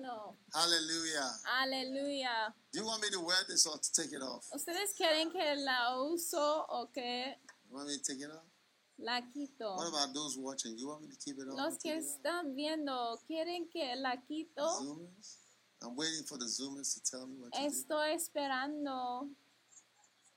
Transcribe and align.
No? 0.00 0.36
Hallelujah. 0.54 1.30
Aleluya. 1.62 2.54
Do 2.72 2.80
you 2.80 2.86
want 2.86 3.02
me 3.02 3.10
to 3.10 3.20
wear 3.20 3.38
this 3.48 3.66
or 3.66 3.78
to 3.78 3.92
take 3.92 4.12
it 4.12 4.22
off? 4.22 4.46
¿Ustedes 4.54 4.94
quieren 4.96 5.30
que 5.30 5.56
la 5.56 6.00
uso 6.00 6.66
o 6.68 6.86
que 6.92 7.36
You 7.68 7.76
want 7.76 7.88
me 7.88 7.96
to 7.98 8.02
take 8.02 8.20
it 8.22 8.30
off? 8.30 8.44
la 8.98 9.20
quito? 9.32 9.76
What 9.76 9.88
about 9.88 10.14
those 10.14 10.38
watching? 10.38 10.78
You 10.78 10.88
want 10.88 11.02
me 11.02 11.08
to 11.08 11.16
keep 11.16 11.36
it 11.38 11.48
on? 11.48 11.56
Los 11.56 11.78
que 11.78 11.96
están 11.96 12.54
viendo, 12.54 13.18
¿quieren 13.26 13.68
que 13.70 13.94
la 13.96 14.16
quito? 14.16 14.62
Zoomers? 14.62 15.38
I'm 15.82 15.94
waiting 15.94 16.24
for 16.24 16.38
the 16.38 16.46
Zoomers 16.46 16.94
to 16.94 17.02
tell 17.02 17.26
me 17.26 17.36
what 17.38 17.52
to 17.52 17.60
do. 17.60 17.66
Estoy 17.66 18.14
esperando 18.14 19.28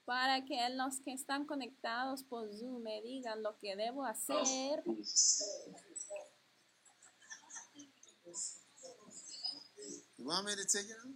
para 0.06 0.44
que 0.44 0.58
los 0.72 1.00
que 1.00 1.14
están 1.14 1.46
conectados 1.46 2.24
por 2.24 2.52
Zoom 2.54 2.82
me 2.82 3.02
digan 3.02 3.42
lo 3.42 3.58
que 3.58 3.76
debo 3.76 4.04
hacer. 4.04 4.84
You 10.20 10.26
want 10.28 10.46
me 10.46 10.52
to 10.54 10.66
take 10.66 10.90
it 10.90 10.98
off? 11.00 11.16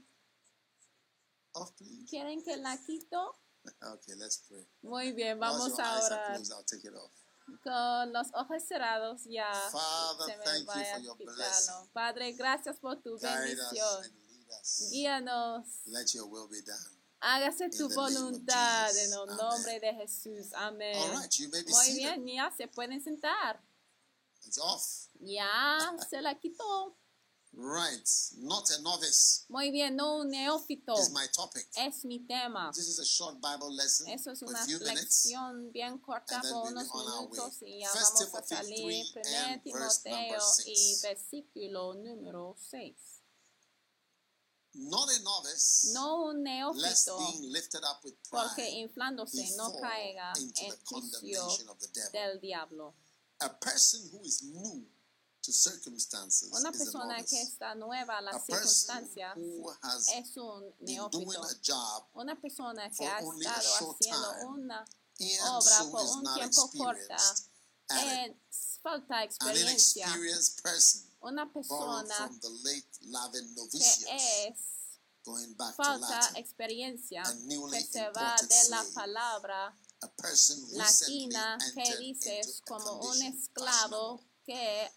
Off, 1.55 1.75
please? 1.77 2.09
¿Quieren 2.09 2.41
que 2.41 2.55
la 2.55 2.77
quito? 2.77 3.35
Okay, 3.65 4.15
let's 4.15 4.37
pray. 4.47 4.65
Muy 4.81 5.11
bien, 5.11 5.37
vamos 5.39 5.77
a 5.77 5.99
orar. 6.05 6.41
Con 7.61 8.13
los 8.13 8.27
ojos 8.33 8.63
cerrados 8.65 9.23
ya 9.25 9.51
Father, 9.69 10.25
se 10.25 10.37
me 10.37 10.43
thank 10.45 10.59
you 10.59 10.65
vaya 10.65 10.99
your 10.99 11.17
quitarlo. 11.17 11.35
blessing. 11.35 11.89
Padre, 11.91 12.31
gracias 12.33 12.79
por 12.79 13.01
tu 13.01 13.17
Guide 13.17 13.55
bendición. 13.55 14.23
Guíanos. 14.91 15.67
Let 15.85 16.13
your 16.13 16.27
will 16.29 16.47
be 16.47 16.61
done. 16.61 17.03
Hágase 17.19 17.69
tu 17.69 17.89
voluntad 17.89 18.89
en 18.97 19.11
el 19.11 19.19
Amen. 19.19 19.37
nombre 19.37 19.79
de 19.81 19.93
Jesús. 19.95 20.53
Amén. 20.53 20.95
Right, 21.11 21.31
you 21.33 21.49
Muy 21.49 21.93
bien, 21.95 22.25
ya 22.27 22.51
se 22.55 22.67
pueden 22.69 23.03
sentar. 23.03 23.61
It's 24.45 24.57
off. 24.57 25.09
Ya 25.19 25.93
se 26.09 26.21
la 26.21 26.39
quitó. 26.39 26.97
Right. 27.55 28.09
Not 28.39 28.69
a 28.71 28.81
novice 28.81 29.45
Muy 29.47 29.69
bien, 29.69 29.95
no 29.95 30.17
un 30.21 30.31
neófito. 30.31 30.93
is 30.99 31.11
my 31.11 31.27
topic. 31.35 31.67
Es 31.77 32.03
mi 32.03 32.19
tema. 32.25 32.71
This 32.73 32.87
is 32.87 32.99
a 32.99 33.05
short 33.05 33.35
Bible 33.39 33.71
lesson 33.75 34.07
Eso 34.09 34.31
es 34.31 34.41
una 34.41 34.65
lección 34.65 35.71
bien 35.71 35.99
corta 35.99 36.41
por 36.41 36.71
unos 36.71 36.87
minutos 36.93 37.61
y 37.61 37.79
ya 37.81 37.89
First 37.89 38.19
vamos 38.19 38.33
a 38.51 38.55
salir. 38.55 39.05
3 39.13 39.23
Primer 39.23 39.61
Timoteo 39.63 40.41
y 40.65 40.95
versículo 41.03 41.93
número 41.93 42.55
6. 42.71 42.95
Not 44.75 45.07
a 45.11 45.19
novice, 45.19 45.93
No 45.93 46.25
un 46.31 46.41
neófito, 46.43 47.19
being 47.19 47.51
lifted 47.53 47.83
up 47.83 48.03
with 48.03 48.15
porque 48.31 48.67
inflándose 48.67 49.55
no 49.55 49.71
caiga 49.79 50.33
into 50.39 50.61
en 50.63 50.71
the 50.71 50.77
juicio 50.85 51.19
condemnation 51.21 51.69
of 51.69 51.77
the 51.77 51.87
devil. 51.89 52.11
del 52.11 52.39
diablo. 52.41 52.95
A 53.41 53.49
person 53.59 54.09
who 54.11 54.23
is 54.25 54.41
new 54.41 54.87
Una 56.51 56.71
persona 56.71 57.23
que 57.23 57.41
está 57.41 57.75
nueva 57.75 58.19
a 58.19 58.21
las 58.21 58.45
circunstancias 58.45 59.35
who 59.35 59.69
has 59.81 60.07
es 60.09 60.37
un 60.37 60.73
neófito. 60.79 61.43
a 61.43 61.49
job 61.61 62.07
Una 62.13 62.39
persona 62.39 62.89
que 62.89 63.05
ha 63.05 63.19
only 63.19 63.45
a 63.45 63.49
estado 63.49 63.79
short 63.79 63.97
haciendo 63.99 64.47
una 64.47 64.85
obra 65.49 65.91
por 65.91 66.05
is 66.05 66.11
un 66.11 66.33
tiempo 66.33 66.71
corta 66.77 67.17
es 67.89 68.79
falta 68.81 69.23
experiencia. 69.23 70.07
Una 71.19 71.51
persona 71.51 72.15
from 72.15 72.39
the 72.39 72.49
late 72.63 72.89
Lavin 73.01 73.55
que 73.69 74.47
es 74.47 74.59
going 75.25 75.55
back 75.55 75.75
to 75.75 75.83
falta 75.83 76.31
experiencia 76.35 77.23
que 77.23 77.83
se 77.83 78.09
va 78.11 78.35
de 78.41 78.69
la 78.69 78.83
palabra 78.93 79.77
latina 80.71 81.57
que 81.73 81.97
dices 81.97 82.61
como 82.65 82.93
un 83.09 83.21
esclavo 83.23 84.21
que 84.45 84.89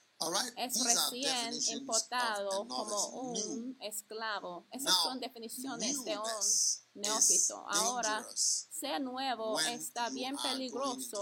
es 0.57 0.83
recién 0.83 1.79
importado 1.79 2.67
como 2.67 3.07
un 3.31 3.77
esclavo. 3.81 4.67
Esas 4.71 4.95
son 5.03 5.21
definiciones 5.21 6.03
de 6.05 6.17
un 6.19 7.03
neófito. 7.03 7.65
Ahora, 7.69 8.27
ser 8.35 9.01
nuevo 9.01 9.61
está 9.61 10.09
bien 10.11 10.37
peligroso 10.37 11.21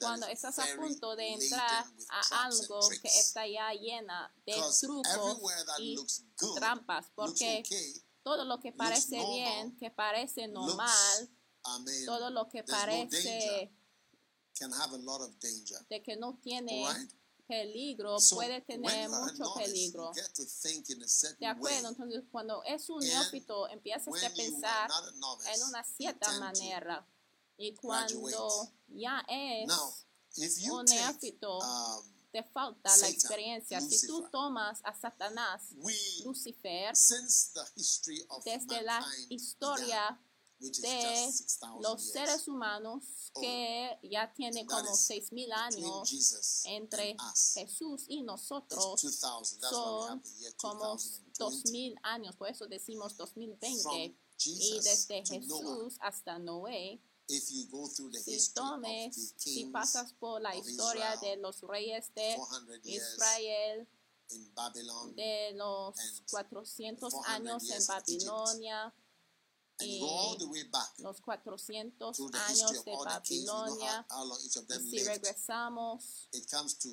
cuando 0.00 0.26
estás 0.26 0.58
a 0.58 0.66
punto 0.76 1.14
de 1.16 1.34
entrar 1.34 1.84
a 2.08 2.44
algo 2.44 2.80
que 3.02 3.08
está 3.08 3.46
ya 3.46 3.72
llena 3.72 4.34
de 4.44 4.54
trucos 4.80 5.12
everywhere 5.14 5.64
that 5.66 5.78
y 5.78 5.94
looks 5.96 6.24
good, 6.38 6.56
trampas, 6.56 7.06
porque 7.14 7.62
todo 8.22 8.44
lo 8.44 8.58
que 8.58 8.72
parece 8.72 9.24
bien, 9.26 9.76
que 9.76 9.90
parece 9.90 10.48
normal, 10.48 11.30
todo 12.04 12.30
lo 12.30 12.48
que 12.48 12.64
parece 12.64 13.72
can 14.58 14.72
have 14.72 14.92
a 14.94 14.98
lot 14.98 15.20
of 15.20 15.38
danger. 15.40 15.84
de 15.88 16.02
que 16.02 16.16
no 16.16 16.38
tiene? 16.40 16.84
Peligro, 17.46 18.18
So, 18.18 18.36
puede 18.36 18.60
tener 18.62 19.08
mucho 19.08 19.54
peligro. 19.54 20.12
¿De 21.38 21.46
acuerdo? 21.46 21.88
Entonces, 21.88 22.24
cuando 22.30 22.62
es 22.64 22.88
un 22.88 23.00
neófito, 23.00 23.68
empiezas 23.68 24.22
a 24.22 24.30
pensar 24.30 24.90
novice, 25.16 25.52
en 25.52 25.62
una 25.64 25.84
cierta 25.84 26.38
manera. 26.38 27.06
Y 27.56 27.74
cuando 27.74 28.28
ya 28.88 29.24
es 29.28 29.68
Now, 29.68 30.78
un 30.78 30.84
neófito, 30.86 31.58
um, 31.58 32.14
te 32.32 32.42
falta 32.42 32.90
la 32.90 32.96
Satan, 32.96 33.12
experiencia. 33.12 33.80
Si 33.80 34.06
tú 34.08 34.14
Lucifer. 34.14 34.30
tomas 34.32 34.80
a 34.82 34.92
Satanás, 34.92 35.70
we, 35.76 35.94
Lucifer, 36.24 36.96
since 36.96 37.52
the 37.54 37.64
history 37.76 38.24
of 38.28 38.42
desde 38.44 38.82
la 38.82 39.04
historia 39.28 40.20
de 40.70 41.30
6,000 41.30 41.82
los 41.82 42.02
seres 42.02 42.48
humanos 42.48 43.04
que 43.40 43.98
ya 44.02 44.32
tiene 44.32 44.64
como 44.66 44.92
is 44.92 45.00
seis 45.00 45.32
mil 45.32 45.48
between 45.48 45.84
años 45.84 46.08
Jesus 46.08 46.62
entre 46.64 47.16
Jesús 47.54 48.04
y 48.08 48.22
nosotros 48.22 49.02
2,000. 49.02 49.12
Son 49.60 50.22
como 50.56 50.84
2020. 50.96 51.38
dos 51.38 51.64
mil 51.70 51.98
años, 52.02 52.36
por 52.36 52.48
eso 52.48 52.66
decimos 52.66 53.16
2020. 53.16 53.82
From 53.82 54.16
Y 54.46 54.80
desde 54.82 55.24
Jesús 55.24 55.96
hasta 56.00 56.38
Noé, 56.38 57.00
if 57.28 57.50
you 57.50 57.66
go 57.70 57.88
through 57.88 58.10
the 58.10 58.18
si 58.18 58.52
tomes, 58.52 59.34
si 59.36 59.66
pasas 59.66 60.12
por 60.14 60.40
la 60.40 60.54
historia 60.54 61.14
Israel, 61.14 61.36
de 61.36 61.36
los 61.42 61.60
reyes 61.62 62.12
de 62.14 62.34
400 62.36 62.82
years 62.84 63.12
Israel, 63.14 63.88
in 64.30 64.54
Babylon, 64.54 65.14
de 65.14 65.52
los 65.54 65.98
and 65.98 66.30
400 66.30 67.12
400 67.12 67.26
años 67.26 67.70
en 67.70 67.86
Babilonia, 67.86 68.94
and 69.80 69.90
you 69.90 70.00
go 70.00 70.06
all 70.06 70.36
the 70.38 70.46
way 70.46 70.62
back 70.70 70.88
los 70.98 71.20
400 71.20 72.14
through 72.14 72.30
the 72.30 72.38
history 72.48 72.78
años 72.78 72.84
de 72.84 72.92
Babilonia, 73.04 74.06
y 74.42 74.48
them 74.66 74.90
si 74.90 75.02
regresamos 75.02 76.28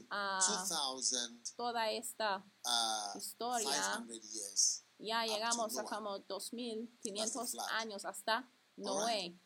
a 0.10 0.39
2,500 0.39 1.56
toda 1.56 1.92
esta 1.92 2.44
uh, 2.66 3.18
historia, 3.18 4.06
years. 4.33 4.83
ya 5.00 5.25
llegamos 5.25 5.78
a 5.78 5.83
como 5.83 6.19
2500 6.19 7.51
flood. 7.51 7.66
años 7.80 8.06
hasta 8.06 8.50
Noé. 8.78 9.38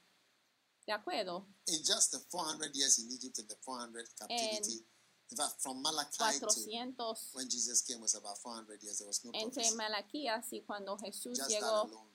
¿De 0.85 0.93
acuerdo? 0.93 1.47
The 1.65 2.19
400 2.29 2.71
years 2.75 2.99
in 2.99 3.11
Egypt 3.11 3.39
and 3.39 3.49
the 3.49 3.55
400 3.65 4.05
captivity, 4.19 4.85
in 5.31 5.37
fact, 5.37 5.59
from 5.59 5.81
Malachi 5.81 6.39
to 6.39 6.45
400 6.45 7.17
when 7.33 7.49
Jesus 7.49 7.81
came 7.81 7.99
was 7.99 8.13
about 8.13 8.37
400 8.37 8.83
years. 8.83 8.99
There 8.99 9.07
was 9.07 9.25
no 9.25 9.31
entre. 9.33 9.63
Malaquías 9.75 10.53
y 10.53 10.61
cuando 10.61 10.95
Jesús 10.97 11.39
llegó 11.47 11.87
alone, 11.87 12.14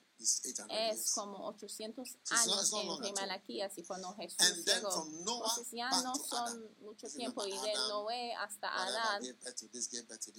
es 0.69 1.11
como 1.11 1.47
800 1.47 2.07
it's 2.09 2.31
not- 2.31 2.39
años 2.39 2.73
all. 2.73 3.13
Malaquías 3.13 3.77
y 3.77 3.83
cuando 3.83 4.13
Jesús 4.15 4.65
llegó. 4.65 5.05
Entonces 5.05 5.67
ya 5.71 5.89
no 6.01 6.15
son 6.15 6.75
mucho 6.79 7.07
tiempo 7.07 7.45
y 7.45 7.51
de 7.51 7.73
Noé 7.89 8.33
hasta 8.35 8.67
Adán. 8.73 9.23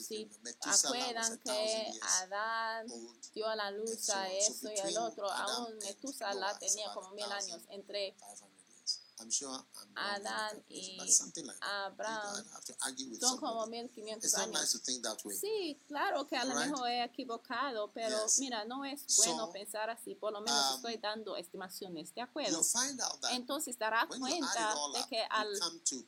Si 0.08 0.30
acuerdan 0.64 1.38
que 1.38 1.92
Adán 2.22 2.86
dio 3.34 3.46
a 3.48 3.56
la 3.56 3.70
luz 3.70 4.08
a 4.10 4.30
esto 4.32 4.70
y 4.70 4.78
al 4.78 4.96
otro, 4.98 5.30
aún 5.30 5.78
is 5.78 5.96
tenía 6.58 6.92
como 6.94 7.10
mil 7.12 7.24
años 7.24 7.62
entre 7.68 8.14
500 8.16 8.40
years. 8.40 8.51
I'm 9.22 9.30
sure 9.30 9.48
I'm 9.54 9.92
Adán 9.96 10.64
y 10.68 10.96
like. 10.98 11.58
Abraham 11.62 12.44
son 13.20 13.38
como 13.38 13.60
somebody. 13.62 13.70
1500 13.82 14.24
It's 14.24 14.32
not 14.36 14.48
años. 14.48 14.60
nice 14.60 14.72
to 14.72 14.78
think 14.80 15.02
that 15.04 15.24
way. 15.24 15.36
Sí, 15.36 15.78
claro 15.86 16.26
que 16.26 16.36
a 16.36 16.44
lo 16.44 16.52
Alright. 16.52 16.70
mejor 16.70 16.88
he 16.88 17.04
equivocado, 17.04 17.90
pero 17.92 18.24
Yes. 18.24 18.38
mira, 18.40 18.64
no 18.64 18.84
es 18.84 19.00
So, 19.06 19.22
bueno 19.24 19.52
pensar 19.52 19.88
así, 19.90 20.14
por 20.16 20.32
lo 20.32 20.40
menos 20.40 20.70
um, 20.70 20.76
estoy 20.76 20.96
dando 20.98 21.36
estimaciones, 21.36 22.12
¿de 22.14 22.22
acuerdo? 22.22 22.50
You'll 22.60 22.64
find 22.64 23.00
out 23.00 23.20
that 23.20 23.30
Entonces 23.32 23.78
dará 23.78 24.06
when 24.10 24.20
you 24.20 24.26
add 24.26 24.32
it 24.32 24.40
cuenta 24.40 24.74
all 24.74 24.92
de 24.92 25.00
up, 25.00 25.08
que 25.08 25.22
al 25.30 25.48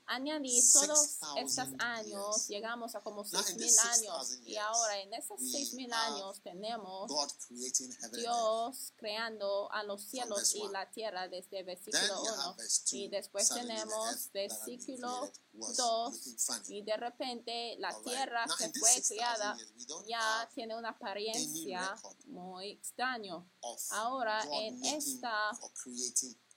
añadir 0.07 0.63
todos 0.73 0.99
6,000 1.21 1.39
estos 1.47 1.69
años, 1.79 2.37
years. 2.37 2.49
llegamos 2.49 2.95
a 2.95 3.01
como 3.01 3.23
Now, 3.23 3.41
in 3.41 3.45
6,000 3.45 3.59
these 3.59 3.79
años. 3.81 4.27
6,000 4.29 4.49
Y 4.49 4.57
ahora 4.57 4.99
en 5.01 5.15
esos 5.15 5.41
we 5.41 5.51
6,000 5.51 5.93
have 5.93 6.15
años 6.17 6.41
tenemos 6.43 7.09
God 7.09 7.31
creating 7.47 7.93
heaven 7.93 8.05
and 8.05 8.15
earth. 8.15 8.21
Dios 8.21 8.93
creando 8.97 9.71
a 9.73 9.83
los 9.85 10.03
cielos 10.03 10.55
y 10.55 10.63
one. 10.63 10.73
la 10.73 10.91
tierra 10.91 11.29
desde 11.29 11.65
Then 11.65 11.67
versículo 11.67 12.25
you 12.25 12.33
1. 12.33 12.57
Y 13.05 13.09
después 13.09 13.49
tenemos 13.51 14.31
versículo 14.33 15.21
created 15.21 15.41
was 15.53 15.77
2. 15.77 16.15
looking 16.15 16.39
funny. 16.39 16.79
Y 16.79 16.83
de 16.83 16.97
repente 16.97 17.77
la 17.79 17.95
tierra 18.03 18.47
que 18.59 18.73
fue 18.79 18.91
6,000 18.93 19.17
creada 19.17 19.56
years, 19.56 19.73
we 19.77 19.85
don't 19.87 20.06
ya 20.09 20.49
tiene 20.55 20.75
una 20.75 20.91
apariencia 20.91 21.95
muy 22.27 22.71
extraño. 22.71 23.47
of 23.61 23.81
Ahora 23.91 24.43
en 24.53 24.83
esta 24.85 25.51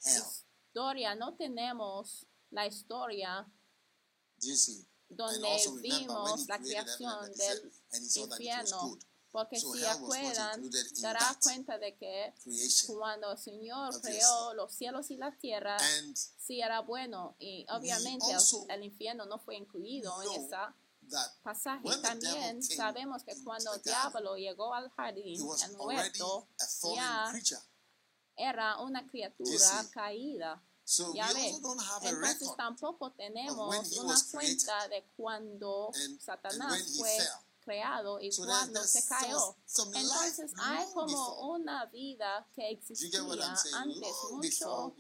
historia 0.07 1.15
no 1.15 1.35
tenemos 1.35 2.25
la 2.51 2.65
historia 2.65 3.45
donde 5.09 5.81
vimos 5.81 6.47
la 6.47 6.59
creación 6.59 7.31
del 7.33 7.71
infierno. 8.15 8.97
Porque 9.37 9.59
So 9.59 9.71
si 9.73 9.85
acuerdan, 9.85 10.67
dará 11.01 11.37
cuenta 11.43 11.77
de 11.77 11.95
que 11.95 12.33
Creation. 12.43 12.97
cuando 12.97 13.31
el 13.33 13.37
Señor 13.37 13.89
Obviously. 13.89 14.11
creó 14.17 14.53
los 14.55 14.73
cielos 14.73 15.11
y 15.11 15.17
la 15.17 15.31
tierra, 15.37 15.77
And 15.77 16.17
sí 16.39 16.59
era 16.59 16.79
bueno. 16.81 17.35
Y 17.37 17.67
obviamente 17.69 18.25
el- 18.31 18.71
el, 18.71 18.83
infierno 18.83 19.27
no 19.27 19.37
fue 19.37 19.55
incluido 19.57 20.11
en 20.23 20.41
ese 20.43 20.55
pasaje. 21.43 21.87
También 22.01 22.63
sabemos 22.63 23.21
que 23.23 23.35
cuando 23.43 23.75
el 23.75 23.81
diablo 23.83 24.35
llegó 24.37 24.73
al 24.73 24.87
he 24.87 24.89
jardín, 24.95 25.39
was 25.43 25.61
el 25.63 25.75
huerto, 25.77 26.47
a 26.59 26.65
fallen 26.65 26.95
ya 26.97 27.27
creature. 27.29 27.61
era 28.35 28.79
una 28.79 29.05
criatura 29.07 29.85
caída. 29.91 30.63
So 30.83 31.11
we 31.11 31.17
Ya 31.17 31.31
ve. 31.33 31.47
also 31.47 31.59
don't 31.59 31.81
have 31.81 32.07
a 32.07 32.09
Entonces 32.09 32.49
tampoco 32.57 33.11
tenemos 33.11 33.97
una 33.97 34.15
cuenta 34.31 34.87
de 34.87 35.03
cuando 35.15 35.91
and- 35.93 36.03
and 36.13 36.21
Satanás 36.21 36.79
he 36.79 36.97
fue. 36.97 37.17
Creado 37.67 38.19
y 38.21 38.31
So 38.31 38.45
cuando 38.45 38.81
se 38.83 39.05
cayó. 39.07 39.37
some- 39.65 39.91
some 39.91 39.91
life 40.03 40.13
Entonces 40.41 40.53
hay 40.57 40.85
como 40.93 41.05
before. 41.07 41.61
una 41.61 41.85
vida 41.87 42.47
que 42.55 42.69
existía 42.71 43.19
antes, 43.19 44.13
mucho, 44.31 44.95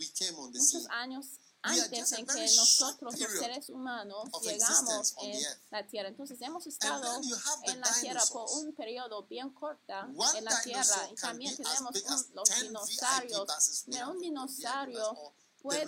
muchos 0.53 0.87
años 0.89 1.25
antes 1.61 2.11
en 2.13 2.25
que 2.27 2.45
nosotros 2.55 3.19
los 3.19 3.31
seres 3.39 3.69
humanos 3.69 4.29
llegamos 4.41 5.15
en 5.21 5.41
la 5.71 5.87
tierra. 5.87 6.09
Entonces 6.09 6.39
hemos 6.41 6.67
estado 6.67 7.19
en 7.63 7.79
la 7.81 7.93
tierra 8.01 8.21
por 8.31 8.49
un 8.51 8.73
periodo 8.73 9.23
bien 9.23 9.49
corta 9.53 10.07
en 10.35 10.45
la 10.45 10.61
tierra 10.61 11.09
y 11.11 11.15
también 11.15 11.55
tenemos 11.55 11.95
un- 11.95 12.35
los 12.35 12.49
10 12.49 12.61
dinosaurios. 12.63 13.85
Have 13.93 14.11
un 14.11 14.19
dinosaurio 14.19 15.33
puede 15.61 15.85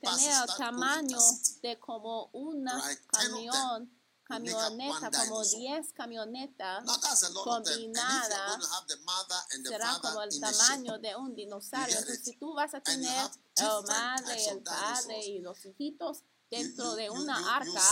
tener 0.00 0.46
tamaño 0.56 1.18
de 1.62 1.78
como 1.80 2.26
una 2.32 2.74
Right, 2.88 2.98
10 2.98 3.04
of 3.04 3.10
them 3.10 3.32
camión, 3.50 3.98
camioneta, 4.24 4.70
one 4.70 5.10
como 5.10 5.44
dinosaur. 5.44 5.60
10 5.60 5.92
camionetas, 5.92 6.84
Now 6.84 6.96
that's 6.96 7.22
a 7.22 7.30
lot 7.30 7.60
of 7.60 7.64
them. 7.64 7.66
And 7.66 7.66
if 7.66 7.76
you're 7.76 7.94
combinada, 7.94 8.46
going 8.48 8.60
to 8.60 8.66
have 8.74 8.86
the 8.88 8.96
mother 9.04 9.40
and 9.52 9.64
the 9.64 9.70
será 9.70 10.00
como 10.00 10.22
el 10.22 10.40
tamaño 10.40 10.98
de 10.98 11.16
un 11.16 11.34
dinosaurio. 11.34 11.98
Entonces, 11.98 12.24
si 12.24 12.36
tú 12.36 12.54
vas 12.54 12.74
a 12.74 12.80
tener 12.80 13.08
el 13.08 13.30
different 13.54 13.88
madre, 13.88 14.48
el 14.48 14.62
padre 14.62 15.26
y 15.26 15.38
los 15.40 15.64
hijitos 15.64 16.24
dentro 16.50 16.94
de 16.94 17.10
una 17.10 17.56
arca, 17.56 17.82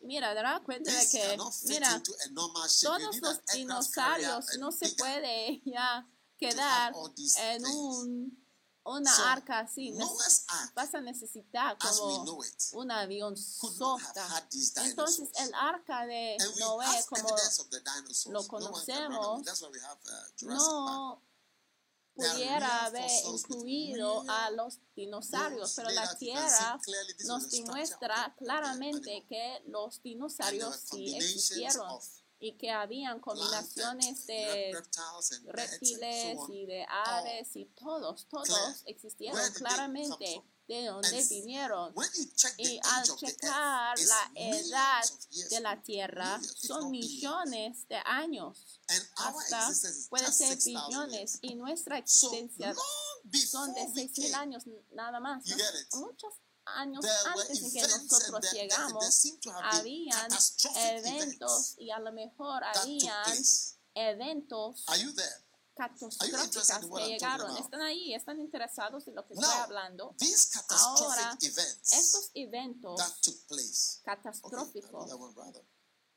mira, 0.00 0.34
dará 0.34 0.60
cuenta 0.60 0.92
de 0.92 1.08
que, 1.08 1.38
mira, 1.68 2.02
todos 2.82 3.16
los 3.20 3.40
dinosaurios 3.52 4.46
no 4.58 4.72
se 4.72 4.88
puede 4.90 5.60
ya 5.64 6.06
quedar 6.38 6.94
en 7.38 7.66
un, 7.66 8.47
una 8.88 9.14
So, 9.14 9.22
arca 9.24 9.60
así. 9.60 9.92
Vas 10.74 10.94
a 10.94 11.00
necesitar 11.00 11.76
como 11.78 12.44
it, 12.44 12.62
un 12.72 12.90
avión 12.90 13.34
these 14.50 14.80
Entonces 14.84 15.28
el 15.38 15.54
arca 15.54 16.06
de 16.06 16.36
Noé, 16.58 17.04
como 17.08 17.28
lo 18.30 18.48
conocemos, 18.48 19.42
uh, 19.42 20.46
no 20.46 21.22
pudiera 22.14 22.86
haber 22.86 23.10
incluido 23.26 24.24
a 24.28 24.50
los 24.50 24.80
dinosaurios, 24.96 25.72
pero 25.76 25.90
la 25.90 26.16
Tierra 26.16 26.80
nos 27.26 27.50
demuestra 27.50 28.34
claramente 28.36 29.24
que 29.28 29.62
los 29.66 30.02
dinosaurios 30.02 30.80
sí 30.90 31.14
existieron 31.16 32.00
y 32.40 32.52
que 32.52 32.70
habían 32.70 33.20
combinaciones 33.20 34.26
de 34.26 34.72
reptiles 35.46 36.38
y 36.48 36.66
de 36.66 36.86
aves 36.88 37.56
y 37.56 37.64
todos, 37.66 38.26
todos 38.28 38.82
existieron 38.86 39.40
claramente 39.54 40.42
de 40.68 40.84
donde 40.84 41.18
And 41.18 41.28
vinieron. 41.30 41.94
Y 42.58 42.78
al 42.84 43.16
checar 43.16 43.98
la 43.98 44.30
edad 44.34 45.04
de 45.50 45.60
la 45.60 45.82
Tierra, 45.82 46.38
son 46.42 46.90
millones 46.90 47.88
de 47.88 47.96
años, 48.04 48.80
hasta 49.16 49.70
puede 50.10 50.30
ser 50.30 50.60
6,000 50.60 50.78
billones, 50.86 51.38
y 51.40 51.54
nuestra 51.54 51.98
existencia 51.98 52.74
son 52.74 53.72
de 53.72 53.80
before 53.80 53.92
we 53.94 54.08
6.000 54.08 54.14
came, 54.14 54.34
años 54.34 54.64
nada 54.92 55.20
más. 55.20 55.44
¿no? 55.46 56.00
Muchos 56.00 56.34
años 56.76 57.04
antes 57.26 57.62
en 57.62 57.72
que 57.72 57.82
nosotros 57.82 58.52
llegamos, 58.52 59.24
habían 59.62 60.28
eventos 60.76 61.74
y 61.78 61.90
a 61.90 61.98
lo 61.98 62.12
mejor 62.12 62.62
habían 62.64 63.36
eventos 63.94 64.84
catastróficas 65.74 66.80
que 66.94 67.06
llegaron. 67.06 67.56
Están 67.56 67.80
ahí, 67.82 68.14
están 68.14 68.40
interesados 68.40 69.06
en 69.06 69.14
lo 69.14 69.26
que 69.26 69.34
estoy 69.34 69.50
hablando. 69.50 70.14
Ahora, 70.70 71.38
events 71.40 71.92
Estos 71.92 72.30
eventos 72.34 73.00
catastróficos, 74.04 75.10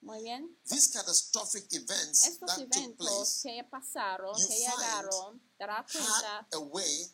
muy 0.02 0.24
bien, 0.24 0.58
These 0.68 0.92
catastrophic 0.92 1.72
events 1.74 2.26
estos 2.26 2.58
eventos 2.58 3.42
que 3.44 3.64
pasaron, 3.70 4.36
que 4.36 4.58
llegaron, 4.58 5.40
dará 5.60 5.86
cuenta 5.92 6.40
had 6.40 6.54
a 6.54 6.60
way 6.60 7.06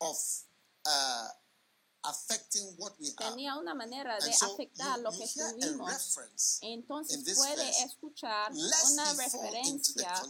of 0.00 0.16
uh, 0.86 1.28
affecting 1.28 1.34
what 1.34 1.36
we 1.58 1.96
have. 1.96 1.97
Tenía 3.16 3.56
una 3.56 3.74
manera 3.74 4.18
de 4.18 4.30
afectar 4.30 4.96
you, 4.96 5.02
lo 5.02 5.10
que 5.12 5.28
tuvimos. 5.28 5.90
reference 5.90 6.58
Entonces 6.62 7.18
in 7.18 7.24
this 7.24 7.36
puede 7.36 7.56
verse, 7.56 7.84
escuchar 7.84 8.52
una 8.52 9.12
referencia 9.14 10.22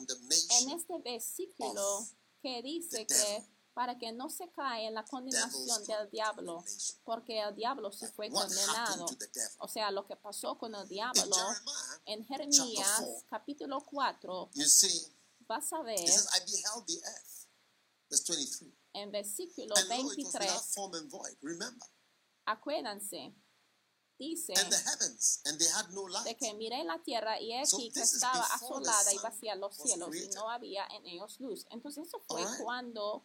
en 0.61 0.71
este 0.71 0.99
versículo 0.99 2.07
que 2.43 2.63
dice 2.63 3.07
que 3.07 3.45
para 3.79 3.97
que 3.97 4.11
no 4.11 4.29
se 4.29 4.51
cae 4.51 4.89
en 4.89 4.95
la 4.95 5.05
condenación 5.05 5.85
del 5.87 6.11
diablo, 6.11 6.65
porque 7.05 7.41
el 7.41 7.55
diablo 7.55 7.93
sí 7.93 8.07
fue 8.09 8.29
condenado. 8.29 9.07
O 9.61 9.69
sea, 9.69 9.93
lo 9.93 10.05
que 10.05 10.17
pasó 10.17 10.59
con 10.59 10.75
el 10.75 10.89
diablo 10.89 11.23
Jeremiah, 11.23 12.01
en 12.07 12.27
Jeremías 12.27 13.05
capítulo 13.31 13.81
4, 13.89 14.51
you 14.55 14.65
see, 14.65 15.07
vas 15.47 15.73
a 15.73 15.83
ver 15.83 16.01
it 16.01 16.09
says, 16.09 16.27
I 16.35 16.41
beheld 16.41 16.87
the 16.89 16.99
earth. 17.07 17.47
Verse 18.11 18.25
23. 18.25 18.73
En 18.95 19.11
versículo 19.11 19.75
And 19.77 19.89
lo, 19.89 19.95
it 19.97 20.05
was 20.05 20.15
23, 20.15 20.41
without 20.47 20.65
form 20.75 20.95
and 20.95 21.11
void. 21.11 21.37
Remember. 21.43 21.87
acuérdense, 22.47 23.35
dice 24.19 24.53
And 24.57 24.71
the 24.71 24.79
heavens, 24.79 25.41
and 25.45 25.59
they 25.59 25.69
had 25.69 25.91
no 25.93 26.07
de 26.07 26.13
light. 26.13 26.39
que 26.39 26.55
miré 26.55 26.83
la 26.85 26.99
tierra 27.03 27.41
y 27.41 27.53
So 27.67 27.77
aquí 27.77 27.91
que 27.91 28.01
this 28.01 28.11
is 28.11 28.15
estaba 28.23 28.45
asolada 28.55 29.13
y 29.13 29.19
vacía 29.19 29.55
los 29.57 29.77
cielos 29.77 30.09
y 30.09 30.11
created. 30.13 30.35
no 30.35 30.51
había 30.51 30.87
en 30.91 31.07
ellos 31.07 31.39
luz. 31.41 31.67
Entonces 31.71 32.07
eso 32.07 32.21
fue 32.27 32.43
cuando 32.63 33.25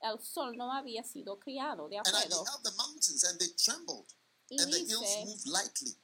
el 0.00 0.20
sol 0.20 0.56
no 0.56 0.72
había 0.72 1.04
sido 1.04 1.38
criado, 1.38 1.88
¿de 1.88 1.98
And 1.98 2.06
I 2.08 2.10
acuerdo? 2.10 2.42
beheld 2.44 2.62
the 2.64 2.72
mountains, 2.76 3.24
and 3.24 3.38
they 3.38 3.52
trembled, 3.54 4.06
Y 4.50 4.60
and 4.60 4.72
the 4.72 4.78
hills 4.80 5.00
dice 5.00 5.24
moved 5.26 5.46
lightly. 5.46 5.96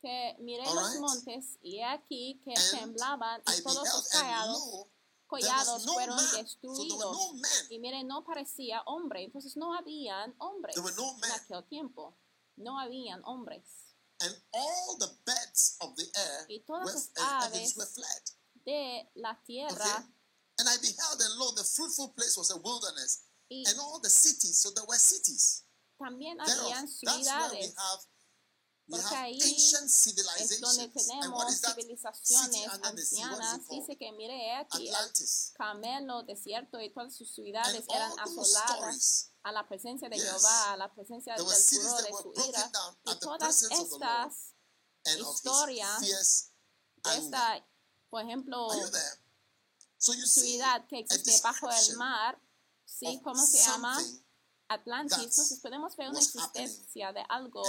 que 0.00 0.36
miré 0.38 0.64
los 0.72 0.94
montes 1.00 1.58
y 1.60 1.80
aquí 1.82 2.40
que 2.44 2.52
And 2.54 2.70
temblaban 2.78 3.42
I 3.48 3.58
y 3.58 3.62
todos 3.62 3.76
los 3.84 4.14
and 4.14 4.22
callados, 4.22 4.86
collados 5.28 5.84
no 5.86 5.92
fueron 5.92 6.16
man. 6.16 6.26
So 6.26 6.36
destruidos. 6.38 6.98
were 6.98 7.40
no. 7.40 7.70
Y 7.70 7.78
miren, 7.78 8.08
no 8.08 8.24
parecía 8.24 8.82
hombre, 8.86 9.24
entonces 9.24 9.56
no 9.56 9.74
habían 9.74 10.34
hombres 10.38 10.74
no 10.76 11.16
en 11.22 11.32
aquel 11.32 11.64
tiempo. 11.68 12.16
No 12.56 12.80
habían 12.80 13.22
hombres. 13.24 13.62
And 14.20 14.34
all 14.52 14.98
the 14.98 15.10
birds 15.24 15.76
of 15.80 15.94
the 15.94 16.10
air 16.16 16.46
Y 16.48 16.64
todas 16.66 16.86
were, 16.86 17.22
las 17.22 17.44
aves 17.44 17.76
were 17.76 17.86
fled. 17.86 18.22
De 18.64 19.08
la 19.14 19.40
tierra 19.46 19.76
Okay. 19.76 20.14
And 20.58 20.68
I 20.68 20.76
beheld, 20.78 21.20
and 21.20 21.38
lo, 21.38 21.52
the 21.52 21.62
fruitful 21.62 22.14
place 22.16 22.36
was 22.36 22.50
a 22.50 22.56
wilderness, 22.56 23.22
Y 23.48 23.62
and 23.68 23.78
all 23.78 24.00
the 24.00 24.10
cities. 24.10 24.58
So 24.58 24.70
there 24.72 24.84
were 24.88 24.98
cities. 24.98 25.62
también 25.98 26.40
habían 26.40 26.88
ciudades. 26.88 27.74
Porque 28.88 29.14
ahí 29.14 29.38
Es 29.38 30.60
donde. 30.60 30.88
And 30.88 30.88
tenemos 30.88 31.60
civilizaciones 31.60 32.68
ancianas. 32.82 33.68
Dice 33.68 33.96
que 33.96 34.12
mire 34.12 34.34
he 34.34 34.54
aquí 34.56 34.88
el 34.88 34.94
Atlantis. 34.94 35.52
Desierto 36.26 36.80
y 36.80 36.90
todas 36.90 37.14
sus 37.14 37.28
And 37.28 37.34
ciudades 37.34 37.84
eran 37.88 38.12
all 38.12 38.34
those 38.34 38.56
asoladas 38.56 39.30
a 39.42 39.52
la 39.52 39.66
presencia 39.66 40.08
de 40.08 40.16
Yes. 40.16 40.24
Jehová, 40.24 40.72
a 40.72 40.76
la 40.76 40.94
presencia 40.94 41.34
del 41.34 41.44
furor 41.44 42.02
de 42.02 42.08
su 42.10 42.48
ira. 42.48 42.72
Y 43.04 43.18
todas 43.18 43.60
presence 43.60 43.74
of 43.74 43.88
the 43.90 43.98
Lord 43.98 44.28
estas, 44.28 44.54
and 45.06 45.20
of 45.22 45.34
historia 45.34 45.96
his 46.00 46.06
fierce 46.06 46.50
anger. 47.04 47.24
esta, 47.24 47.66
por 48.10 48.22
ejemplo? 48.22 48.68
So 49.98 50.12
ciudad 50.12 50.86
que 50.86 51.00
existe 51.00 51.40
bajo 51.42 51.68
el 51.70 51.96
mar, 51.96 52.40
¿sí? 52.84 53.20
¿Cómo 53.22 53.44
se 53.44 53.58
llama? 53.58 53.98
Atlantis. 54.68 55.18
Entonces 55.18 55.60
podemos 55.60 55.96
ver 55.96 56.10
una 56.10 56.18
existencia 56.18 57.12
de 57.12 57.22
algo 57.28 57.62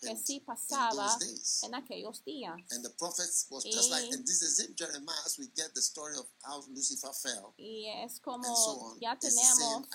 que 0.00 0.16
sí 0.16 0.34
in 0.36 0.44
pasaba 0.44 1.16
en 1.62 1.74
aquellos 1.74 2.24
días. 2.24 2.54
And 2.70 2.82
the 2.82 2.90
prophets 2.90 3.46
was 3.50 3.64
just 3.64 3.90
like, 3.90 4.06
Y- 4.08 4.14
and 4.14 4.26
this 4.26 4.42
is 4.42 4.58
in 4.58 4.74
Jeremiah, 4.74 5.22
as 5.24 5.38
we 5.38 5.46
get 5.54 5.72
the 5.74 5.80
story 5.80 6.16
of 6.16 6.26
how 6.42 6.62
Lucifer 6.68 7.12
fell 7.12 7.54
Y 7.56 7.86
es 7.86 8.16
so 8.16 8.22
como 8.22 8.96
ya 9.00 9.16
tenemos 9.16 9.86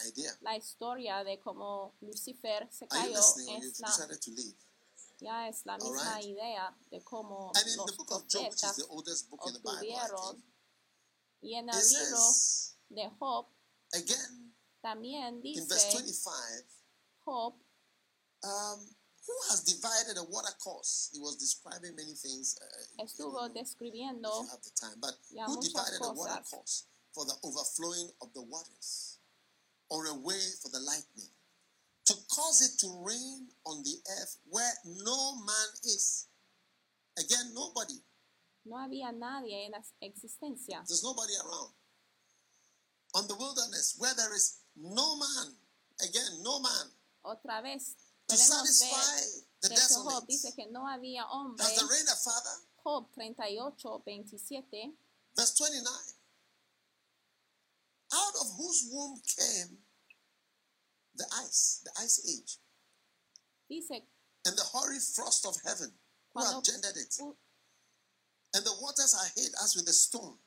la 0.41 0.55
historia 0.55 1.23
de 1.23 1.39
cómo 1.39 1.93
Lucifer 2.01 2.69
se 2.71 2.87
cayó, 2.87 3.19
es 3.19 3.79
la, 3.79 3.89
ya 5.19 5.47
es 5.49 5.65
la 5.65 5.77
misma 5.77 6.21
idea 6.21 6.75
de 6.89 7.03
cómo 7.03 7.51
And 7.55 7.67
in 7.67 7.77
los 7.77 7.85
the 7.87 7.97
book 7.97 8.11
of 8.11 8.27
Job, 8.29 8.43
which 8.43 8.53
is 8.53 8.61
profetas 8.61 8.75
the 8.77 8.85
oldest 8.89 9.29
book 9.29 9.41
in 9.47 9.53
the 9.53 9.59
Bible, 9.59 9.91
I 9.91 10.05
obtuvieron. 10.05 10.43
Y 11.41 11.55
en 11.55 11.69
el 11.69 11.75
libro 11.89 12.19
de 12.89 13.09
Job 13.19 13.47
again, 13.93 14.44
también 14.85 15.41
in 15.43 15.65
verse 15.67 15.89
25, 15.89 16.33
Job, 17.25 17.53
um, 18.43 18.79
who 19.25 19.33
has 19.49 19.63
divided 19.63 20.17
a 20.21 20.23
water 20.29 20.53
course? 20.61 21.09
He 21.11 21.19
was 21.19 21.37
describing 21.37 21.95
many 21.95 22.13
things. 22.13 22.55
Uh, 22.61 23.03
estuvo 23.03 23.49
know, 23.49 23.49
if 23.49 23.73
you 23.81 24.49
have 24.53 24.61
the 24.61 24.69
time, 24.79 24.97
but 25.01 25.17
who 25.47 25.57
divided 25.59 25.97
a 26.05 26.13
water 26.13 26.41
course 26.51 26.85
for 27.13 27.25
the 27.25 27.33
overflowing 27.43 28.09
of 28.21 28.31
the 28.35 28.43
waters, 28.43 29.17
or 29.89 30.05
a 30.05 30.13
way 30.13 30.41
for 30.61 30.69
the 30.69 30.79
lightning, 30.79 31.33
to 32.05 32.13
cause 32.29 32.61
it 32.61 32.77
to 32.77 32.87
rain 33.01 33.49
on 33.65 33.81
the 33.81 33.97
earth 34.21 34.37
where 34.49 34.73
no 35.01 35.35
man 35.41 35.69
is? 35.83 36.27
Again, 37.17 37.53
nobody. 37.55 37.97
no 38.65 38.77
había 38.77 39.11
nadie 39.11 39.65
en 39.65 39.71
la 39.71 39.81
existencia. 40.01 40.83
There's 40.87 41.03
nobody 41.03 41.33
around. 41.37 41.73
On 43.13 43.27
the 43.27 43.35
wilderness 43.35 43.95
where 43.97 44.13
there 44.15 44.33
is 44.33 44.64
no 44.75 45.15
man. 45.17 45.55
Again, 46.01 46.43
no 46.43 46.59
man. 46.59 46.91
Otra 47.23 47.61
vez 47.61 47.95
To 48.27 48.35
satisfy 48.37 49.21
the 49.61 49.69
que 49.69 49.77
Job 49.77 50.25
dice 50.27 50.53
que 50.55 50.67
no 50.71 50.87
había 50.87 51.25
hombre. 51.29 51.63
Has 51.63 51.75
the 51.75 51.85
rain 51.85 52.05
a 52.07 52.15
father? 52.15 52.57
Job 52.83 53.07
38, 53.15 53.77
27 53.77 54.93
Verse 55.35 55.55
29. 55.55 55.93
Out 58.13 58.33
of 58.41 58.47
whose 58.57 58.89
womb 58.91 59.19
came 59.37 59.77
the 61.15 61.25
ice, 61.43 61.81
the 61.83 61.91
ice 62.01 62.21
age, 62.27 62.57
dice 63.69 64.01
and 64.45 64.55
the 64.55 64.63
hoary 64.63 64.99
frost 64.99 65.45
of 65.45 65.55
heaven, 65.65 65.91
who 66.33 66.43
have 66.43 66.63
gendered 66.63 66.95
it? 66.95 67.15
And 68.53 68.63
the 68.63 68.75
waters 68.81 69.15
are 69.15 69.31
hid 69.35 69.51
as 69.63 69.75
with 69.75 69.87
a 69.87 69.93
stone, 69.93 70.37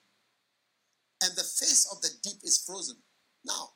and 1.22 1.32
the 1.36 1.42
face 1.42 1.88
of 1.92 2.00
the 2.00 2.10
deep 2.22 2.38
is 2.42 2.62
frozen. 2.64 2.96
Now, 3.44 3.70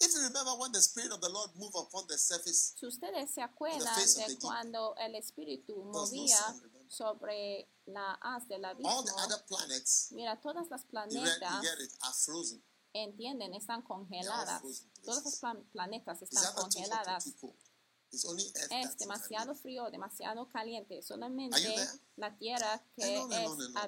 if 0.00 0.12
you 0.14 0.20
remember 0.22 0.52
when 0.58 0.72
the 0.72 0.80
Spirit 0.80 1.12
of 1.12 1.20
the 1.20 1.28
Lord 1.28 1.50
moved 1.56 1.76
upon 1.76 2.06
the 2.08 2.16
surface, 2.18 2.74
Si 2.78 2.86
ustedes 2.86 3.30
se 3.32 3.42
acuerdan 3.42 3.82
de 3.96 4.26
the 4.26 4.38
cuando 4.40 4.94
el 4.96 5.14
espíritu 5.14 5.76
no 5.84 5.92
movía 5.92 6.36
sobre 6.88 7.68
la 7.86 8.14
haz 8.22 8.46
del 8.48 8.64
all 8.64 8.70
abismo, 8.72 9.04
the 9.04 9.12
other 9.22 9.44
planets, 9.46 10.08
mira, 10.12 10.40
todas 10.40 10.68
las 10.70 10.82
you 10.82 10.88
planetas, 10.90 11.64
it, 11.80 11.92
are 12.02 12.14
frozen. 12.14 12.62
entienden, 12.92 13.54
están 13.54 13.82
congeladas. 13.82 14.62
Todas 15.04 15.24
las 15.24 15.36
plan- 15.38 15.64
planetas 15.72 16.22
It's 16.22 16.32
están 16.36 16.54
congeladas. 16.54 17.26
It's 18.12 18.24
only 18.24 18.42
Earth 18.56 18.72
Es 18.72 18.98
demasiado 18.98 19.54
frío, 19.54 19.88
demasiado 19.88 20.48
caliente. 20.48 21.00
Solamente 21.00 21.60
la 22.16 22.36
tierra 22.36 22.84
que 22.96 23.18
es. 23.18 23.22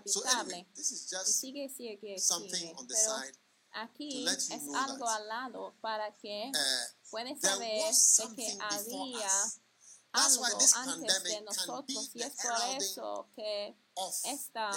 So 0.07 0.23
habitable. 0.25 0.55
anyway, 0.55 0.67
this 0.77 0.93
is 0.93 1.11
Y 1.11 1.17
just 1.17 1.41
sigue, 1.41 1.69
sigue, 1.69 2.19
something 2.21 2.73
on 2.77 2.87
the 2.87 2.95
Pero 2.95 3.19
side. 3.19 3.39
Aquí 3.73 4.27
es 4.29 4.51
algo 4.75 5.09
al 5.09 5.29
lado 5.29 5.75
para 5.81 6.15
que 6.17 6.51
Uh, 6.53 7.11
puedes 7.11 7.41
there 7.41 7.53
saber 7.53 8.29
de 8.29 8.37
que 8.37 8.59
había 8.61 9.31
algo 10.13 10.45
antes 10.45 11.23
de 11.25 11.41
nosotros 11.43 12.11
y 12.15 12.23
es 12.23 12.33
por 12.37 12.83
eso 12.83 13.29
que 13.35 13.77
esta 14.25 14.71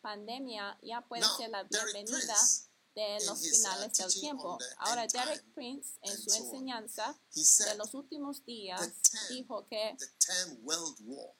pandemia 0.00 0.78
ya 0.82 1.00
puede 1.02 1.22
Now, 1.22 1.36
ser 1.36 1.50
la 1.50 1.62
bienvenida 1.64 2.36
de 2.96 3.18
los 3.26 3.38
uh, 3.40 3.44
finales 3.56 3.92
del 3.92 4.06
tiempo. 4.20 4.58
Ahora 4.78 5.06
Derek 5.06 5.44
Prince 5.54 5.98
en 6.02 6.16
su 6.18 6.30
enseñanza 6.46 7.14
de 7.66 7.74
los 7.76 7.92
últimos 7.94 8.44
días 8.46 8.80
dijo 9.28 9.66
que 9.66 9.96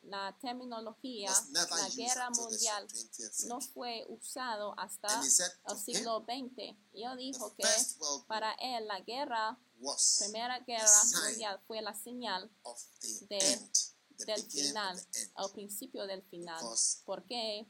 la 0.03 0.37
terminología, 0.41 1.31
la 1.71 1.89
guerra 1.97 2.31
mundial 2.31 2.87
20th 2.89 3.47
no 3.49 3.61
fue 3.61 4.05
usado 4.09 4.79
hasta 4.79 5.09
el 5.73 5.79
siglo 5.79 6.21
XX. 6.25 6.77
Y 6.93 7.05
él 7.05 7.17
dijo 7.17 7.55
que 7.57 7.63
para 8.29 8.53
él 8.61 8.87
la 8.87 9.01
guerra, 9.01 9.59
primera 10.19 10.61
guerra 10.61 10.87
mundial 11.29 11.61
fue 11.67 11.81
la 11.83 11.95
señal 11.95 12.51
de- 13.29 13.59
del 14.27 14.43
final, 14.51 14.97
al 15.35 15.51
principio 15.53 16.07
del 16.07 16.23
final. 16.23 16.63
Porque 17.05 17.67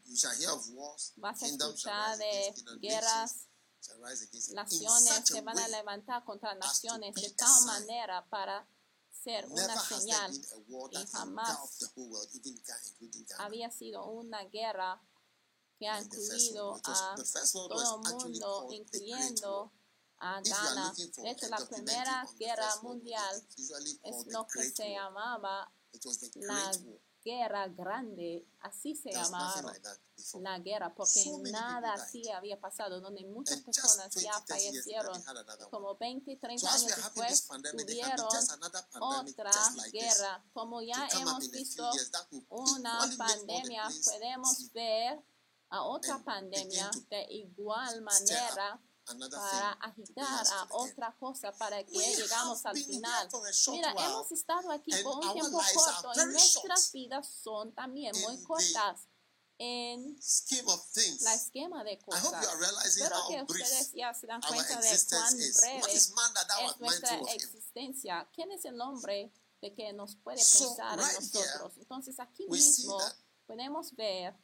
vas 1.17 1.43
a 1.43 1.47
escuchar 1.67 2.19
de 2.19 2.55
guerras, 2.81 3.49
naciones 4.55 5.23
se 5.25 5.41
van 5.41 5.59
a 5.59 5.69
levantar 5.69 6.25
contra 6.25 6.55
naciones 6.55 7.15
de 7.15 7.31
tal 7.31 7.65
manera 7.67 8.27
para 8.29 8.67
ser 9.11 9.47
una 9.47 9.81
señal. 9.81 10.33
y 10.33 11.07
jamás. 11.07 11.59
Había 13.39 13.71
sido 13.71 14.07
una 14.07 14.45
guerra 14.45 15.03
que 15.79 15.89
ha 15.89 16.01
incluido 16.01 16.81
a 16.85 17.15
todo 17.53 18.03
el 18.03 18.15
mundo, 18.15 18.69
incluyendo 18.71 19.73
a 20.19 20.41
Ghana. 20.41 20.95
De 21.17 21.31
hecho, 21.31 21.49
la 21.49 21.67
Primera 21.67 22.27
Guerra 22.39 22.77
Mundial 22.83 23.47
es 24.03 24.27
lo 24.29 24.47
que 24.47 24.71
se 24.71 24.91
llamaba 24.91 25.71
la. 26.35 26.73
Guerra 27.27 27.67
Grande, 27.67 28.47
así 28.61 28.95
se 28.95 29.11
llamaba 29.11 29.75
la 30.41 30.59
guerra, 30.61 30.95
porque 30.95 31.25
nada 31.51 31.95
así 31.95 32.23
había 32.31 32.61
pasado, 32.61 33.01
donde 33.01 33.25
muchas 33.25 33.63
personas 33.63 34.15
20, 34.15 34.21
ya 34.23 34.33
30 34.47 34.59
years 34.59 34.87
later, 34.87 35.03
fallecieron. 35.03 35.71
Como 35.71 35.97
20, 35.97 36.33
So 36.33 36.39
30 36.39 36.69
as 36.69 36.83
años 36.85 36.97
después 36.97 37.49
tuvieron 37.49 38.29
otra 39.01 39.51
guerra. 39.93 40.45
Como 40.53 40.83
ya 40.83 41.09
hemos 41.15 41.51
visto 41.51 41.91
una 42.49 43.01
pandemia, 43.19 43.89
podemos 44.05 44.73
ver 44.73 45.21
a 45.71 45.83
otra 45.83 46.15
and 46.15 46.25
pandemia 46.25 46.91
de 47.11 47.27
igual 47.31 48.03
manera 48.03 48.81
para 49.07 49.73
agitar 49.73 50.47
a 50.53 50.67
otra 50.71 51.15
cosa 51.19 51.53
para 51.53 51.85
que 51.85 51.93
llegamos 51.93 52.65
al 52.67 52.77
final. 52.77 53.29
Mira, 53.71 53.93
hemos 53.93 54.33
estado 54.33 54.71
aquí 54.73 54.91
por 55.03 55.17
un 55.19 55.33
tiempo 55.33 55.63
corto 55.75 56.13
y 56.15 56.27
nuestras 56.27 56.93
vidas 56.93 57.29
son 57.29 57.73
también 57.73 58.15
muy 58.23 58.43
cortas 58.43 59.07
en 59.59 60.19
la 61.21 61.35
esquema 61.35 61.85
de 61.85 61.99
cosas. 61.99 62.35
Espero 62.85 63.17
que 63.29 63.43
ustedes 63.43 63.93
ya 63.95 64.13
se 64.13 64.27
dan 64.27 64.41
cuenta 64.43 64.81
de 64.81 65.01
cuán 65.09 65.37
breve 65.37 65.95
es 65.95 66.13
nuestra 66.79 67.21
existencia. 67.33 68.29
¿Quién 68.35 68.53
es 68.53 68.65
el 68.65 68.81
hombre 68.81 69.33
de 69.63 69.75
que 69.75 69.93
nos 69.93 70.17
puede 70.17 70.39
pensar 70.39 70.99
en 70.99 71.15
nosotros? 71.15 71.73
Entonces 71.79 72.19
aquí 72.21 72.47
mismo 72.49 72.99
podemos 73.47 73.95
ver 73.95 74.35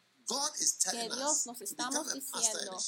que 0.90 1.08
Dios 1.08 1.46
nos 1.46 1.60
estamos 1.60 2.12
diciendo 2.12 2.78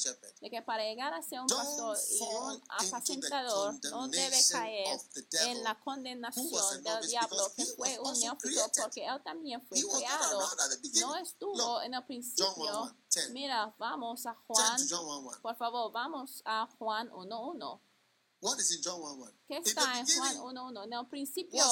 de 0.41 0.49
que 0.49 0.61
para 0.61 0.83
llegar 0.83 1.13
a 1.13 1.21
ser 1.21 1.41
un 1.41 1.47
pastor 1.47 1.97
y 2.11 2.21
un 2.21 2.63
apacentador 2.69 3.79
no 3.91 4.07
debe 4.07 4.37
caer 4.51 4.99
en 5.45 5.63
la 5.63 5.79
condenación 5.79 6.83
del 6.83 7.07
diablo 7.07 7.51
que 7.55 7.65
fue 7.65 7.99
un 7.99 8.19
neófito 8.19 8.61
porque 8.81 9.05
él 9.05 9.21
también 9.23 9.61
fue 9.67 9.81
creado. 9.81 10.49
No 11.01 11.15
estuvo 11.15 11.81
en 11.81 11.93
el 11.93 12.03
principio. 12.05 12.55
1:1, 12.55 12.95
10. 13.13 13.29
Mira, 13.31 13.73
vamos 13.77 14.25
a 14.25 14.33
Juan. 14.33 14.77
to 14.77 14.95
John 14.95 15.05
1 15.05 15.19
1. 15.19 15.41
Por 15.41 15.55
favor, 15.55 15.91
vamos 15.91 16.41
a 16.45 16.67
Juan 16.77 17.09
1.1. 17.09 17.81
What 18.41 18.59
is 18.59 18.71
in 18.71 18.81
John 18.83 19.01
1 19.01 19.15
1? 19.15 19.31
¿Qué 19.47 19.57
está 19.57 19.99
en 19.99 20.05
Juan 20.05 20.29
beginning 20.29 20.41
1.1? 20.41 20.83
En 20.83 20.93
el 20.93 21.07
principio 21.07 21.63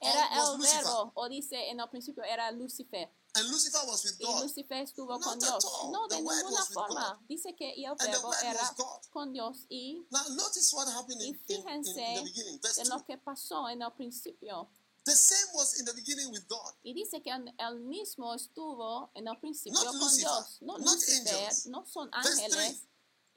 era 0.00 0.42
was 0.42 0.54
el 0.54 0.60
verbo, 0.60 1.12
o 1.14 1.28
dice 1.28 1.70
en 1.70 1.80
el 1.80 1.88
principio 1.88 2.22
era 2.22 2.50
Lucifer. 2.52 3.10
And 3.36 3.48
Lucifer 3.50 3.80
was 3.86 4.02
with 4.04 4.16
Y 4.20 4.24
God. 4.24 4.42
Lucifer 4.42 4.74
estuvo 4.82 5.12
Not 5.18 5.22
con 5.22 5.38
Dios. 5.38 5.64
all. 5.64 5.92
No, 5.92 6.08
The 6.08 6.16
de 6.16 6.22
ninguna 6.22 6.64
forma. 6.72 7.20
Dice 7.28 7.54
que 7.54 7.72
y 7.76 7.84
el 7.84 7.94
verbo 7.96 8.32
era 8.42 8.74
con 9.10 9.32
Dios 9.32 9.66
y 9.68 10.06
Now 10.10 10.22
notice 10.30 10.72
what 10.74 10.88
happened 10.88 11.20
Y 11.22 11.28
in, 11.28 11.34
in, 11.34 11.40
in, 11.56 11.62
fíjense 11.62 12.00
in 12.00 12.14
the 12.14 12.22
beginning. 12.22 12.60
Verse 12.62 12.82
2. 12.82 12.88
lo 12.88 13.04
que 13.04 13.18
pasó 13.18 13.68
en 13.68 13.82
el 13.82 13.92
principio. 13.92 14.70
The 15.04 15.14
same 15.14 15.52
was 15.54 15.78
in 15.78 15.84
the 15.84 15.92
beginning 15.92 16.30
with 16.32 16.48
God. 16.48 16.74
Y 16.82 16.92
dice 16.94 17.22
que 17.22 17.30
el 17.30 17.80
mismo 17.80 18.34
estuvo 18.34 19.10
en 19.14 19.28
el 19.28 19.38
principio 19.38 19.78
Not 19.78 19.92
con 19.92 20.00
Lucifer, 20.00 20.20
Dios. 20.30 20.58
No 20.62 20.78
not 20.78 20.86
Lucifer, 20.94 21.34
angels. 21.36 21.66
no 21.66 21.84
son 21.86 22.08
ángeles. 22.12 22.82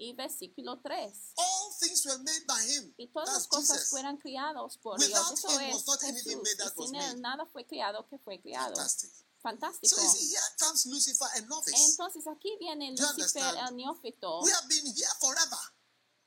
Y 0.02 0.14
versículo 0.14 0.80
3. 0.82 1.34
All 1.36 1.72
things 1.80 2.06
were 2.06 2.18
made 2.20 2.46
by 2.48 2.64
him. 2.74 2.94
Y 2.98 3.08
todas 3.12 3.34
las 3.34 3.48
cosas 3.48 3.76
Jesus. 3.80 3.90
fueran 3.90 4.18
criados 4.18 4.78
por 4.78 4.98
Without 4.98 5.28
Dios. 5.28 5.32
Eso 5.44 5.50
him 5.60 5.60
es 5.70 5.74
was 5.76 5.86
not 5.88 6.04
anything 6.06 6.40
Jesús. 6.40 6.44
made 6.44 6.58
that 6.58 6.74
Y 6.74 6.80
was 6.80 6.90
sin 6.90 6.98
made. 6.98 7.12
él 7.12 7.22
nada 7.22 7.46
fue 7.52 7.66
criado 7.68 8.08
que 8.08 8.18
fue. 8.18 8.40
Fantastic. 8.42 9.12
Fantástico. 9.42 9.96
So 9.96 10.02
see, 10.02 10.30
here 10.32 10.42
comes 10.60 10.86
Lucifer, 10.86 11.26
a 11.36 11.42
novice. 11.42 11.92
Entonces 11.92 12.28
aquí 12.28 12.58
viene 12.60 12.92
Lucifer, 12.92 13.56
el 13.68 13.76
neófito, 13.76 14.42
We 14.42 14.52
have 14.52 14.68
been 14.68 14.86
here 14.86 15.10
forever. 15.20 15.60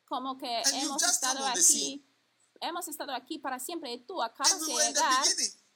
como 0.07 0.37
que 0.39 0.63
And 0.65 0.75
hemos 0.75 1.03
estado 1.03 1.47
aquí, 1.47 2.07
hemos 2.61 2.89
estado 2.89 3.13
aquí 3.13 3.39
para 3.39 3.59
siempre. 3.59 3.93
Y 3.93 4.07
tú 4.07 4.23
acabas 4.23 4.53
And 4.53 4.67
de 4.67 4.73
in 4.73 4.79
llegar 4.89 5.25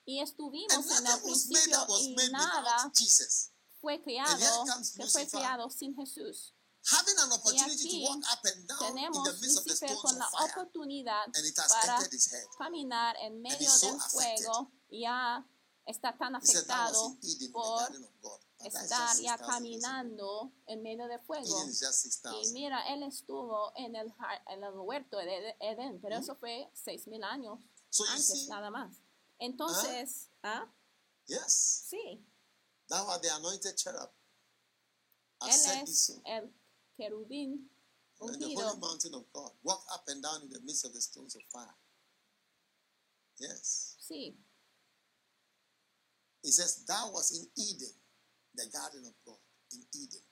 y 0.06 0.20
And 0.20 0.28
estuvimos 0.28 0.98
en 0.98 1.06
el 1.06 1.20
principio 1.20 1.86
y 2.00 2.14
nada 2.30 2.90
fue 3.80 4.02
comes 4.66 4.90
que 4.92 5.06
fue 5.06 5.22
Lucifer. 5.22 5.28
criado 5.40 5.70
sin 5.70 5.94
Jesús. 5.94 6.52
Having 6.88 7.18
an 7.18 7.32
opportunity 7.32 7.82
to 7.82 7.88
aquí 7.88 8.02
walk 8.04 8.24
up 8.32 8.44
and 8.44 8.68
down 8.68 8.78
in 8.78 8.94
Tenemos 8.94 9.24
the 9.24 9.32
midst 9.40 9.58
of 9.58 9.64
the 9.64 9.70
Lucifer 9.72 9.96
con 10.00 10.18
la 10.18 10.28
oportunidad 10.40 11.26
para 11.68 11.98
caminar 12.56 13.16
en 13.16 13.42
medio 13.42 13.76
del 13.78 14.00
fuego 14.00 14.70
y 14.88 15.00
ya 15.00 15.44
está 15.86 16.16
tan 16.18 16.32
that 16.32 16.42
was 16.42 16.50
afectado 16.50 17.16
por 17.52 18.40
estar 18.58 19.16
ya 19.20 19.36
6,000 19.38 19.46
caminando 19.46 20.52
en 20.66 20.82
medio 20.82 21.06
del 21.06 21.20
fuego. 21.20 21.64
Y 21.68 21.72
6,000. 21.72 22.52
mira, 22.52 22.82
él 22.92 23.02
estuvo 23.04 23.72
en 23.76 23.94
el, 23.96 24.12
en 24.48 24.64
el 24.64 24.78
huerto 24.78 25.16
de 25.18 25.56
Edén, 25.60 26.00
pero 26.00 26.16
eso 26.16 26.34
fue 26.36 26.68
seis 26.74 27.06
mil 27.06 27.22
años 27.22 27.58
So 27.90 28.04
you 28.04 28.10
antes 28.10 28.48
nada 28.48 28.70
más. 28.70 28.96
Entonces, 29.38 30.30
¿ah? 30.42 30.66
yes, 31.26 31.86
Sí, 31.88 32.24
thou 32.88 33.08
art 33.08 33.22
the 33.22 33.30
anointed 33.30 33.74
cherub. 33.76 34.10
Él 35.42 35.82
es 35.82 36.12
el 36.24 36.52
querubín 36.96 37.70
In 38.18 38.38
the 38.38 38.46
ungido. 38.46 38.62
holy 38.62 38.80
mountain 38.80 39.14
of 39.14 39.30
God. 39.32 39.52
Walk 39.62 39.84
up 39.92 40.08
and 40.08 40.22
down 40.22 40.42
in 40.42 40.48
the 40.48 40.60
midst 40.60 40.86
of 40.86 40.92
the 40.94 41.00
stones 41.00 41.36
of 41.36 41.42
fire. 41.52 41.76
Yes. 43.38 43.96
Sí, 44.00 44.34
It 46.46 46.52
says, 46.52 46.84
Thou 46.86 47.10
was 47.12 47.32
in 47.32 47.44
Eden, 47.58 47.90
the 48.54 48.70
garden 48.72 49.04
of 49.04 49.14
God. 49.26 49.38
In 49.72 49.82
Eden. 49.92 50.22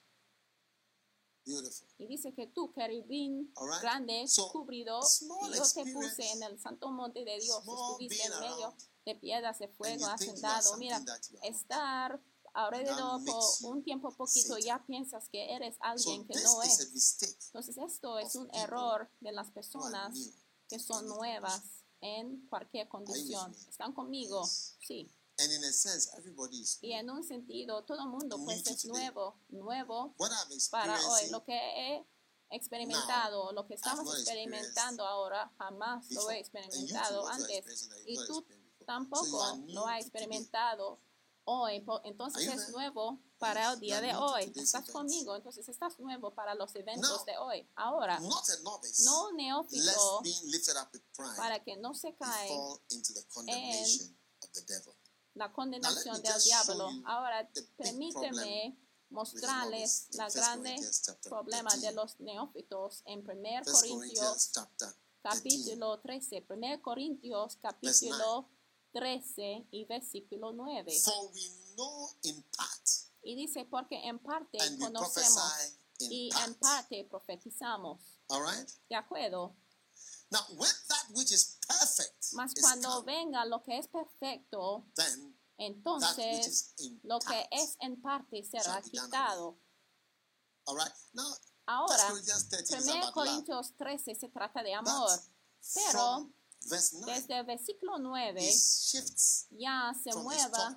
Beautiful. 1.45 1.87
y 1.99 2.07
dice 2.07 2.33
que 2.33 2.47
tú, 2.47 2.71
querubín 2.73 3.53
right. 3.61 3.81
grande, 3.81 4.27
So, 4.27 4.49
cubrido, 4.49 4.99
small 5.03 5.53
yo 5.53 5.61
te 5.61 5.93
puse 5.93 6.31
en 6.31 6.41
el 6.41 6.59
santo 6.59 6.89
monte 6.89 7.23
de 7.23 7.37
Dios, 7.39 7.59
estuviste 7.59 8.23
en 8.23 8.39
medio 8.39 8.65
around, 8.65 8.81
de 9.05 9.15
piedras 9.15 9.59
de 9.59 9.67
fuego, 9.67 10.05
something 10.07 10.79
Mira, 10.79 11.05
estar 11.43 12.19
alrededor 12.53 13.23
por 13.25 13.43
un 13.63 13.83
tiempo 13.83 14.09
poquito, 14.15 14.55
Satan. 14.55 14.63
ya 14.63 14.85
piensas 14.87 15.29
que 15.29 15.53
eres 15.53 15.75
So 15.75 15.83
alguien 15.83 16.25
que 16.25 16.33
this 16.33 16.43
no 16.45 16.63
es. 16.63 17.47
Entonces 17.47 17.77
esto 17.77 18.17
es 18.17 18.35
un 18.35 18.49
error 18.55 19.07
de 19.19 19.31
las 19.31 19.51
personas 19.51 20.15
new 20.15 20.33
que 20.67 20.79
son 20.79 21.07
nuevas 21.07 21.61
en 22.01 22.47
cualquier 22.47 22.87
condición. 22.87 23.53
¿Están 23.69 23.93
conmigo? 23.93 24.43
Yes. 24.43 24.77
Sí. 24.79 25.11
And 25.37 25.51
in 25.51 25.63
a 25.65 25.71
sense, 25.73 26.09
everybody 26.17 26.61
is 26.61 26.79
Y 26.81 26.89
new. 26.89 26.99
en 26.99 27.09
un 27.09 27.23
sentido, 27.23 27.83
todo 27.83 27.99
el 28.03 28.07
mundo 28.09 28.37
pues 28.45 28.65
es 28.65 28.81
today. 28.81 28.91
nuevo, 28.91 29.37
nuevo 29.49 30.15
What 30.17 30.31
I'm 30.31 30.59
para 30.71 30.97
hoy. 31.07 31.29
Lo 31.29 31.43
que 31.43 31.53
he 31.53 32.07
experimentado, 32.49 33.51
lo 33.51 33.67
que 33.67 33.73
estamos 33.73 34.17
experimentando 34.17 35.05
ahora, 35.05 35.51
jamás 35.57 36.09
lo 36.11 36.27
before. 36.27 36.35
he 36.35 36.43
you 36.43 36.51
too, 36.51 36.57
experimentado 36.57 37.27
antes. 37.27 37.89
Y 38.05 38.15
tú. 38.27 38.35
So 38.35 38.45
tampoco 38.85 39.57
new 39.57 39.73
lo 39.73 39.87
has 39.87 40.01
experimentado 40.01 40.99
hoy. 41.43 41.85
Entonces 42.03 42.47
es 42.47 42.69
nuevo 42.69 43.19
para 43.37 43.61
Yes, 43.65 43.73
el 43.73 43.79
día 43.79 44.01
de 44.01 44.15
hoy. 44.15 44.53
Estás 44.55 44.89
conmigo, 44.89 45.35
entonces 45.35 45.67
estás 45.67 45.99
nuevo 45.99 46.33
para 46.33 46.55
los 46.55 46.73
eventos 46.75 47.09
Now, 47.09 47.25
de 47.25 47.37
hoy. 47.37 47.69
Ahora, 47.75 48.19
novice. 48.19 49.03
no 49.03 49.31
neófito 49.33 50.21
para 51.35 51.63
que 51.63 51.75
no 51.77 51.93
se 51.93 52.09
you 52.09 52.17
cae 52.19 52.49
la 55.35 55.51
condenación 55.51 56.21
del 56.21 56.41
diablo. 56.43 56.89
Ahora, 57.05 57.49
permíteme 57.77 58.77
mostrarles 59.09 60.07
la 60.13 60.25
1 60.27 60.33
grande 60.33 60.75
problema 61.23 61.71
de 61.75 61.81
13. 61.81 61.93
los 61.93 62.19
neófitos 62.19 63.03
en 63.05 63.19
1 63.19 63.63
First 63.63 63.81
Corintios 63.81 63.91
Corinthians 63.91 64.51
chapter 64.53 64.89
13. 64.89 64.95
capítulo 65.21 65.99
13. 65.99 66.45
1 66.49 66.81
Corintios 66.81 67.57
capítulo 67.61 68.49
13 68.93 69.67
y 69.71 69.85
versículo 69.85 70.53
9. 70.53 70.99
For 70.99 71.31
we 71.33 71.49
know 71.75 72.09
in 72.23 72.41
part, 72.57 72.87
Y 73.21 73.35
dice, 73.35 73.65
porque 73.65 74.07
en 74.07 74.19
parte 74.19 74.57
conocemos 74.79 75.51
y 75.99 76.29
en 76.45 76.53
parte 76.55 77.05
profetizamos. 77.09 77.99
¿De 78.87 78.95
acuerdo? 78.95 79.55
Now, 80.31 80.41
that 80.87 81.05
which 81.13 81.31
is 81.31 81.54
Mas 82.35 82.53
cuando 82.59 83.03
venga 83.03 83.45
lo 83.45 83.63
que 83.63 83.77
es 83.77 83.87
perfecto, 83.87 84.85
entonces 85.57 86.73
lo 87.03 87.19
que 87.19 87.47
es 87.51 87.77
en 87.79 88.01
parte 88.01 88.43
será 88.43 88.81
quitado. 88.81 89.57
Ahora, 91.67 92.07
Corinthians 92.09 92.49
13 92.49 92.77
is 92.77 92.85
1 92.85 92.93
about 92.93 93.05
love. 93.05 93.13
Corintios 93.13 93.73
13 93.77 94.15
se 94.15 94.29
trata 94.29 94.61
de 94.61 94.73
amor, 94.73 95.09
pero 95.73 95.91
from 95.91 96.33
verse 96.67 96.95
9, 96.99 97.13
desde 97.13 97.39
el 97.39 97.45
versículo 97.45 97.97
9 97.97 98.43
it 98.43 98.55
shifts 98.55 99.47
ya 99.51 99.93
se 100.03 100.13
mueva 100.15 100.75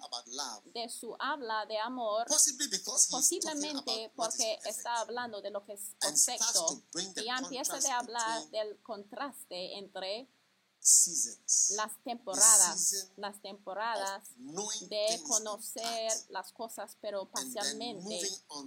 de 0.72 0.88
su 0.88 1.16
habla 1.18 1.66
de 1.66 1.78
amor, 1.78 2.26
posiblemente 3.10 4.12
porque 4.14 4.58
está 4.64 5.00
hablando 5.00 5.40
de 5.40 5.50
lo 5.50 5.64
que 5.64 5.74
es 5.74 5.94
perfecto 6.00 6.82
y 7.16 7.24
ya 7.24 7.38
empieza 7.38 7.78
de 7.78 7.90
hablar 7.90 8.48
del 8.50 8.80
contraste 8.82 9.78
entre 9.78 10.28
seasons. 10.88 11.72
las 11.76 11.92
temporadas, 12.02 13.10
las 13.16 13.40
temporadas 13.42 14.28
de 14.88 15.22
conocer 15.26 16.12
las 16.30 16.52
cosas 16.52 16.96
pero 17.00 17.30
parcialmente 17.30 18.20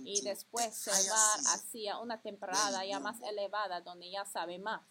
y 0.04 0.22
después 0.22 0.76
se 0.76 0.92
va 0.92 1.34
hacia 1.54 2.00
una 2.00 2.22
temporada 2.22 2.86
ya 2.86 3.00
más 3.00 3.18
elevada 3.22 3.82
donde 3.82 4.12
ya 4.12 4.26
sabe 4.26 4.60
más. 4.60 4.82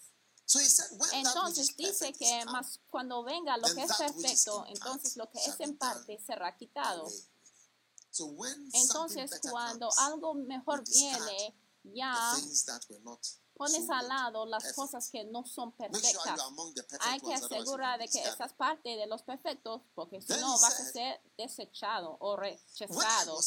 So 0.46 0.58
he 0.58 0.64
said, 0.64 0.86
when 0.98 0.98
that 0.98 1.12
which 1.12 1.26
Entonces 1.26 1.70
is 1.70 1.76
dice 1.76 2.12
que 2.12 2.44
más 2.46 2.80
cuando 2.90 3.22
venga 3.22 3.56
lo 3.56 3.72
que 3.72 3.84
es 3.84 3.96
perfecto, 3.96 4.64
entonces 4.66 5.16
lo 5.16 5.30
que 5.30 5.38
es 5.38 5.56
be 5.58 5.64
en 5.64 5.78
parte 5.78 6.18
será 6.26 6.56
quitado. 6.56 7.06
Entonces 8.72 9.30
cuando 9.48 9.88
comes, 9.88 9.98
algo 9.98 10.34
mejor 10.34 10.82
viene, 10.88 11.56
ya 11.84 12.36
pones 13.60 13.90
al 13.90 14.08
lado 14.08 14.46
las 14.46 14.72
cosas 14.72 15.10
que 15.10 15.22
no 15.24 15.44
son 15.44 15.72
perfectas. 15.72 16.40
Hay 17.00 17.20
que 17.20 17.34
asegurar 17.34 17.98
de 17.98 18.08
que 18.08 18.22
estás 18.22 18.54
parte 18.54 18.96
de 18.96 19.06
los 19.06 19.22
perfectos, 19.22 19.82
porque 19.94 20.22
si 20.22 20.32
no 20.40 20.58
vas 20.58 20.80
a 20.80 20.84
ser 20.84 21.20
desechado 21.36 22.16
o 22.20 22.36
rechazado. 22.36 23.38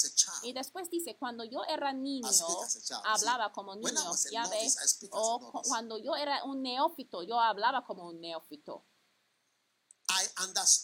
Y 0.43 0.53
después 0.53 0.87
dice, 0.91 1.17
cuando 1.17 1.43
yo 1.45 1.63
era 1.63 1.91
niño, 1.93 2.29
hablaba 3.05 3.51
como 3.51 3.75
niño, 3.75 4.11
ya 4.31 4.47
ves. 4.49 4.99
O 5.11 5.51
cuando 5.67 5.97
yo 5.97 6.15
era 6.15 6.43
un 6.43 6.61
neófito, 6.61 7.23
yo 7.23 7.39
hablaba 7.39 7.83
como 7.83 8.07
un 8.09 8.21
neófito. 8.21 8.85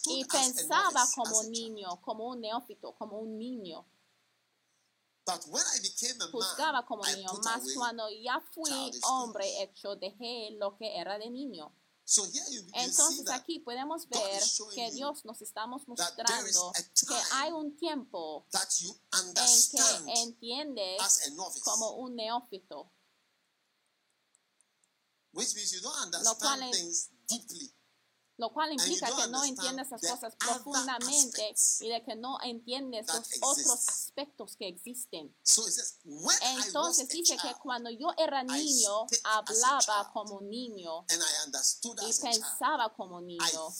Y 0.06 0.24
pensaba 0.24 1.06
como 1.14 1.44
niño, 1.44 2.00
como 2.00 2.26
un 2.26 2.40
neófito, 2.40 2.96
como 2.96 3.20
un 3.20 3.38
niño. 3.38 3.86
But 3.86 3.88
when 3.88 3.88
I 3.90 4.88
became 4.90 5.08
a 5.08 5.09
Juzgaba 6.32 6.84
como 6.86 7.04
I 7.06 7.16
niño. 7.16 7.32
Mas 7.44 7.62
cuando 7.74 8.08
ya 8.10 8.40
fui 8.52 8.70
hombre 9.04 9.62
hecho, 9.62 9.96
dejé 9.96 10.50
lo 10.58 10.76
que 10.76 10.96
era 10.98 11.18
de 11.18 11.30
niño. 11.30 11.72
So 12.04 12.24
here 12.24 12.44
you, 12.50 12.62
you 12.62 12.68
see 12.70 12.80
Entonces 12.86 13.30
aquí 13.30 13.60
podemos 13.60 14.08
ver 14.08 14.42
que 14.74 14.90
Dios 14.90 15.24
nos 15.24 15.40
is 15.42 15.86
mostrando 15.86 16.72
a 16.74 16.82
que 16.82 17.14
hay 17.34 17.52
un 17.52 17.76
tiempo 17.76 18.46
that 18.50 18.68
you 18.80 18.90
en 19.12 19.28
understand 19.28 20.06
que 20.06 20.20
entiendes 20.22 21.00
as 21.00 21.26
a 21.28 21.30
novice, 21.30 21.60
como 21.62 21.90
un 21.98 22.16
neófito. 22.16 22.90
which 25.32 25.54
means 25.54 25.72
you 25.72 25.80
don't 25.80 25.94
Lo 26.24 26.36
cual 26.36 26.58
understand 26.60 26.74
es- 26.74 26.76
things 26.76 27.10
deeply. 27.28 27.72
Lo 28.40 28.50
cual 28.54 28.72
implica 28.72 29.14
que 29.14 29.28
no 29.28 29.44
entiendes 29.44 29.90
the 29.90 30.08
cosas 30.08 30.34
profundamente 30.36 31.54
y 31.80 31.90
de 31.90 32.02
que 32.02 32.16
no 32.16 32.38
entiendes 32.42 33.06
los 33.06 33.28
otros 33.42 33.86
aspectos 33.86 34.56
que 34.56 34.66
existen. 34.66 35.36
Entonces 36.64 37.08
dice 37.10 37.36
que 37.36 37.54
cuando 37.62 37.90
yo 37.90 38.08
era 38.16 38.42
niño, 38.42 39.06
hablaba 39.24 40.10
como 40.14 40.40
niño 40.40 41.04
y 42.08 42.12
pensaba 42.22 42.94
como 42.94 43.20
niño, 43.20 43.70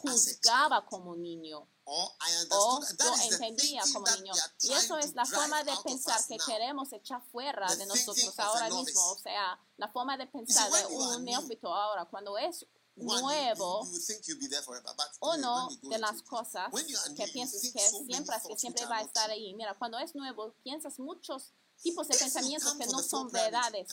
juzgaba 0.00 0.86
como 0.86 1.14
niño. 1.14 1.68
o 1.84 2.80
yo 2.98 3.14
entendía 3.30 3.82
como 3.92 4.06
niño. 4.16 4.32
Y 4.62 4.72
eso 4.72 4.96
es 4.96 5.14
la 5.14 5.26
forma 5.26 5.62
de 5.62 5.72
pensar 5.84 6.26
que 6.26 6.38
queremos 6.38 6.90
echar 6.94 7.22
fuera 7.30 7.66
de 7.76 7.84
nosotros 7.84 8.32
ahora 8.38 8.70
mismo. 8.70 9.12
O 9.12 9.18
sea, 9.18 9.60
la 9.76 9.88
forma 9.88 10.16
de 10.16 10.26
pensar 10.26 10.72
de 10.72 10.86
un 10.86 11.22
neófito 11.22 11.72
ahora, 11.72 12.06
cuando 12.06 12.38
es 12.38 12.66
nuevo, 12.96 13.84
you, 13.84 13.92
you 13.92 13.98
think 14.00 14.26
you'll 14.26 14.38
be 14.38 14.48
there 14.48 14.62
forever, 14.62 14.92
but 14.96 15.08
uno 15.20 15.68
when 15.68 15.70
you 15.70 15.78
go 15.82 15.90
de 15.90 15.98
las 15.98 16.22
cosas 16.22 16.70
que 17.16 17.26
piensas 17.28 17.60
que 17.60 17.80
siempre, 17.80 18.36
que 18.48 18.58
siempre 18.58 18.86
va 18.86 18.98
a 18.98 19.02
estar 19.02 19.30
ahí. 19.30 19.54
Mira, 19.54 19.74
cuando 19.74 19.98
es 19.98 20.14
nuevo, 20.14 20.54
piensas 20.62 20.98
muchos 20.98 21.52
tipos 21.82 22.08
de 22.08 22.16
pensamientos 22.16 22.74
que 22.74 22.86
no 22.86 23.02
son 23.02 23.30
verdades. 23.30 23.88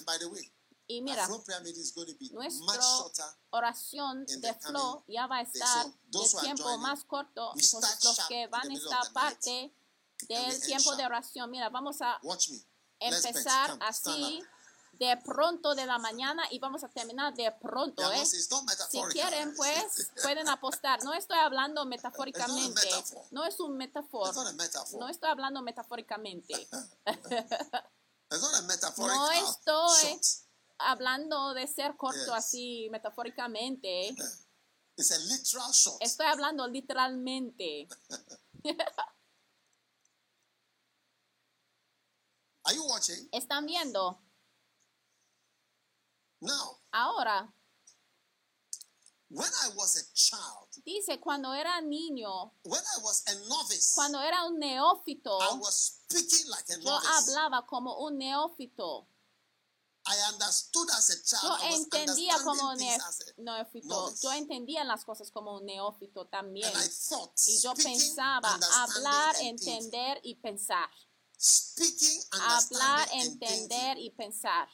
Y 0.86 1.02
mira, 1.02 1.28
nuestra 1.28 2.82
shorter. 2.82 3.26
oración 3.52 4.26
de 4.26 4.54
flow 4.56 5.04
ya 5.08 5.28
va 5.28 5.38
a 5.38 5.42
estar 5.42 5.86
de 5.86 6.20
tiempo 6.42 6.78
más 6.78 7.06
corto. 7.06 7.54
Entonces 7.56 7.70
start 7.80 8.04
los 8.04 8.28
que 8.28 8.48
van 8.48 8.70
a 8.70 8.74
estar 8.74 9.14
parte 9.14 9.74
del 10.28 10.62
tiempo 10.62 10.96
de 10.96 11.06
oración, 11.06 11.50
mira, 11.52 11.70
vamos 11.70 12.02
a 12.02 12.20
empezar 13.00 13.78
así. 13.82 14.44
De 14.94 15.18
pronto 15.24 15.74
de 15.76 15.86
la 15.86 15.98
mañana 15.98 16.44
y 16.52 16.60
vamos 16.60 16.84
a 16.84 16.90
terminar 16.90 17.34
de 17.34 17.52
pronto, 17.52 18.12
¿eh? 18.12 18.26
Si 18.26 19.02
quieren, 19.12 19.56
pues 19.56 20.12
pueden 20.22 20.48
apostar. 20.50 21.04
No 21.04 21.14
estoy 21.14 21.40
hablando 21.40 21.86
metafóricamente. 21.86 22.90
No 23.32 23.46
es 23.46 23.60
un 23.60 23.76
metaphor. 23.76 24.34
No 25.00 25.10
estoy 25.10 25.30
hablando 25.30 25.62
metafóricamente. 25.62 26.68
No 28.32 29.32
estoy 29.32 30.20
hablando 30.80 31.54
de 31.54 31.68
ser 31.68 31.96
corto 31.96 32.34
así 32.34 32.88
metafóricamente. 32.92 34.16
Shot. 34.98 35.98
Estoy 36.00 36.26
hablando 36.26 36.68
literalmente. 36.68 37.88
Are 42.66 42.76
you 42.76 42.84
watching? 42.86 43.28
¿Están 43.32 43.66
viendo? 43.66 44.23
Now, 46.44 46.78
Ahora, 46.92 47.48
when 49.30 49.48
I 49.64 49.70
was 49.76 49.96
a 49.98 50.04
child, 50.14 50.68
dice, 50.86 51.20
cuando 51.20 51.54
era 51.54 51.82
niño, 51.82 52.52
when 52.66 52.82
I 52.82 53.02
was 53.02 53.24
a 53.28 53.36
novice, 53.48 53.94
cuando 53.96 54.20
era 54.20 54.44
un 54.46 54.60
neófito, 54.60 55.40
I 55.42 55.56
was 55.58 55.76
speaking 56.06 56.50
like 56.50 56.70
a 56.70 56.80
yo 56.80 56.90
novice. 56.92 57.08
hablaba 57.10 57.66
como 57.66 57.98
un 58.06 58.18
neófito. 58.18 59.08
I 60.06 60.18
understood 60.34 60.90
as 60.90 61.10
a 61.12 61.24
child. 61.24 61.44
Yo 61.62 61.66
I 61.66 61.72
was 61.72 61.80
entendía 61.86 62.34
como 62.44 62.70
understanding 62.72 62.78
ne- 62.78 62.92
things 62.92 63.04
as 63.08 63.22
a 63.22 63.42
neófito. 63.42 63.88
novice. 63.88 64.22
Yo 64.22 64.32
entendía 64.34 64.84
las 64.84 65.06
cosas 65.06 65.32
como 65.32 65.56
un 65.56 65.66
neófito 65.66 66.26
también. 66.28 66.68
And 66.68 66.76
I 66.78 66.88
thought, 66.90 67.32
Y 67.48 67.58
yo 67.62 67.72
speaking, 67.74 67.98
pensaba 68.00 68.54
understanding, 68.54 68.96
hablar, 68.98 69.36
and 69.38 69.60
thinking. 69.60 69.74
entender 69.86 70.20
y 70.24 70.36
pensar. 70.36 70.90
Speaking, 71.40 72.22
Hablar, 72.34 72.52
understanding, 73.08 73.22
and 73.22 73.40
thinking. 73.40 73.62
entender 73.64 73.98
y 73.98 74.10
pensar. 74.12 74.68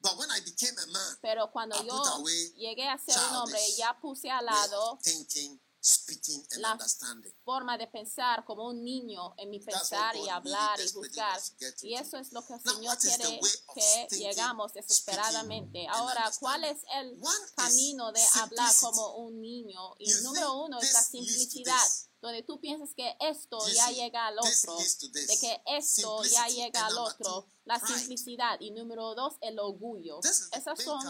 But 0.00 0.18
when 0.18 0.30
I 0.30 0.40
became 0.44 0.74
a 0.78 0.86
man, 0.86 1.18
Pero 1.22 1.50
cuando 1.50 1.74
I 1.76 1.86
yo 1.86 1.96
put 1.96 2.06
away 2.20 2.52
llegué 2.56 2.88
a 2.88 2.98
ser 2.98 3.16
un 3.30 3.36
hombre, 3.36 3.60
ya 3.76 3.98
puse 4.00 4.30
al 4.30 4.44
lado 4.44 4.92
of 4.92 5.02
thinking, 5.02 5.58
speaking, 5.80 6.44
and 6.52 6.60
la 6.62 6.72
understanding. 6.72 7.32
forma 7.44 7.78
de 7.78 7.86
pensar 7.86 8.44
como 8.44 8.68
un 8.68 8.82
niño 8.84 9.34
en 9.38 9.50
mi 9.50 9.60
pensar 9.60 10.16
y 10.16 10.28
hablar 10.28 10.80
y 10.80 10.88
juzgar. 10.92 11.40
Y 11.82 11.94
eso 11.94 12.18
es 12.18 12.32
lo 12.32 12.44
que 12.44 12.54
el 12.54 12.60
Señor 12.60 12.98
quiere 12.98 13.40
que 13.74 14.08
llegamos 14.16 14.72
desesperadamente. 14.74 15.86
Ahora, 15.88 16.30
¿cuál 16.40 16.64
es 16.64 16.78
el 16.94 17.18
camino 17.56 18.12
de 18.12 18.22
hablar 18.34 18.72
como 18.80 19.16
un 19.16 19.40
niño? 19.40 19.94
Y 19.98 20.12
número 20.22 20.54
uno 20.64 20.78
es 20.80 20.92
la 20.92 21.02
simplicidad, 21.02 21.84
this. 21.84 22.08
Donde 22.26 22.42
tú 22.42 22.60
piensas 22.60 22.92
que 22.94 23.16
esto 23.20 23.58
ya 23.68 23.90
llega 23.90 24.26
al 24.26 24.38
otro, 24.38 24.76
de 24.76 25.38
que 25.38 25.62
esto 25.66 26.22
ya 26.24 26.48
llega 26.48 26.86
al 26.86 26.98
otro, 26.98 27.46
la 27.64 27.78
simplicidad. 27.78 28.60
Y 28.60 28.72
número 28.72 29.14
dos, 29.14 29.36
el 29.40 29.58
orgullo. 29.58 30.20
Esas 30.22 30.82
son 30.82 31.00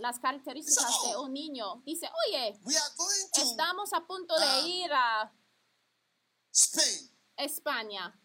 las 0.00 0.18
características 0.18 1.02
de 1.06 1.16
un 1.18 1.32
niño. 1.32 1.82
Dice, 1.84 2.08
oye, 2.26 2.58
We 2.64 2.76
are 2.76 2.94
going 2.96 3.30
to 3.34 3.42
estamos 3.42 3.92
a 3.92 4.06
punto 4.06 4.38
de 4.38 4.60
um, 4.60 4.66
ir 4.66 4.92
a. 4.92 5.32
España. 7.36 8.18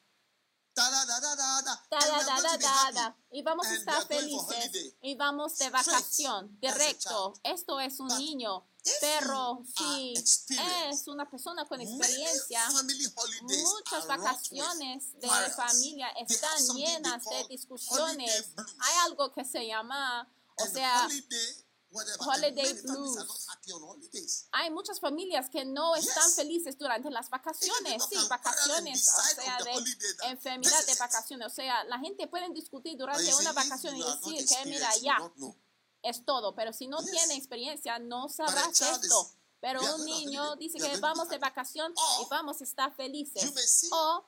Y 3.30 3.42
vamos 3.44 3.68
a 3.68 3.76
estar 3.76 4.08
felices 4.08 4.96
y 5.02 5.16
vamos 5.16 5.58
de 5.58 5.70
vacación. 5.70 6.58
Directo. 6.62 7.34
Esto 7.44 7.80
es 7.82 8.00
un 8.00 8.08
niño. 8.18 8.66
Pero 9.00 9.64
si 9.78 10.14
es 10.16 11.08
una 11.08 11.30
persona 11.30 11.66
con 11.66 11.80
experiencia, 11.82 12.62
muchas 13.42 14.08
vacaciones 14.08 15.12
de 15.20 15.30
familia 15.56 16.10
están 16.12 16.76
llenas 16.76 17.24
de 17.26 17.48
discusiones. 17.50 18.52
Hay 18.58 18.96
algo 19.06 19.32
que 19.32 19.46
se 19.46 19.68
llama, 19.68 20.28
o 20.58 20.66
sea, 20.66 21.08
holiday, 22.20 22.74
blues. 22.84 23.18
hay 24.52 24.72
muchas 24.72 25.00
familias 25.00 25.50
que 25.50 25.66
no 25.66 25.96
están 25.96 26.32
felices 26.32 26.78
durante 26.78 27.12
las 27.12 27.30
vacaciones. 27.30 28.04
Sí, 28.10 28.16
vacaciones, 28.30 29.08
o 29.08 29.42
sea, 29.42 29.58
de 29.64 30.30
enfermedad 30.30 30.86
de 30.88 30.96
vacaciones. 30.96 31.48
O 31.48 31.50
sea, 31.54 31.84
la 31.84 32.00
gente 32.00 32.28
puede 32.28 32.50
discutir 32.54 32.98
durante 32.98 33.36
una 33.36 33.52
vacación 33.52 33.96
y 33.96 34.04
decir 34.04 34.48
que, 34.48 34.66
mira, 34.70 34.90
ya. 34.98 35.18
Es 36.04 36.26
todo. 36.26 36.56
Pero 36.56 36.74
si 36.74 36.88
no 36.88 37.00
Yes. 37.00 37.12
tiene 37.12 37.36
experiencia, 37.36 38.00
no 38.00 38.28
sabrás 38.30 38.72
child 38.74 39.04
esto. 39.04 39.22
is- 39.22 39.38
Pero 39.60 39.96
un 39.96 40.06
niño 40.06 40.56
dice 40.56 40.80
que 40.80 40.98
vamos 40.98 41.30
de 41.30 41.38
vacación 41.38 41.94
Or 41.96 42.26
y 42.26 42.30
vamos 42.30 42.62
a 42.62 42.64
estar 42.64 42.96
felices. 42.96 43.44
O 43.92 44.26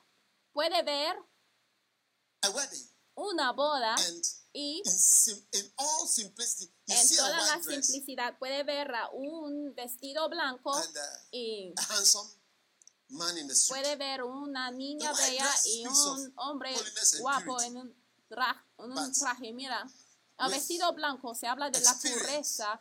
puede 0.52 0.82
ver 0.84 1.16
una 3.16 3.52
boda 3.52 3.96
y 4.52 4.82
en 4.86 5.74
toda 7.16 7.56
la 7.56 7.62
simplicidad 7.62 8.38
puede 8.38 8.62
ver 8.62 8.94
a 8.94 9.08
un 9.10 9.74
vestido 9.74 10.28
blanco 10.28 10.72
y 11.32 11.72
puede 13.68 13.96
ver 13.96 14.22
una 14.22 14.70
niña 14.70 15.12
bella 15.12 15.50
y 15.64 15.86
un 15.86 16.32
hombre 16.36 16.74
guapo 17.20 17.60
en 17.62 17.76
un, 17.76 18.04
traje. 19.18 19.52
Mira, 19.52 19.88
with 20.40 20.50
vestido 20.50 20.92
blanco 20.94 21.34
se 21.34 21.46
habla 21.46 21.70
de 21.70 21.80
la 21.80 21.94
pureza, 21.94 22.80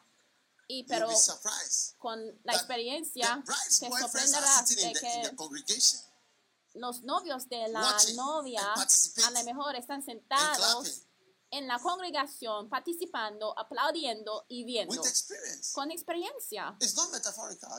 y 0.67 0.83
pero 0.85 1.09
con 1.97 2.19
la 2.43 2.53
experiencia 2.53 3.43
te 3.79 3.89
sorprenderás 3.89 4.69
de 4.69 4.93
que 4.93 5.35
los 6.75 7.03
novios 7.03 7.47
de 7.49 7.67
la 7.67 7.97
novia 8.15 8.73
a 8.73 9.31
lo 9.31 9.43
mejor 9.43 9.75
están 9.75 10.03
sentados 10.03 11.05
en 11.53 11.67
la 11.67 11.77
congregación 11.77 12.67
participando, 12.67 13.57
aplaudiendo 13.57 14.45
y 14.47 14.63
viendo 14.63 14.99
con 15.73 15.91
experiencia. 15.91 16.75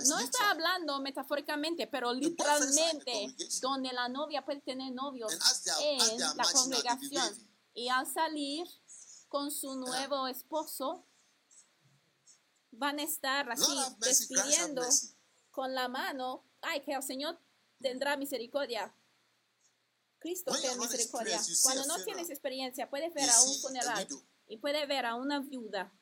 No 0.07 0.21
literal. 0.21 0.51
hablando 0.51 1.01
metafóricamente, 1.01 1.89
pero 1.89 2.13
literalmente, 2.13 3.35
donde 3.61 3.93
la 3.93 4.09
novia 4.09 4.45
puede 4.45 4.61
tener 4.61 4.93
novios 4.93 5.33
en 5.81 6.21
la 6.21 6.45
congregación. 6.53 7.51
Y 7.75 7.89
al 7.89 8.07
salir 8.07 8.65
con 9.35 9.51
su 9.51 9.75
nuevo 9.75 10.29
esposo, 10.29 11.05
van 12.71 13.01
a 13.01 13.03
estar 13.03 13.51
así 13.51 13.67
despidiendo 13.99 14.83
mercy. 14.83 15.13
con 15.51 15.75
la 15.75 15.89
mano. 15.89 16.45
Ay, 16.61 16.83
que 16.83 16.93
el 16.93 17.03
Señor 17.03 17.37
tendrá 17.81 18.17
misericordia. 18.17 18.95
Cristo 20.21 20.53
not 20.53 20.79
misericordia. 20.79 21.41
Cuando 21.65 21.85
no 21.87 22.05
tienes 22.05 22.31
experiencia, 22.31 22.89
puedes 22.89 23.13
ver 23.13 23.29
a 23.29 23.43
un 23.43 23.61
funeral 23.61 24.09
y 24.47 24.57
puedes 24.59 24.87
ver 24.87 25.05
a 25.05 25.17
una 25.17 25.41
viuda. 25.41 25.93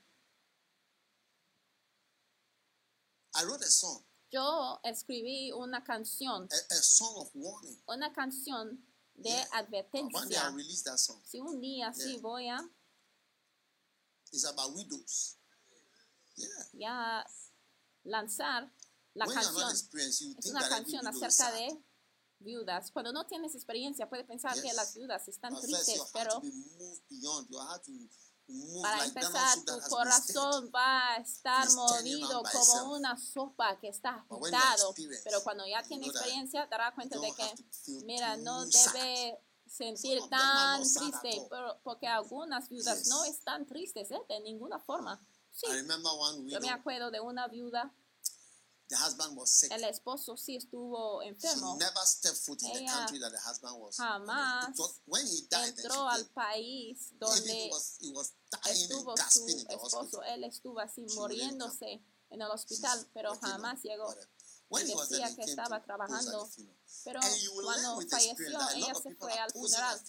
I 3.35 3.45
wrote 3.47 3.65
a 3.65 3.71
song, 3.71 4.05
Yo 4.31 4.79
escribí 4.85 5.53
una 5.53 5.83
canción, 5.83 6.51
a, 6.53 6.75
a 6.75 6.83
song 6.83 7.17
of 7.17 7.31
warning. 7.33 7.83
una 7.87 8.13
canción 8.13 8.87
de 9.15 9.31
day 9.31 9.45
advertencia. 9.53 10.53
Si 11.25 11.41
un 11.41 11.63
día 11.63 11.95
sí 11.95 12.19
voy 12.19 12.49
a 12.49 12.61
It's 14.33 14.45
about 14.45 14.75
widows. 14.75 15.37
Yeah. 16.35 16.49
ya 16.73 17.27
lanzar 18.05 18.73
la 19.15 19.27
when 19.27 19.35
canción. 19.37 19.71
Es 20.39 20.47
una 20.47 20.67
canción 20.69 21.07
acerca 21.07 21.53
de 21.53 21.79
viudas. 22.39 22.91
Cuando 22.91 23.13
no 23.13 23.27
tienes 23.27 23.55
experiencia, 23.55 24.09
puedes 24.09 24.27
pensar 24.27 24.55
que 24.55 24.69
Yes. 24.69 24.75
las 24.77 24.95
viudas 24.95 25.29
están 25.29 25.55
tristes, 25.61 26.03
pero 26.13 26.41
Para 28.83 29.05
empezar, 29.05 29.59
tu 29.65 29.79
corazón 29.89 30.71
va 30.75 31.15
a 31.15 31.17
estar 31.19 31.71
movido 31.71 32.43
como 32.53 32.95
una 32.95 33.17
sopa 33.17 33.79
que 33.79 33.89
está 33.89 34.27
agitado. 34.29 34.95
Pero 35.25 35.43
cuando 35.45 35.65
ya 35.67 35.81
you 35.83 35.89
tiene 35.89 36.05
know 36.05 36.13
that 36.13 36.21
experiencia, 36.21 36.65
te 36.65 36.71
darás 36.71 36.95
cuenta 36.95 37.19
de 37.19 37.33
que, 37.33 37.55
mira, 38.05 38.37
no 38.39 38.65
debe 38.67 39.39
sentir 39.77 40.21
tan 40.29 40.83
triste, 40.83 41.47
pero, 41.51 41.81
porque 41.83 42.07
algunas 42.07 42.69
viudas 42.69 42.99
Yes. 42.99 43.09
no 43.09 43.25
están 43.25 43.67
tristes, 43.67 44.11
¿eh? 44.11 44.21
De 44.29 44.41
ninguna 44.41 44.79
forma. 44.81 45.19
Sí, 45.53 45.67
I 45.67 45.73
remember 45.77 46.13
one 46.15 46.51
yo 46.51 46.61
me 46.61 46.71
acuerdo 46.71 47.11
de 47.11 47.21
una 47.21 47.47
viuda, 47.49 47.95
the 48.89 48.97
husband 48.97 49.37
was 49.37 49.51
sick. 49.51 49.71
el 49.73 49.85
esposo 49.85 50.37
sí 50.37 50.57
estuvo 50.57 51.23
She 51.23 51.29
enfermo. 51.29 51.77
never 51.79 52.05
stepped 52.05 52.37
foot 52.39 52.63
in 52.63 52.73
the 52.73 52.79
Ella 52.81 52.93
country 52.93 53.19
that 53.21 53.31
the 53.33 53.39
husband 53.39 53.79
was. 53.81 53.97
jamás 53.97 54.67
Entró 54.67 56.09
al 56.09 56.27
país 56.31 57.11
donde 57.19 57.69
was, 57.73 57.99
was 58.13 58.33
estuvo 58.69 59.15
su 59.17 59.47
esposo, 59.69 60.23
él 60.25 60.45
estuvo 60.45 60.79
así 60.81 61.07
muriéndose 61.17 62.03
en 62.31 62.41
el 62.43 62.51
hospital, 62.51 63.07
pero 63.15 63.35
jamás 63.39 63.83
llegó. 63.83 64.05
whatever. 64.07 64.29
When 64.73 64.89
he 64.89 64.95
was 64.95 65.09
decía 65.09 65.35
que 65.37 65.43
estaba 65.43 65.83
trabajando. 65.83 66.49
Pero 67.05 67.21
cuando 67.63 68.01
falleció, 68.09 68.59
ella 68.75 68.95
se 68.95 69.15
fue 69.17 69.33
al 69.33 69.51
funeral. 69.51 70.01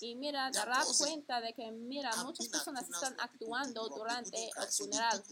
Y 0.00 0.14
mira, 0.14 0.50
posing. 0.84 0.98
cuenta 0.98 1.40
de 1.40 1.52
que, 1.54 1.70
mira, 1.72 2.10
I've 2.10 2.24
muchas 2.24 2.48
personas 2.48 2.88
están 2.88 3.16
actuando 3.18 3.88
durante 3.88 4.50
el 4.56 4.68
funeral. 4.68 5.24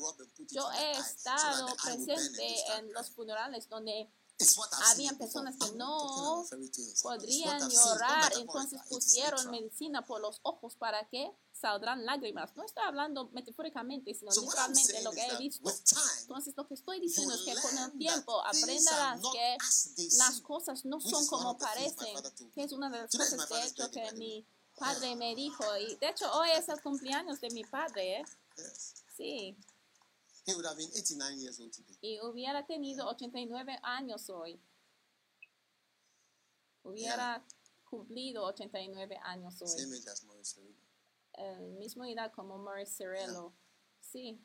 Yo 0.50 0.70
he 0.72 0.92
estado 0.92 1.66
presente 1.82 2.76
en 2.78 2.92
los 2.92 3.10
funerales 3.10 3.68
donde 3.68 4.10
Habían 4.90 5.16
personas 5.18 5.56
que 5.56 5.72
no 5.76 6.44
podrían 7.02 7.60
not 7.60 7.72
llorar, 7.72 8.32
entonces 8.38 8.80
pusieron 8.88 9.50
medicina 9.50 10.04
por 10.04 10.20
los 10.20 10.40
ojos 10.42 10.76
para 10.76 11.08
que 11.08 11.32
saldrán 11.52 12.04
lágrimas. 12.04 12.54
No 12.56 12.64
estoy 12.64 12.82
hablando 12.84 13.30
metafóricamente, 13.32 14.12
sino 14.14 14.32
literalmente 14.32 15.02
lo 15.02 15.12
que 15.12 15.26
he 15.26 15.36
visto. 15.38 15.70
Entonces 16.22 16.54
lo 16.56 16.66
que 16.66 16.74
estoy 16.74 17.00
diciendo 17.00 17.34
es 17.34 17.42
que 17.42 17.54
con 17.54 17.78
el 17.78 17.98
tiempo 17.98 18.44
aprenderás 18.44 19.20
que 19.32 19.56
las 20.18 20.40
cosas 20.40 20.84
no 20.84 21.00
son 21.00 21.24
como 21.26 21.56
parecen, 21.56 22.16
que 22.54 22.64
es 22.64 22.72
una 22.72 22.90
de 22.90 22.98
las 22.98 23.10
cosas 23.10 23.48
de 23.48 23.62
hecho 23.64 23.90
que 23.90 24.12
mi 24.12 24.44
padre 24.76 25.14
me 25.14 25.34
dijo. 25.36 25.64
Y 25.78 25.94
de 25.96 26.08
hecho 26.08 26.30
hoy 26.32 26.50
es 26.50 26.68
el 26.68 26.80
cumpleaños 26.82 27.40
de 27.40 27.50
mi 27.50 27.64
padre, 27.64 28.20
¿eh? 28.20 28.24
Sí. 29.16 29.56
He 30.44 30.54
would 30.54 30.66
have 30.66 30.76
been 30.76 30.90
89 30.94 31.38
years 31.40 31.60
old 31.60 31.72
today. 31.72 31.96
Y 32.02 32.18
hubiera 32.20 32.66
tenido 32.66 33.06
89 33.08 33.78
años 33.82 34.28
hoy. 34.28 34.60
Hubiera 36.84 37.44
cumplido 37.88 38.44
89 38.46 39.16
años 39.24 39.60
hoy. 39.62 39.68
Same 39.68 39.96
age 39.96 40.08
as 40.08 40.24
Maurice 40.24 40.54
Cerullo. 40.54 40.82
El 41.34 41.72
mismo 41.78 42.04
edad 42.04 42.32
como 42.34 42.58
Maurice 42.58 42.92
Cirillo. 42.92 43.52
Sí. 44.00 44.38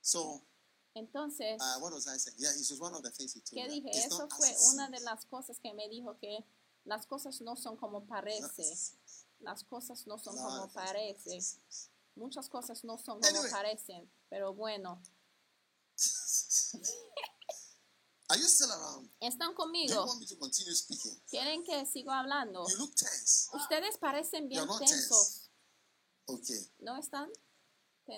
So, 0.00 0.42
Entonces, 0.94 1.60
uh, 1.60 1.78
what 1.80 1.92
was 1.92 2.06
I 2.08 2.18
saying? 2.18 2.36
Yeah, 2.38 2.50
it 2.50 2.66
was 2.68 2.80
one 2.80 2.94
of 2.94 3.02
the 3.02 3.10
things 3.12 3.32
he 3.32 3.40
told 3.40 3.54
¿qué 3.62 3.68
me. 3.68 3.80
dije? 3.80 3.90
It's 3.90 4.06
Eso 4.06 4.28
fue 4.28 4.48
una 4.74 4.88
de 4.90 4.98
las 5.00 5.24
cosas 5.26 5.60
que 5.60 5.72
me 5.72 5.88
dijo 5.88 6.18
que 6.18 6.44
las 6.84 7.06
cosas 7.06 7.40
no 7.40 7.54
son 7.54 7.76
como 7.76 8.04
parece. 8.06 8.62
as- 8.72 8.96
Las 9.38 9.62
cosas 9.64 10.06
no 10.06 10.18
son 10.18 10.36
como 10.36 10.68
parece. 10.72 11.38
Muchas 12.16 12.48
cosas 12.48 12.82
no 12.84 12.98
son 12.98 13.20
como 13.20 13.28
Anyway. 13.28 13.50
parecen. 13.52 14.10
Pero 14.28 14.52
bueno, 14.52 15.00
Are 18.30 18.36
you 18.38 18.46
still 18.46 18.70
around? 18.70 19.10
están 19.20 19.48
Do 19.48 19.52
you 19.52 19.56
conmigo. 19.56 20.06
want 20.06 20.20
me 20.20 20.26
to 20.26 20.36
continue 20.36 20.72
speaking? 20.74 21.20
¿Quieren 21.28 21.64
que 21.64 21.84
siga 21.86 22.20
hablando? 22.20 22.64
You 22.68 22.78
look 22.78 22.94
tense. 22.94 23.48
Ustedes 23.54 23.98
parecen 23.98 24.48
bien 24.48 24.60
You're 24.60 24.66
not 24.66 24.78
tense. 24.78 24.94
tensos. 25.08 25.50
Okay. 26.26 26.60
¿No 26.80 26.96
están? 26.96 27.28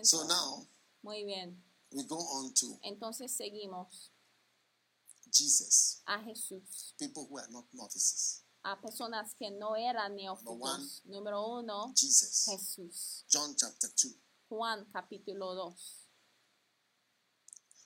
So 0.03 0.19
Tensos. 0.19 0.29
now 0.29 0.67
Muy 1.03 1.25
bien. 1.25 1.63
we 1.93 2.05
go 2.05 2.17
on 2.19 2.53
to 2.55 2.79
Entonces 2.83 3.33
seguimos 3.35 4.11
Jesus. 5.31 6.03
a 6.07 6.19
Jesús, 6.23 6.95
People 6.99 7.27
who 7.31 7.39
are 7.39 7.49
not 7.51 7.65
novices. 7.73 8.43
a 8.65 8.79
personas 8.81 9.35
que 9.35 9.51
no 9.51 9.75
eran 9.77 10.13
one. 10.13 10.23
neófitos. 10.23 11.01
Número 11.07 11.59
uno, 11.59 11.93
Jesus. 11.97 12.45
Jesús. 12.51 13.25
John 13.33 13.57
chapter 13.57 13.89
2. 13.91 14.15
Juan 14.51 14.85
capítulo 14.93 15.55
2. 15.55 16.02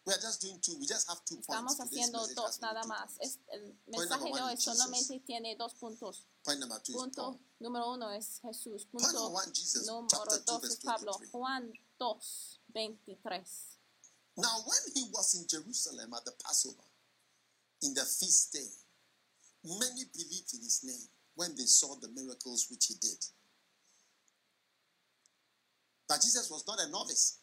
We 0.06 0.12
are 0.14 0.20
just 0.22 0.40
doing 0.40 0.60
two. 0.62 0.78
We 0.78 0.86
just 0.86 1.08
have 1.08 1.18
two 1.24 1.42
points. 1.42 1.48
Estamos 1.48 1.80
haciendo 1.80 2.24
dos 2.36 2.60
nada 2.60 2.82
two 2.82 2.88
más. 2.88 3.10
Es- 3.18 3.38
el 3.52 3.74
mensaje 3.88 4.32
de 4.32 4.40
hoy 4.40 4.56
solamente 4.56 5.20
tiene 5.26 5.56
dos 5.56 5.74
puntos. 5.74 6.26
Point 6.44 6.60
number 6.60 6.80
two 6.80 6.92
Punto 6.92 7.40
número 7.58 7.92
uno 7.92 8.12
es 8.12 8.38
Jesús. 8.40 8.86
Point 8.86 9.04
Punto 9.04 9.18
number 9.18 9.42
one, 9.42 9.52
Jesus, 9.52 9.84
número 9.88 10.06
chapter 10.08 10.44
2, 10.44 10.60
dos 10.60 10.64
es 10.70 10.76
Pablo. 10.76 11.12
23. 11.18 11.30
Juan 11.32 11.72
2, 11.98 12.60
23. 12.72 13.78
Now, 14.36 14.62
when 14.64 14.92
he 14.94 15.10
was 15.12 15.34
in 15.34 15.46
Jerusalem 15.48 16.14
at 16.14 16.24
the 16.24 16.32
Passover, 16.44 16.84
in 17.82 17.92
the 17.94 18.04
feast 18.04 18.52
day, 18.52 18.70
many 19.64 20.04
believed 20.04 20.54
in 20.54 20.60
his 20.62 20.84
name 20.84 21.08
when 21.34 21.56
they 21.56 21.66
saw 21.66 21.96
the 21.96 22.08
miracles 22.08 22.68
which 22.70 22.86
he 22.86 22.94
did. 22.94 23.18
But 26.06 26.20
Jesus 26.20 26.48
was 26.48 26.64
not 26.66 26.78
a 26.78 26.88
novice. 26.90 27.38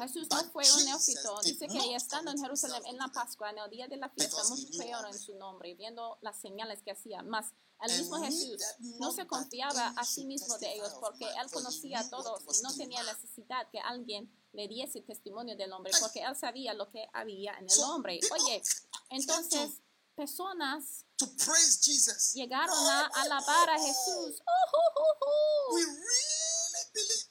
Jesús 0.00 0.26
no 0.30 0.44
fue 0.50 0.64
un 0.72 0.84
neófito. 0.84 1.40
Dice 1.42 1.66
que 1.68 1.94
estando 1.94 2.30
en 2.30 2.38
himself 2.38 2.84
en 2.86 2.96
la. 2.96 3.08
Pascua, 3.08 3.50
en 3.50 3.58
el 3.58 3.70
día 3.70 3.86
de 3.88 3.96
la 3.96 4.08
fiesta, 4.08 4.42
muchos 4.48 4.70
creyeron 4.76 5.06
en 5.06 5.18
su 5.18 5.34
nombre, 5.36 5.74
viendo 5.74 6.18
las 6.22 6.40
señales 6.40 6.82
que 6.82 6.90
hacía. 6.92 7.22
Más, 7.22 7.52
el 7.82 7.98
mismo 7.98 8.16
Jesús 8.22 8.60
no 8.98 9.12
se 9.12 9.26
confiaba 9.26 9.88
a 9.96 10.04
sí 10.04 10.24
mismo 10.24 10.56
de 10.58 10.74
ellos 10.74 10.92
porque 11.00 11.24
él 11.26 11.50
conocía 11.52 12.00
a 12.00 12.10
todos 12.10 12.42
y 12.58 12.62
no 12.62 12.74
tenía 12.74 13.02
necesidad 13.02 13.68
que 13.70 13.78
alguien 13.78 14.30
le 14.52 14.66
diese 14.68 15.00
testimonio 15.02 15.56
del 15.56 15.72
hombre 15.72 15.92
porque 16.00 16.22
él 16.22 16.34
sabía 16.36 16.74
lo 16.74 16.90
que 16.90 17.06
había 17.12 17.52
en 17.58 17.64
el 17.64 17.70
So, 17.70 17.94
hombre. 17.94 18.18
Oye, 18.32 18.62
entonces 19.10 19.76
to- 19.76 19.82
personas 20.16 21.04
To 21.18 21.26
praise 21.36 21.78
Jesus. 21.82 22.32
llegaron 22.34 22.76
a 22.86 23.06
alabar 23.14 23.70
a 23.70 23.78
Jesús. 23.78 24.40
¡Oh, 24.40 24.70
oh, 24.72 24.92
oh, 24.96 25.16
oh! 25.20 25.74
We 25.74 25.82
really 25.84 26.84
believe. 26.94 27.28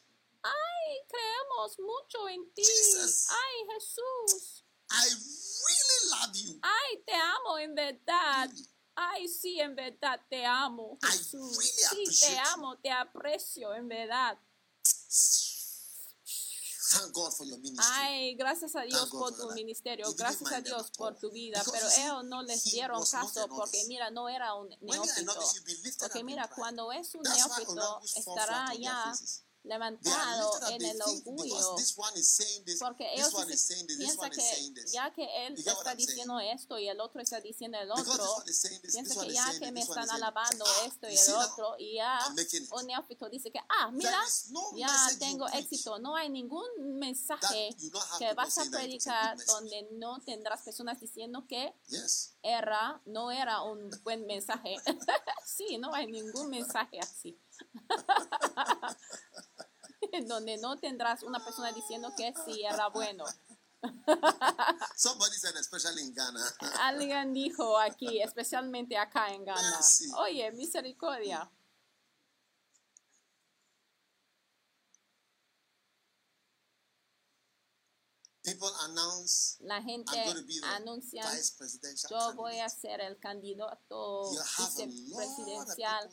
¡Ay, 0.88 0.98
creemos 1.08 1.80
mucho 1.80 2.30
en 2.30 2.54
ti! 2.54 2.64
Jesus. 2.64 3.28
¡Ay, 3.30 3.68
Jesús! 3.74 4.64
I 4.90 5.10
really 5.10 6.10
love 6.12 6.36
you. 6.36 6.60
¡Ay, 6.62 7.04
te 7.06 7.14
amo 7.14 7.60
en 7.60 7.76
verdad! 7.76 8.50
¡Ay, 8.96 9.28
sí, 9.28 9.60
en 9.60 9.76
verdad 9.76 10.20
te 10.30 10.46
amo, 10.46 10.98
I 11.04 11.18
Jesús! 11.18 11.58
really 11.58 12.08
Sí, 12.10 12.26
te 12.26 12.34
you. 12.34 12.42
amo, 12.54 12.80
te 12.80 12.90
aprecio 12.90 13.74
en 13.74 13.88
verdad. 13.88 14.40
Thank 16.90 17.12
God 17.14 17.34
for 17.34 17.46
your 17.46 17.60
ministry. 17.60 17.86
Ay, 17.96 18.36
gracias 18.36 18.74
a 18.78 18.82
Dios 18.84 19.10
por 19.10 19.36
tu 19.36 19.52
ministerio, 19.52 20.12
gracias 20.14 20.50
a 20.54 20.62
Dios 20.62 20.90
por 20.92 21.20
tu 21.20 21.30
vida, 21.32 21.60
Because 21.60 21.78
pero 21.78 21.90
you 21.90 22.02
ellos 22.02 22.24
no 22.26 22.44
les 22.44 22.64
dieron 22.64 23.06
caso 23.06 23.46
porque 23.50 23.84
mira, 23.88 24.10
no 24.10 24.30
era 24.30 24.54
un 24.54 24.70
neófito. 24.80 25.34
Porque 26.00 26.24
mira, 26.24 26.50
cuando 26.56 26.94
es 26.94 27.14
un 27.14 27.24
neófito, 27.24 28.02
estará 28.16 28.74
ya 28.76 29.14
levantado 29.64 30.52
en 30.70 30.86
el 30.86 31.02
orgullo. 31.02 31.44
because 31.44 31.76
this 31.78 31.98
one 31.98 32.18
is 32.18 32.30
saying 32.30 32.64
this, 32.66 32.80
Porque 32.80 33.06
ellos 33.14 33.34
piensan 33.98 34.32
que 34.32 34.74
ya 34.92 35.12
que 35.14 35.28
él 35.46 35.56
está 35.58 35.96
diciendo 35.96 36.40
esto 36.40 36.78
y 36.80 36.88
el 36.88 37.00
otro 37.00 37.22
está 37.22 37.42
diciendo 37.42 37.78
el 37.78 37.92
otro, 37.92 38.44
piensa 38.92 39.22
que 39.22 39.34
ya 39.34 39.60
que 39.60 39.72
me 39.72 39.82
están 39.82 40.10
alabando 40.10 40.66
esto 40.86 41.10
y 41.10 41.18
el 41.18 41.34
otro, 41.36 41.76
y 41.78 41.96
ya 41.96 42.20
un 42.72 42.88
neófito 42.88 43.30
dice 43.30 43.52
que, 43.52 43.60
ah, 43.70 43.92
mira, 43.92 44.20
ya 44.76 45.10
tengo 45.20 45.48
éxito. 45.50 46.00
No 46.00 46.16
hay 46.16 46.30
ningún 46.30 46.68
mensaje 46.98 47.70
que 48.20 48.34
vas 48.34 48.58
a 48.58 48.66
predicar 48.66 49.38
donde 49.46 49.88
no 49.94 50.20
tendrás 50.22 50.62
personas 50.62 51.00
diciendo 51.00 51.46
que 51.48 51.74
era, 52.42 53.02
no 53.06 53.32
era 53.32 53.64
un 53.64 53.90
buen 54.04 54.26
mensaje. 54.26 54.76
sí, 55.46 55.78
no 55.78 55.94
hay 55.94 56.08
ningún 56.08 56.50
mensaje 56.50 57.00
así. 57.00 57.40
donde 60.28 60.58
no 60.58 60.78
tendrás 60.78 61.24
una 61.24 61.44
persona 61.44 61.72
diciendo 61.72 62.12
que 62.16 62.34
sí 62.46 62.64
era 62.64 62.88
bueno. 62.90 63.26
Somebody 64.96 65.36
said, 65.38 65.56
especially 65.56 66.02
in 66.02 66.14
Ghana. 66.14 66.40
Alguien 66.82 67.34
dijo 67.34 67.78
aquí, 67.78 68.22
especialmente 68.22 68.98
acá 68.98 69.28
en 69.34 69.46
Ghana, 69.46 69.80
oye, 70.18 70.52
misericordia. 70.52 71.50
People 78.48 78.70
announce, 78.86 79.58
La 79.60 79.82
gente 79.82 80.16
I'm 80.16 80.24
going 80.34 80.38
to 80.38 80.48
be 80.48 80.60
the 80.62 80.66
anuncia, 80.68 81.22
vice 81.30 81.52
presidential 81.58 82.10
yo 82.10 82.34
voy 82.36 82.58
a 82.60 82.70
ser 82.70 83.02
el 83.02 83.20
candidato 83.20 84.32
You 84.32 84.40
vicepresidencial 84.58 86.10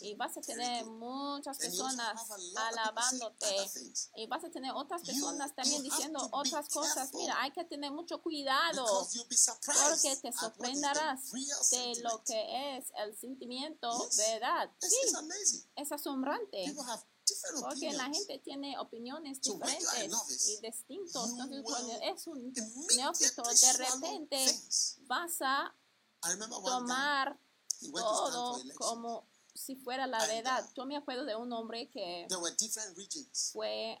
y 0.00 0.14
vas 0.16 0.36
a 0.36 0.40
tener 0.40 0.84
muchas 0.86 1.58
you 1.58 1.62
personas 1.62 2.18
alabándote 2.56 3.70
y 4.16 4.26
vas 4.26 4.42
a 4.42 4.50
tener 4.50 4.72
otras 4.74 5.02
You- 5.02 5.06
personas 5.06 5.54
también 5.54 5.84
you 5.84 5.90
diciendo 5.90 6.28
otras 6.32 6.68
cosas. 6.70 7.12
Mira, 7.14 7.40
hay 7.40 7.52
que 7.52 7.64
tener 7.64 7.92
mucho 7.92 8.20
cuidado 8.20 8.84
porque 9.64 10.16
te 10.16 10.32
sorprenderás 10.32 11.30
de 11.70 12.00
lo 12.02 12.22
que 12.24 12.78
es 12.78 12.86
el 12.96 13.16
sentimiento 13.16 13.92
Yes. 14.08 14.16
verdad. 14.16 14.70
Sí, 14.80 15.64
es 15.76 15.92
asombrante. 15.92 16.64
People 16.64 16.82
have 16.84 17.04
Porque 17.60 17.92
la 17.92 18.04
gente 18.04 18.38
tiene 18.38 18.78
opiniones 18.78 19.40
diferentes 19.40 20.48
y 20.48 20.60
distintos. 20.60 21.30
Entonces, 21.30 21.62
cuando 21.64 21.92
es 22.02 22.26
un 22.26 22.52
neófito, 22.96 23.42
de 23.42 23.72
repente 23.72 24.60
vas 25.06 25.40
a 25.40 25.74
tomar 26.64 27.38
todo 27.92 28.60
como 28.76 29.26
si 29.54 29.76
fuera 29.76 30.06
la 30.06 30.24
verdad. 30.26 30.64
uh, 30.64 30.74
Yo 30.74 30.86
me 30.86 30.96
acuerdo 30.96 31.24
de 31.24 31.34
un 31.34 31.52
hombre 31.52 31.88
que 31.88 32.26
There 32.28 32.40
were 32.40 32.54
different 32.56 32.96
regions. 32.96 33.50
fue 33.52 34.00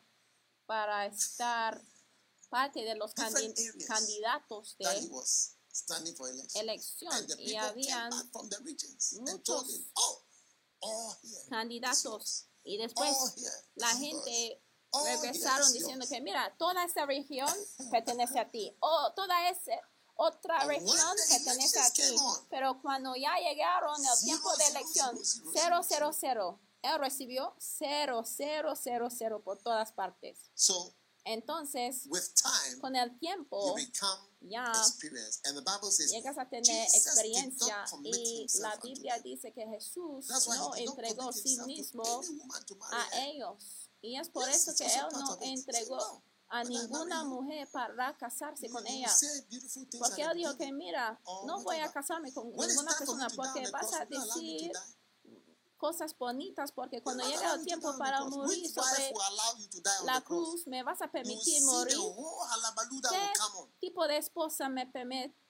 para 0.66 1.06
estar 1.06 1.80
parte 2.48 2.80
de 2.84 2.94
los 2.94 3.14
candidatos 3.14 4.76
de 4.78 5.08
was 5.10 5.56
standing 5.72 6.14
for 6.14 6.28
election. 6.28 6.62
elección 6.62 7.12
And 7.12 7.28
the 7.28 7.42
y 7.42 7.56
habían 7.56 8.10
back 8.10 8.32
from 8.32 8.48
the 8.48 8.58
regions 8.58 9.12
and 9.18 9.42
told 9.44 9.68
him, 9.68 9.84
muchos 9.94 10.22
oh, 10.80 11.16
candidatos. 11.48 12.46
Y 12.66 12.76
después 12.78 13.16
here 13.36 13.50
la 13.76 13.88
gente 13.88 14.30
here 14.30 15.16
regresaron 15.16 15.72
diciendo 15.72 16.06
que 16.08 16.20
mira, 16.20 16.54
toda 16.58 16.84
esta 16.84 17.06
región 17.06 17.48
pertenece 17.90 18.38
a 18.38 18.50
ti, 18.50 18.76
o 18.80 19.12
toda 19.14 19.48
esa 19.48 19.72
otra 20.16 20.66
when 20.66 20.80
región 20.80 21.16
pertenece 21.28 21.78
a 21.78 21.90
ti, 21.90 22.16
pero 22.50 22.80
cuando 22.82 23.14
ya 23.14 23.36
llegaron 23.36 23.96
el 24.04 24.24
tiempo 24.24 24.54
de 24.56 24.66
elección, 24.66 25.16
zero, 25.24 25.82
zero, 25.82 25.82
cero, 25.82 25.82
zero, 25.82 26.12
cero, 26.12 26.12
cero, 26.12 26.60
él 26.82 26.98
recibió 26.98 27.54
cero, 27.58 28.22
cero, 28.24 28.74
cero, 28.76 29.08
cero 29.10 29.42
por 29.42 29.58
todas 29.58 29.92
partes. 29.92 30.50
So 30.54 30.94
Entonces, 31.28 32.06
with 32.08 32.22
time, 32.36 32.78
con 32.80 32.94
el 32.94 33.18
tiempo, 33.18 33.74
become 33.74 34.28
ya 34.42 34.70
experienced. 34.70 35.44
And 35.44 35.56
the 35.56 35.62
Bible 35.62 35.90
says 35.90 36.12
llegas 36.12 36.38
a 36.38 36.48
tener 36.48 36.86
experiencia 36.94 37.84
y 38.04 38.46
la 38.60 38.76
Biblia 38.76 39.18
dice 39.18 39.52
que 39.52 39.66
Jesús 39.66 40.28
no 40.28 40.74
entregó 40.76 41.32
sí 41.32 41.58
mismo 41.66 42.04
a 42.92 43.24
ellos. 43.24 43.88
Y 44.02 44.16
es 44.16 44.28
por 44.28 44.48
eso 44.48 44.72
que 44.76 44.86
él 44.86 45.06
no 45.10 45.36
entregó 45.40 46.22
a 46.48 46.62
ninguna 46.62 47.24
mujer 47.24 47.68
para 47.72 48.16
casarse 48.16 48.70
con 48.70 48.86
ella. 48.86 49.12
Porque 49.98 50.22
él 50.22 50.36
dijo 50.36 50.56
que 50.56 50.72
mira, 50.72 51.20
or 51.24 51.44
no 51.44 51.60
voy 51.64 51.78
a 51.78 51.90
casarme 51.90 52.32
con 52.32 52.50
ninguna 52.50 52.96
persona 52.96 53.28
porque 53.34 53.68
vas 53.72 53.92
a 53.94 54.04
decir? 54.04 54.70
Cosas 55.76 56.16
bonitas 56.16 56.72
porque 56.72 57.02
cuando 57.02 57.24
llega 57.26 57.54
el 57.54 57.64
tiempo 57.64 57.96
para 57.98 58.24
morir 58.24 58.68
sobre 58.68 59.12
la 60.04 60.20
cruz, 60.22 60.66
me 60.66 60.82
vas 60.82 61.02
a 61.02 61.10
permitir 61.10 61.62
morir. 61.64 61.96
¿Qué 63.10 63.32
tipo 63.80 64.06
de 64.06 64.18
esposa 64.18 64.68
me 64.68 64.86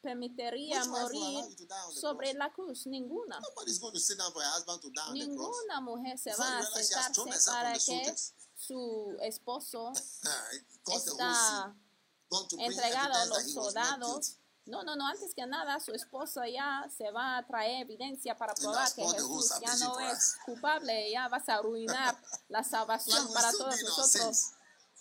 permitiría 0.02 0.84
morir 0.86 1.44
sobre 1.92 2.34
la 2.34 2.52
cruz? 2.52 2.86
Ninguna. 2.86 3.40
Ninguna 5.12 5.80
mujer 5.80 6.18
se 6.18 6.34
va 6.36 6.58
a 6.58 6.62
sentarse 6.64 7.50
para 7.50 7.72
que 7.78 8.14
su 8.54 9.16
esposo 9.20 9.92
está 10.86 11.76
entregado 12.58 13.14
a 13.14 13.26
los 13.26 13.52
soldados. 13.52 14.38
No, 14.66 14.82
no, 14.82 14.96
no, 14.96 15.06
antes 15.06 15.32
que 15.32 15.46
nada, 15.46 15.78
su 15.78 15.92
esposa 15.92 16.48
ya 16.48 16.86
se 16.94 17.10
va 17.12 17.38
a 17.38 17.46
traer 17.46 17.82
evidencia 17.82 18.36
para 18.36 18.52
probar 18.54 18.92
que 18.94 19.06
Jesús 19.06 19.52
ya 19.60 19.76
no 19.76 20.00
es 20.00 20.36
culpable, 20.44 21.10
ya 21.10 21.28
vas 21.28 21.48
a 21.48 21.54
arruinar 21.54 22.16
la 22.48 22.64
salvación 22.64 23.32
para 23.32 23.52
todos 23.52 23.80
nosotros. 23.82 24.52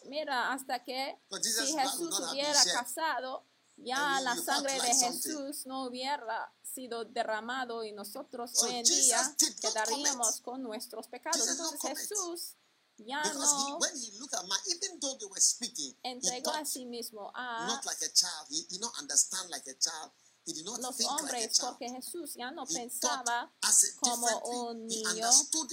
Mira, 0.06 0.54
hasta 0.54 0.84
que 0.84 1.20
si 1.42 1.74
Jesús 1.74 2.20
hubiera 2.20 2.64
casado, 2.74 3.44
ya 3.78 4.22
la 4.22 4.36
sangre 4.36 4.74
de. 4.74 4.94
Jesús 4.94 5.66
no 5.66 5.86
hubiera 5.86 6.54
sido 6.62 7.06
derramado 7.06 7.84
y 7.84 7.92
nosotros 7.92 8.52
So 8.54 8.68
hoy 8.68 8.76
en 8.76 8.84
día 8.84 9.36
quedaríamos 9.62 10.42
con 10.42 10.62
nuestros 10.62 11.08
pecados. 11.08 11.48
Entonces. 11.48 12.10
Jesús 12.10 12.56
ya 12.98 13.22
Because 13.24 13.54
no. 13.54 13.66
he, 13.66 13.74
when 13.80 13.96
he 14.00 14.12
looked 14.20 14.34
at 14.34 14.48
man, 14.48 14.60
even 14.70 15.00
though 15.00 15.18
they 15.20 15.26
were 15.26 15.40
speaking, 15.42 15.94
he 16.04 16.10
entregó 16.10 16.52
a 16.54 16.66
sí 16.66 16.86
mismo 16.86 17.32
a 17.34 17.68
not 17.68 17.86
like 17.86 18.02
a 18.02 18.10
child. 18.14 18.48
He 18.50 18.66
did 18.70 18.80
not 18.82 18.94
understand 19.00 19.50
like 19.50 19.68
a 19.68 19.74
child. 19.76 20.12
He 20.46 20.54
did 20.54 20.64
not 20.66 20.80
los 20.80 21.02
hombres 21.02 21.58
porque 21.60 21.90
Jesús 21.90 22.36
ya 22.36 22.52
no 22.52 22.66
pensaba 22.68 23.52
como 24.00 24.28
un 24.70 24.88
niño, 24.88 25.28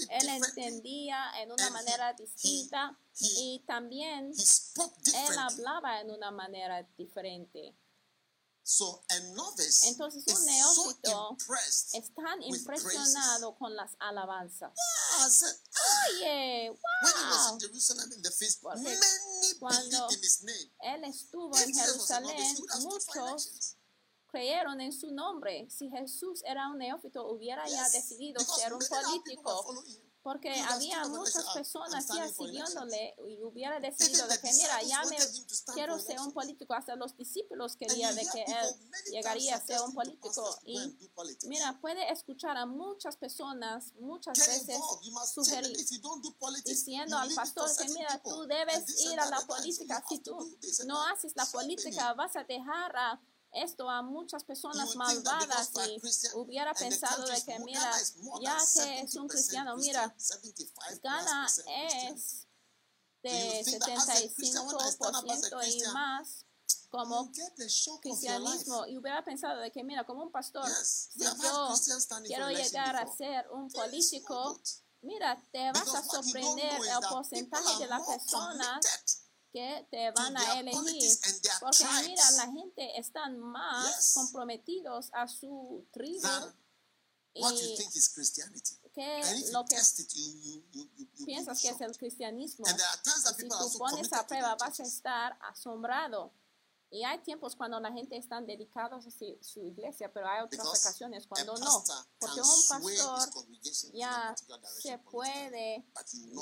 él 0.09 0.29
entendía 0.29 1.31
en 1.43 1.53
una 1.53 1.69
manera 1.71 2.15
distinta 2.15 2.97
he- 3.21 3.57
y 3.57 3.65
también 3.67 4.33
él 4.33 5.39
hablaba 5.39 6.01
en 6.01 6.11
una 6.11 6.31
manera 6.31 6.83
diferente. 6.97 7.77
So 8.65 9.03
a 9.11 9.21
novice 9.35 9.89
Entonces, 9.89 10.25
un 10.29 10.37
so 10.37 10.45
neófito 10.45 11.31
impressed. 11.31 11.95
Es 11.95 12.15
tan 12.15 12.41
impresionado 12.43 13.57
con 13.57 13.75
las 13.75 13.91
alabanzas. 13.99 14.73
I 15.19 15.29
said, 15.29 15.55
ah, 15.75 16.07
Oye, 16.11 16.71
when 16.71 17.13
he 17.13 17.25
was 17.29 17.49
wow. 17.49 17.55
in 17.55 17.61
Jerusalem 17.61 18.13
in 18.13 18.23
the 18.23 18.31
feast, 18.31 18.63
Porque 18.63 18.79
many 18.79 19.59
cuando 19.59 20.09
in 20.11 20.21
his 20.21 20.45
name. 20.45 20.71
Él 20.85 21.05
estuvo 21.05 21.57
If 21.57 21.67
en 21.67 21.75
Jerusalén, 21.75 22.57
muchos 22.83 23.77
creyeron 24.33 24.81
en 24.81 24.93
su 24.93 25.11
nombre. 25.11 25.69
Si 25.69 25.91
Jesús 25.91 26.43
era 26.45 26.69
un 26.69 26.79
neófito, 26.79 27.29
hubiera 27.29 27.67
ya 27.69 27.85
Yes, 27.85 27.93
decidido 27.93 28.39
because 28.39 28.61
ser 28.61 28.73
un 28.73 28.81
político. 28.81 29.67
Porque 30.23 30.51
había 30.51 31.05
muchas 31.09 31.33
said, 31.33 31.43
"Ah, 31.45 31.49
I'm 31.49 31.55
personas 31.55 32.07
ya 32.07 32.29
siguiéndole 32.29 33.15
y 33.29 33.43
hubiera 33.43 33.81
decidido 33.81 34.27
de 34.29 34.39
que, 34.39 34.53
mira, 34.53 34.83
ya 34.83 35.05
me 35.05 35.17
quiero 35.75 35.99
ser 35.99 36.21
un 36.21 36.33
político. 36.33 36.75
Hasta 36.75 36.95
los 36.95 37.17
discípulos 37.17 37.77
querían 37.77 38.15
de 38.15 38.27
que 38.27 38.43
él 38.43 38.91
llegaría 39.11 39.57
a 39.57 39.61
ser 39.61 39.81
un 39.81 39.91
to 39.91 39.95
político. 39.95 40.59
Y 40.65 40.97
mira, 41.47 41.79
puede 41.81 42.13
escuchar 42.13 42.57
a 42.57 42.67
muchas 42.67 43.17
personas 43.17 43.93
muchas 43.99 44.39
veces 44.39 44.79
sugerir 45.33 45.77
diciendo 46.65 47.19
al 47.19 47.35
pastor 47.35 47.69
que 47.77 47.89
mira, 47.89 48.23
tú 48.23 48.43
debes 48.47 49.01
ir 49.01 49.19
a 49.19 49.27
la 49.27 49.41
política. 49.41 50.05
Si 50.09 50.21
tú 50.21 50.57
no 50.87 51.05
haces 51.09 51.33
la 51.35 51.47
política, 51.47 52.15
vas 52.15 52.37
a 52.37 52.45
dejar 52.45 52.97
a 52.97 53.21
esto 53.53 53.89
a 53.89 54.03
muchas 54.03 54.45
personas 54.45 54.97
malvadas 54.97 55.71
y 55.89 56.01
hubiera 56.35 56.73
pensado 56.75 57.25
de 57.27 57.43
que 57.43 57.59
mira, 57.61 57.93
ya 58.41 58.57
que 58.75 59.01
es 59.01 59.15
un 59.17 59.29
70% 59.29 59.31
cristiano, 59.31 59.77
mira, 59.77 60.15
75 60.17 60.81
Ghana 61.03 61.47
es 61.47 62.47
de 63.23 63.59
you 63.59 63.65
think 63.65 63.85
that 63.85 63.91
as 63.91 64.09
a 64.09 64.35
Christian, 64.35 64.67
when 64.67 64.77
I 64.77 64.89
stand 64.89 65.15
up 65.15 65.23
as 65.23 65.45
a 65.45 65.51
75% 65.51 65.67
y 65.69 65.93
más 65.93 66.45
como 66.93 67.31
cristianismo 68.01 68.87
y 68.87 68.99
hubiera 68.99 69.25
pensado 69.25 69.61
de 69.61 69.71
que 69.71 69.83
mira, 69.83 70.05
como 70.05 70.25
un 70.25 70.31
pastor, 70.31 70.69
si 70.69 71.21
yo 71.21 71.31
quiero 72.27 72.51
llegar 72.51 72.97
a 72.97 73.07
ser 73.07 73.49
un 73.51 73.71
político, 73.71 74.61
mira, 75.01 75.43
te 75.51 75.73
vas 75.73 75.95
a 75.95 76.03
sorprender 76.03 76.75
el 76.75 77.09
porcentaje 77.09 77.79
de 77.79 77.87
las 77.87 78.07
personas 78.07 79.12
que 79.53 79.87
te 79.91 80.11
van 80.13 80.37
a 80.37 80.59
elegir. 80.59 81.19
Porque 81.61 81.85
mira, 82.09 82.31
la 82.33 82.51
gente 82.53 82.99
están 82.99 83.39
más 83.39 84.13
comprometidos 84.15 85.11
a 85.13 85.29
su 85.29 85.87
tribu 85.93 86.29
what 87.35 87.55
you 87.55 87.73
y 87.73 87.77
think 87.77 87.95
is 87.97 88.09
Christianity. 88.09 88.77
que 88.95 89.03
And 89.03 89.41
if 89.41 89.53
lo 89.53 89.61
you 89.61 89.69
que 89.69 89.77
test 89.77 90.01
it, 90.01 90.13
you, 90.15 90.23
you, 90.23 90.63
you, 90.73 90.89
you, 90.97 91.07
you 91.17 91.27
piensas 91.27 91.61
que 91.61 91.69
es 91.69 91.81
el 91.81 91.97
cristianismo. 91.97 92.67
And 92.67 92.77
there 92.77 92.87
are 92.87 93.03
times 93.03 93.25
that 93.25 93.37
Si 93.37 93.47
are 93.47 93.49
tú 93.49 93.69
so 93.71 93.79
pones 93.79 94.13
a 94.13 94.27
prueba, 94.27 94.57
vas 94.57 94.81
a 94.81 94.83
estar 94.83 95.39
asombrado. 95.41 96.33
Y 96.95 97.05
hay 97.05 97.19
tiempos 97.21 97.57
cuando 97.57 97.81
la 97.81 97.91
gente 97.91 98.19
está 98.19 98.39
dedicados 98.43 99.07
a 99.07 99.11
su 99.11 99.39
su 99.41 99.65
iglesia, 99.65 100.13
pero 100.13 100.29
hay 100.29 100.43
otras 100.43 100.61
Because 100.61 100.87
ocasiones 100.89 101.27
cuando 101.27 101.57
no. 101.57 101.83
Porque 102.19 102.41
un 102.43 102.69
pastor 102.69 103.29
ya 103.95 104.35
se 104.79 104.99
puede 104.99 105.87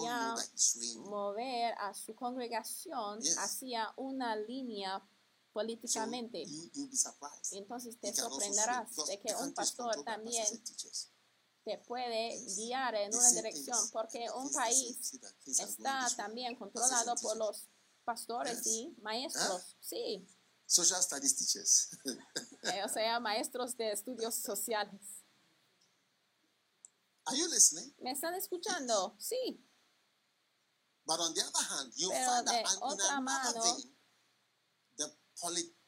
ya 0.02 0.34
mover 0.96 1.72
a 1.78 1.94
su 1.94 2.16
congregación 2.16 3.20
Yes. 3.20 3.38
hacia 3.38 3.92
una 3.96 4.34
línea 4.34 4.98
So 4.98 5.52
políticamente. 5.52 6.44
you. 6.44 6.68
Y 7.52 7.58
entonces 7.58 7.96
te 8.00 8.12
sorprenderás 8.12 8.96
de 9.06 9.20
que 9.20 9.32
un 9.36 9.54
pastor 9.54 10.02
también 10.04 10.46
te 11.64 11.78
puede 11.78 12.40
guiar 12.56 12.96
en 12.96 13.14
una 13.14 13.30
dirección, 13.30 13.78
porque 13.92 14.26
un 14.34 14.50
país 14.52 15.12
está 15.46 16.08
también 16.16 16.56
controlado 16.56 17.14
por 17.22 17.36
los 17.36 17.68
pastores 18.04 18.66
y 18.66 18.96
maestros, 19.02 19.76
sí, 19.80 20.26
Social 20.70 21.02
studies 21.02 21.34
teachers. 21.34 21.88
eh, 22.62 22.84
o 22.84 22.88
sea, 22.88 23.18
maestros 23.18 23.76
de 23.76 23.90
estudios 23.90 24.36
sociales. 24.36 25.00
Are 27.26 27.36
you 27.36 27.48
listening? 27.48 27.92
¿Me 27.98 28.12
están 28.12 28.34
escuchando? 28.34 29.16
Sí, 29.18 29.60
But 31.04 31.18
on 31.18 31.34
the 31.34 31.40
other 31.42 31.64
hand, 31.70 31.92
you 31.96 32.08
Pero 32.08 32.24
find 32.24 32.46
that 32.46 32.64
otra 32.82 33.16
another 33.16 33.20
mano, 33.20 33.62
vein, 33.64 33.96
the, 34.96 35.06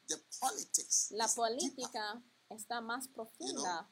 the 0.09 0.17
politics 0.41 1.07
la 1.11 1.27
deeper. 1.27 1.35
política 1.35 2.21
está 2.49 2.81
más 2.81 3.07
profunda. 3.07 3.87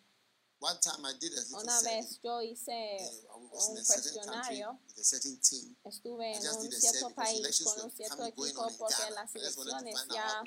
One 0.60 0.78
time 0.82 1.06
I 1.08 1.14
did 1.20 1.32
a 1.32 1.58
Una 1.58 1.82
vez 1.84 2.20
yo 2.22 2.42
hice 2.42 2.98
in 2.98 3.26
un 3.52 3.84
cuestionario, 3.84 4.80
with 4.88 5.00
a 5.00 5.04
certain 5.04 5.40
team. 5.40 5.76
estuve 5.84 6.38
en 6.38 6.48
un 6.48 6.72
cierto 6.72 7.10
país 7.12 7.64
con 7.64 7.82
un 7.86 7.92
cierto 7.92 8.26
equipo 8.26 8.68
porque 8.78 8.96
Ghana. 8.98 9.16
las 9.16 9.36
elecciones 9.36 9.96
ya 10.14 10.44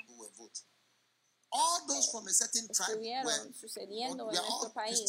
all 1.55 1.87
those 1.87 2.11
from 2.11 2.27
a 2.27 2.33
certain 2.33 2.67
tribe 2.67 2.99
were, 2.99 3.21
estuvieron 3.23 3.53
sucediendo 3.53 4.29
en 4.29 4.35
nuestro 4.35 4.73
país. 4.73 4.99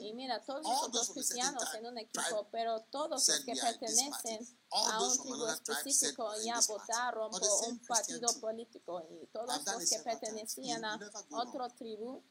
Y 0.00 0.14
mira, 0.14 0.42
todos 0.44 0.62
nosotros 0.62 1.10
cristianos 1.10 1.62
en 1.74 1.86
un 1.86 1.98
equipo, 1.98 2.48
pero 2.50 2.80
todos 2.90 3.10
los 3.28 3.44
que 3.44 3.54
pertenecen 3.54 4.58
a 4.70 5.02
un 5.02 5.18
tribu 5.18 5.46
específico 5.46 6.32
ya 6.42 6.60
votaron 6.66 7.30
por 7.30 7.42
un 7.68 7.78
partido 7.86 8.28
político. 8.40 9.02
Y 9.10 9.26
todos 9.26 9.64
los 9.66 9.90
que 9.90 9.98
pertenecían 9.98 10.84
a 10.84 10.98
otra 11.32 11.68
tribu 11.70 12.22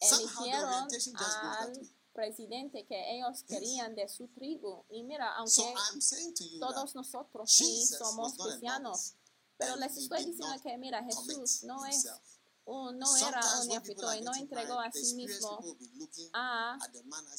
eligieron 0.00 0.88
al. 1.14 1.95
Presidente 2.16 2.86
que 2.86 3.16
ellos 3.16 3.44
querían 3.46 3.94
de 3.94 4.08
su 4.08 4.26
tribu. 4.28 4.84
Y 4.88 5.04
mira, 5.04 5.34
aunque 5.36 5.74
todos 6.58 6.94
nosotros 6.94 7.52
sí 7.52 7.86
somos 7.86 8.32
cristianos, 8.34 9.14
pero 9.58 9.76
les 9.76 9.96
estoy 9.96 10.24
diciendo 10.24 10.56
que 10.62 10.76
mira, 10.78 11.04
Jesús 11.04 11.62
no 11.64 11.84
es 11.84 12.08
no 12.66 13.16
era 13.16 13.40
un 13.60 13.72
are 13.72 14.18
y 14.18 14.22
no 14.22 14.34
entregó 14.34 14.80
a 14.80 14.90
sí 14.90 15.14
mismo 15.14 15.76
a 16.32 16.76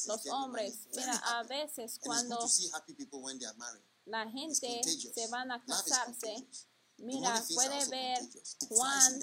los 0.06 0.26
hombres. 0.28 0.86
Mira, 0.96 1.16
a 1.38 1.42
veces 1.42 1.98
cuando 2.02 2.38
la 4.06 4.30
gente 4.30 4.80
se 5.14 5.26
van 5.28 5.50
a 5.50 5.62
casarse, 5.64 6.48
mira, 6.96 7.44
puede 7.54 7.86
ver 7.88 8.18
cuán 8.68 9.20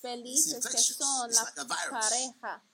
felices 0.00 0.66
que 0.66 0.78
son 0.78 1.30
la 1.30 1.52
pareja. 1.90 2.64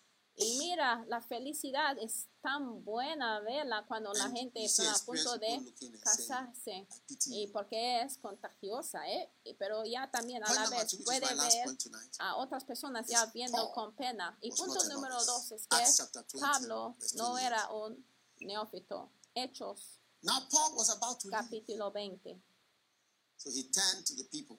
Y 0.40 0.56
mira, 0.58 1.04
la 1.08 1.20
felicidad 1.20 1.98
es 1.98 2.28
tan 2.40 2.84
buena 2.84 3.40
verla 3.40 3.84
cuando 3.88 4.12
la 4.12 4.30
gente 4.30 4.64
está 4.64 4.94
a 4.94 4.98
punto 5.04 5.36
de 5.36 5.74
casarse. 6.02 6.86
Y 7.26 7.48
porque 7.48 8.02
es 8.02 8.18
contagiosa, 8.18 9.06
¿eh? 9.08 9.28
Pero 9.58 9.84
ya 9.84 10.08
también 10.10 10.44
a 10.44 10.52
la 10.52 10.70
vez 10.70 10.96
puede 11.04 11.20
ver 11.20 11.76
a 12.20 12.36
otras 12.36 12.64
personas 12.64 13.08
ya 13.08 13.26
viendo 13.26 13.72
con 13.72 13.94
pena. 13.96 14.38
Y 14.40 14.52
punto 14.52 14.84
número 14.88 15.16
dos 15.24 15.50
es 15.50 15.66
que 15.66 15.76
chapter 15.76 16.24
20, 16.32 16.38
Pablo 16.38 16.96
no 17.16 17.34
28. 17.34 17.38
era 17.38 17.72
un 17.72 18.06
neófito. 18.40 19.10
Hechos 19.34 19.98
capítulo 21.30 21.90
20. 21.90 22.40
so 23.36 23.50
he 23.50 23.62
turned 23.62 24.04
to 24.04 24.14
the 24.14 24.24
people. 24.30 24.58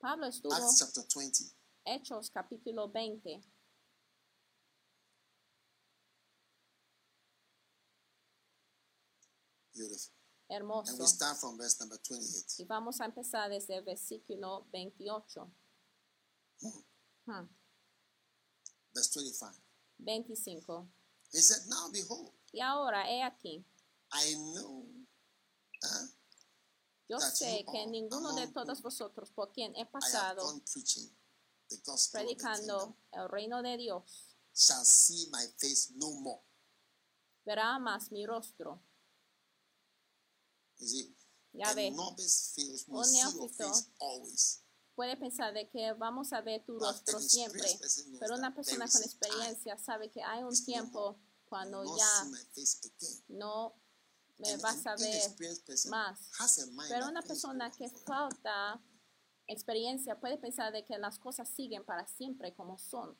Pablo 0.00 0.26
estuvo, 0.26 0.52
Acts 0.52 0.78
chapter 0.78 1.02
20. 1.02 1.44
Hechos 1.86 2.30
capítulo 2.30 2.88
20. 2.88 3.42
Beautiful. 9.76 10.12
And 10.48 10.62
Hermoso. 10.62 10.98
we 10.98 11.06
start 11.06 11.36
from 11.38 11.58
verse 11.58 11.78
number 11.80 11.98
28. 11.98 12.62
Y 12.62 12.64
vamos 12.66 13.00
a 13.00 13.04
empezar 13.04 13.50
desde 13.50 13.76
el 13.76 13.82
versículo 13.84 14.66
28. 14.72 15.50
Hmm, 17.26 17.48
Verse 18.94 19.10
25. 19.12 19.52
25. 19.98 20.88
He 21.32 21.40
said, 21.40 21.66
Now 21.68 21.90
behold, 21.92 22.32
Y 22.52 22.60
ahora, 22.60 23.04
he 23.10 23.22
aquí, 23.22 23.64
I 24.12 24.34
know 24.54 24.86
huh, 25.82 26.06
yo 27.08 27.18
sé 27.18 27.64
que 27.70 27.86
ninguno 27.88 28.32
de 28.34 28.46
todos 28.48 28.80
vosotros 28.80 29.30
por 29.32 29.52
quien 29.52 29.74
he 29.76 29.84
pasado 29.84 30.42
predicando 32.12 32.96
el 33.12 33.28
reino 33.28 33.62
de 33.62 33.76
Dios 33.76 34.36
shall 34.54 34.84
see 34.84 35.28
my 35.32 35.44
face 35.58 35.92
no 35.96 36.12
more. 36.20 36.40
verá 37.44 37.78
más 37.78 38.10
mi 38.12 38.24
rostro. 38.24 38.80
You 40.78 40.86
see, 40.86 41.16
Ya 41.52 41.70
a 41.70 41.74
ve, 41.74 41.90
novice 41.90 42.52
feels 42.54 42.84
will 42.86 43.00
Un 43.00 43.84
always. 43.98 44.62
puede 44.94 45.16
pensar 45.16 45.52
de 45.52 45.68
que 45.68 45.92
vamos 45.92 46.32
a 46.32 46.40
ver 46.40 46.64
tu 46.64 46.74
But 46.74 46.82
rostro 46.82 47.20
siempre, 47.20 47.68
pero 48.18 48.34
una 48.34 48.54
persona 48.54 48.86
con 48.88 49.02
experiencia 49.02 49.78
sabe 49.78 50.10
que 50.10 50.22
hay 50.22 50.42
un 50.42 50.64
tiempo 50.64 51.18
cuando 51.48 51.84
ya 51.96 52.24
no 53.28 53.74
me 54.38 54.56
vas 54.58 54.86
a 54.86 54.96
ver 54.96 55.36
más. 55.88 56.30
Pero 56.88 57.08
una 57.08 57.22
persona 57.22 57.66
on 57.66 57.72
que 57.72 57.88
falta 57.88 58.82
experiencia 59.46 60.18
puede 60.18 60.38
pensar 60.38 60.72
de 60.72 60.84
que 60.84 60.98
las 60.98 61.18
cosas 61.18 61.48
siguen 61.48 61.84
para 61.84 62.06
siempre 62.06 62.54
como 62.54 62.78
son. 62.78 63.16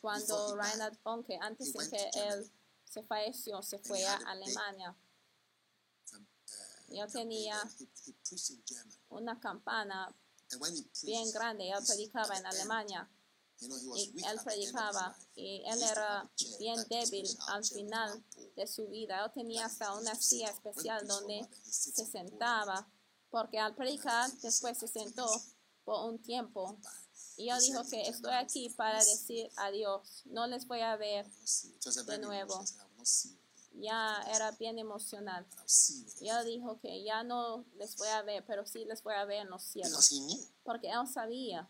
Cuando 0.00 0.56
Reinhard 0.56 0.98
Bonke, 1.02 1.38
antes 1.40 1.72
de 1.72 1.88
que 1.88 2.10
él. 2.14 2.52
Se 2.88 3.02
falleció, 3.02 3.62
se 3.62 3.78
fue 3.78 4.04
a 4.04 4.16
Alemania. 4.28 4.96
Yo 6.88 7.06
tenía 7.08 7.60
German. 8.66 8.98
una 9.08 9.40
campana 9.40 10.14
bien 11.02 11.30
grande 11.32 11.68
él 11.68 11.84
predicaba 11.86 12.38
en 12.38 12.46
Alemania. 12.46 13.10
Y 13.58 14.22
él 14.24 14.38
predicaba 14.44 15.16
y 15.34 15.62
él 15.64 15.82
era 15.82 16.30
bien 16.58 16.78
débil 16.90 17.26
al 17.48 17.64
final 17.64 18.22
de 18.54 18.66
su 18.66 18.86
vida. 18.88 19.24
Él 19.24 19.32
tenía 19.32 19.64
hasta 19.64 19.94
una 19.94 20.14
silla 20.14 20.50
especial 20.50 21.06
donde 21.06 21.48
se 21.62 22.04
sentaba 22.04 22.86
porque 23.30 23.58
al 23.58 23.74
predicar 23.74 24.30
después 24.42 24.78
se 24.78 24.88
sentó 24.88 25.26
por 25.84 26.10
un 26.10 26.20
tiempo. 26.20 26.78
Y 27.36 27.48
yo 27.48 27.56
He 27.56 27.60
dijo 27.60 27.84
que 27.84 28.08
estoy 28.08 28.32
aquí 28.34 28.64
"I 28.64 28.68
will 28.68 28.76
para 28.76 29.04
decir 29.04 29.50
adiós, 29.56 30.22
no 30.26 30.46
les 30.46 30.66
voy 30.66 30.80
a 30.80 30.96
ver 30.96 31.24
I 31.24 31.28
will 31.28 31.34
not 31.40 31.48
see 31.48 31.68
you." 31.68 31.76
It 31.76 31.86
was 31.86 31.96
a 31.98 32.02
de 32.04 32.18
nuevo. 32.18 32.54
emotional. 32.54 32.66
He 32.66 32.66
said, 32.66 32.80
"I 32.80 32.84
will 32.86 32.96
not 32.96 33.06
see 33.06 33.28
you 33.28 33.34
again, 33.36 33.82
ya 33.82 34.22
era 34.34 34.50
bien 34.52 34.78
emocional. 34.78 35.46
Yo 36.20 36.32
again." 36.34 36.46
dijo 36.46 36.80
que 36.80 37.02
ya 37.04 37.22
no 37.22 37.64
les 37.76 37.94
voy 37.96 38.08
a 38.08 38.22
ver, 38.22 38.44
pero 38.46 38.66
sí 38.66 38.84
les 38.86 39.02
voy 39.02 39.14
a 39.14 39.24
ver 39.24 39.42
en 39.42 39.50
los 39.50 39.62
cielos, 39.62 40.10
porque 40.64 40.88
él 40.90 41.06
sabía. 41.12 41.68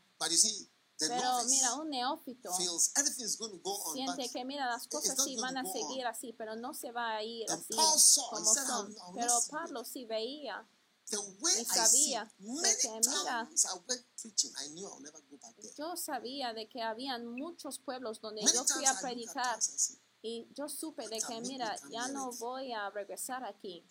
Pero 0.98 1.44
mira, 1.50 1.74
un 1.74 1.90
neófito 1.90 2.50
siente 3.92 4.30
que 4.30 4.44
mira 4.46 4.66
las 4.66 4.86
cosas 4.88 5.14
sí 5.24 5.36
van 5.36 5.56
a 5.58 5.62
seguir 5.72 6.06
así, 6.06 6.32
pero 6.32 6.56
no 6.56 6.72
se 6.72 6.90
va 6.90 7.16
a 7.16 7.22
ir 7.22 7.44
así 7.50 7.74
como 7.74 8.54
son. 8.54 8.92
"I'll- 8.92 8.96
I'll 8.96 9.14
Pero 9.14 9.40
Pablo 9.50 9.84
sí 9.84 10.06
veía 10.06 10.66
y 11.60 11.64
sabía 11.66 12.32
que, 12.80 12.88
mira, 13.22 13.48
Yo 15.76 15.96
sabía 15.96 16.52
de 16.52 16.68
que 16.68 16.82
habían 16.82 17.26
muchos 17.26 17.78
pueblos 17.78 18.20
donde 18.20 18.42
yo 18.42 18.64
fui 18.64 18.84
a 18.84 18.98
predicar 19.00 19.58
y 20.22 20.48
yo 20.54 20.68
supe 20.68 21.08
de 21.08 21.20
que, 21.20 21.40
mira, 21.42 21.76
ya 21.90 22.08
no 22.08 22.32
voy 22.32 22.72
a 22.72 22.90
regresar 22.90 23.44
aquí. 23.44 23.84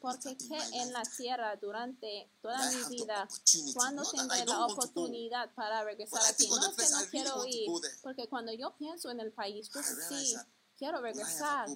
Porque 0.00 0.36
en 0.72 0.92
la 0.92 1.02
tierra 1.16 1.56
durante 1.56 2.30
toda 2.42 2.70
mi 2.70 2.96
vida, 2.96 3.28
cuando 3.74 4.02
tendré 4.10 4.44
la 4.44 4.66
oportunidad 4.66 5.54
para 5.54 5.84
regresar 5.84 6.20
aquí, 6.28 6.48
no 6.48 6.70
the 6.70 6.82
que 6.82 6.90
no 6.90 6.98
quiero 7.10 7.46
ir, 7.46 7.70
porque 8.02 8.28
cuando 8.28 8.52
yo 8.52 8.76
pienso 8.76 9.10
en 9.10 9.20
el 9.20 9.32
país, 9.32 9.70
yo 9.72 9.82
sí 9.82 10.36
quiero 10.76 11.00
regresar, 11.00 11.68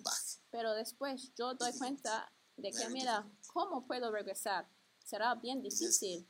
pero 0.51 0.75
después 0.75 1.33
yo 1.37 1.55
doy 1.55 1.73
cuenta 1.79 2.31
de 2.57 2.73
que, 2.73 2.89
mira. 2.89 3.27
¿cómo 3.55 3.87
puedo 3.87 4.11
regresar? 4.11 4.69
Será 5.05 5.35
bien 5.35 5.63
difícil. 5.63 6.27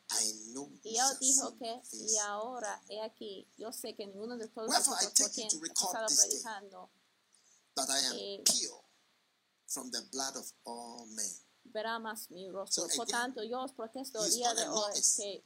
Y 0.83 0.97
él 0.99 1.19
dijo 1.21 1.57
que, 1.59 1.81
y 1.93 2.17
ahora, 2.19 2.83
he 2.89 3.01
aquí, 3.01 3.49
yo 3.57 3.73
sé 3.73 3.95
que 3.95 4.07
ninguno 4.07 4.37
de 4.37 4.49
todos 4.49 4.69
por 4.85 5.31
quien 5.31 5.49
he 5.49 5.67
estado 5.69 6.07
predicando 6.07 6.91
eh, 8.15 8.43
pure 8.45 8.85
from 9.67 9.91
the 9.91 10.01
blood 10.13 10.37
of 10.37 10.53
all 10.65 11.07
men. 11.07 11.45
verá 11.65 11.99
más 11.99 12.31
mi 12.31 12.51
rostro. 12.51 12.87
Por 12.97 13.07
tanto, 13.07 13.43
yo 13.43 13.63
os 13.63 13.73
protesto 13.73 14.25
el 14.25 14.33
día 14.33 14.55
de 14.55 14.69
hoy 14.69 14.93
que 15.17 15.45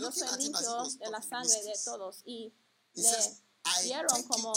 yo 0.00 0.12
soy 0.12 0.38
limpio 0.38 0.84
de 0.98 1.10
la 1.10 1.22
sangre 1.22 1.62
de 1.62 1.78
todos 1.84 2.22
y 2.24 2.52
le 2.94 3.38
vieron 3.84 4.22
como 4.24 4.52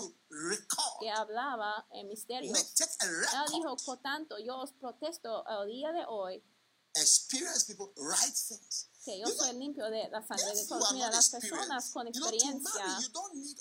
que 0.99 1.11
hablaba 1.11 1.86
en 1.91 2.07
misterios. 2.07 2.57
Él 2.80 3.53
dijo, 3.53 3.76
por 3.86 4.01
tanto, 4.01 4.39
yo 4.39 4.57
os 4.57 4.72
protesto 4.74 5.45
el 5.47 5.69
día 5.69 5.91
de 5.91 6.05
hoy 6.07 6.43
Experienced 6.95 7.67
people 7.67 7.91
write 7.97 8.35
things. 8.35 8.87
que 9.03 9.19
yo 9.19 9.25
soy 9.27 9.53
limpio 9.53 9.89
de 9.89 10.09
la 10.09 10.21
sangre 10.21 10.53
de 10.55 10.65
todos. 10.65 10.93
Mira, 10.93 11.09
las 11.09 11.29
personas 11.29 11.89
con 11.89 12.07
experiencia 12.07 12.97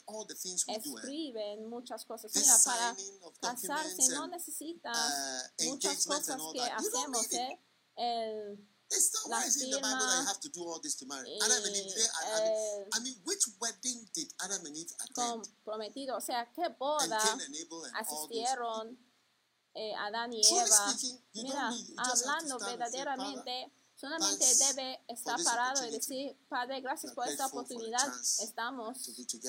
all. 0.07 0.27
Eh? 0.29 0.77
escriben 0.77 1.69
muchas 1.69 2.05
cosas. 2.05 2.33
Mira, 2.35 2.59
para 2.65 2.97
casarse 3.41 4.09
no 4.11 4.25
and 4.25 4.33
necesitas 4.35 4.97
uh, 4.97 5.65
muchas 5.65 6.07
and 6.07 6.17
cosas 6.17 6.41
all 6.41 6.53
que 6.53 6.61
hacemos. 6.61 7.33
¿eh? 7.33 7.59
El, 7.97 8.59
It's 8.93 9.15
not 9.15 9.31
why 9.31 9.47
is 9.47 9.57
it 9.63 9.67
in 9.67 9.71
the 9.71 9.79
Bible 9.79 10.03
that 10.03 10.19
you 10.19 10.27
have 10.27 10.41
to 10.41 10.49
do 10.49 10.63
all 10.67 10.81
this 10.83 10.97
to 10.97 11.07
marry. 11.07 11.31
Adam 11.45 11.63
and 11.65 11.77
Eve, 11.77 11.95
they, 11.95 12.11
I, 12.11 12.41
mean, 12.43 12.85
I 12.93 12.99
mean, 13.01 13.15
which 13.23 13.47
wedding 13.61 14.03
did 14.13 14.27
Adam 14.43 14.67
and 14.67 14.77
Eve 14.77 14.91
attend? 14.99 15.47
comprometido. 15.65 16.17
O 16.17 16.21
sea, 16.21 16.51
qué 16.53 16.65
And 16.67 16.77
boda 16.77 17.19
Cain 17.23 17.39
and 17.39 17.55
Abel 17.55 17.85
and 17.85 17.95
all 17.95 18.27
those. 18.27 18.43
asistieron 18.43 18.99
eh, 19.75 19.95
Adán 19.95 20.33
y 20.33 20.43
Eva. 20.47 20.95
Mira, 21.35 21.73
hablando 21.97 22.59
verdaderamente, 22.59 23.73
Solamente 24.01 24.47
debe 24.55 24.99
estar 25.09 25.37
parado 25.45 25.87
y 25.87 25.91
decir, 25.91 26.35
Padre, 26.49 26.81
gracias 26.81 27.13
por 27.13 27.29
esta 27.29 27.49
oportunidad. 27.49 28.09
Estamos 28.41 28.97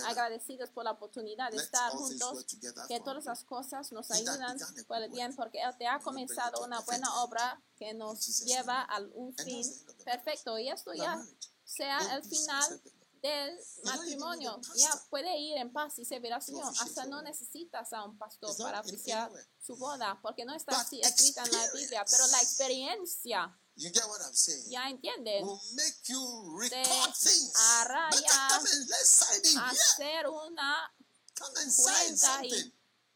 agradecidos 0.05 0.69
por 0.71 0.83
la 0.83 0.91
oportunidad 0.91 1.49
de 1.51 1.55
estar 1.55 1.89
juntos. 1.93 2.45
Que 2.89 2.99
todas 2.99 3.23
las 3.23 3.45
cosas 3.45 3.93
nos 3.93 4.11
ayudan 4.11 4.57
por 4.89 4.97
el 4.97 5.09
bien, 5.09 5.33
porque 5.37 5.61
Él 5.61 5.73
te 5.77 5.87
ha 5.87 5.99
comenzado 5.99 6.65
una 6.65 6.81
buena 6.81 7.21
obra 7.21 7.61
que 7.77 7.93
nos 7.93 8.43
lleva 8.43 8.81
a 8.81 8.99
un 9.13 9.33
fin 9.37 9.65
perfecto. 10.03 10.59
Y 10.59 10.67
esto 10.67 10.93
ya 10.93 11.17
sea 11.63 12.17
el 12.17 12.23
final. 12.23 12.81
Del 13.21 13.57
matrimonio. 13.83 14.59
Ya 14.75 14.91
puede 15.09 15.37
ir 15.37 15.57
en 15.57 15.71
paz 15.71 15.97
y 15.99 16.05
servir 16.05 16.33
al 16.33 16.41
Señor. 16.41 16.65
officiate 16.65 16.89
Hasta 16.89 17.05
no 17.05 17.21
necesitas 17.21 17.93
a 17.93 18.03
un 18.03 18.17
pastor 18.17 18.55
para 18.57 18.81
oficiar 18.81 19.31
su 19.59 19.75
boda, 19.75 20.19
porque 20.21 20.43
no 20.45 20.53
está 20.55 20.79
así 20.79 20.99
escrita 21.01 21.43
en 21.43 21.51
la 21.51 21.71
Biblia. 21.73 22.03
Pero 22.09 22.27
la 22.27 22.41
experiencia, 22.41 23.57
You 23.75 23.89
get 23.89 24.03
what 24.07 24.19
I'm 24.21 24.33
saying? 24.33 24.69
ya 24.69 24.89
entienden, 24.89 25.45
Will 25.45 25.59
make 25.75 25.95
you 26.07 26.59
te 26.69 26.75
record 26.75 27.13
things. 27.15 27.53
hará 27.55 28.09
Better 28.09 28.23
ya 28.27 28.47
come 28.49 28.69
and 28.69 28.89
let's 28.89 29.07
sign 29.09 29.39
in 29.45 29.51
here. 29.51 29.61
hacer 29.61 30.27
una 30.27 30.93
Come 31.39 31.59
and 31.61 31.71
sign 31.71 32.17
cuenta 32.17 32.45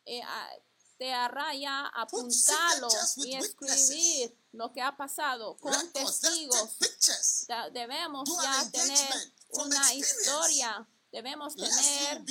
y 0.05 0.21
te 0.97 1.13
hará 1.13 1.53
ya 1.55 1.91
Put 2.09 2.19
apuntarlo 2.21 2.89
y 3.17 3.35
escribir 3.35 4.37
lo 4.53 4.71
que 4.71 4.81
ha 4.81 4.95
pasado 4.95 5.57
con 5.57 5.73
testigos. 5.91 6.77
Debemos 7.73 8.29
ya 8.41 8.71
tener 8.71 9.33
una 9.49 9.93
historia. 9.93 10.87
Debemos 11.11 11.55
tener 11.55 12.23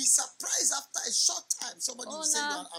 Una-. 2.07 2.69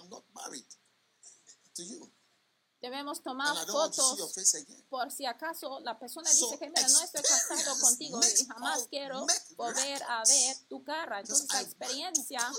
Debemos 2.81 3.21
tomar 3.23 3.67
fotos 3.67 4.35
por 4.89 5.11
si 5.11 5.25
acaso 5.27 5.81
la 5.81 5.99
persona 5.99 6.31
So, 6.31 6.47
dice 6.47 6.59
que 6.59 6.69
mira 6.69 6.89
no 6.89 7.01
estoy 7.01 7.23
casado 7.23 7.81
contigo 7.81 8.21
y 8.23 8.47
jamás 8.47 8.79
all- 8.83 8.89
quiero 8.89 9.27
volver 9.57 10.03
a 10.03 10.23
ver 10.25 10.57
tu 10.69 10.85
cara. 10.85 11.21
Entonces 11.21 11.49
la 11.53 11.63
experiencia 11.63 12.53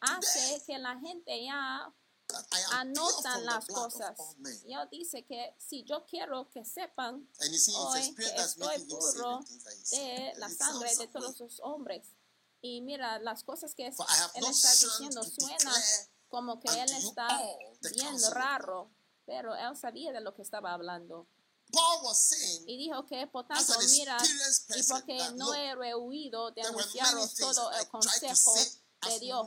hace 0.00 0.62
que 0.66 0.78
la 0.78 0.98
gente 0.98 1.44
ya 1.44 1.92
anotan 2.72 3.44
las 3.44 3.66
cosas. 3.66 4.16
Y 4.64 4.74
él 4.74 4.88
dice 4.90 5.24
que 5.24 5.54
si 5.58 5.84
yo 5.84 6.04
quiero 6.06 6.48
que 6.50 6.64
sepan 6.64 7.28
see, 7.38 7.72
hoy 7.76 8.14
que 8.14 8.26
estoy 8.36 8.78
puro 8.84 9.40
de 9.90 10.32
la 10.36 10.48
sangre 10.48 10.94
de 10.96 11.08
todos 11.08 11.38
los 11.40 11.60
hombres. 11.60 12.06
Y 12.60 12.80
mira, 12.80 13.18
las 13.18 13.44
cosas 13.44 13.74
que 13.74 13.86
él 13.86 13.92
está 13.92 14.72
diciendo 14.72 15.22
suenan 15.22 15.82
como 16.28 16.58
que 16.60 16.68
él 16.68 16.92
está 16.92 17.40
of 17.40 18.32
raro, 18.32 18.90
pero 19.24 19.54
él 19.54 19.76
sabía 19.76 20.12
de 20.12 20.20
lo 20.20 20.34
que 20.34 20.42
estaba 20.42 20.72
hablando. 20.72 21.28
Paul 21.72 22.04
was 22.04 22.18
saying, 22.18 22.68
Y 22.68 22.76
dijo 22.76 23.04
que 23.06 23.26
por 23.26 23.46
tanto, 23.46 23.72
an 23.72 23.90
mira, 23.90 24.18
y 24.76 24.82
porque 24.84 25.18
no 25.34 25.52
he 25.52 25.74
rehuido 25.74 26.52
de 26.52 26.62
anunciaros 26.62 27.34
todo 27.34 27.72
el 27.72 27.88
consejo 27.88 28.54
de 29.02 29.20
Dios. 29.20 29.46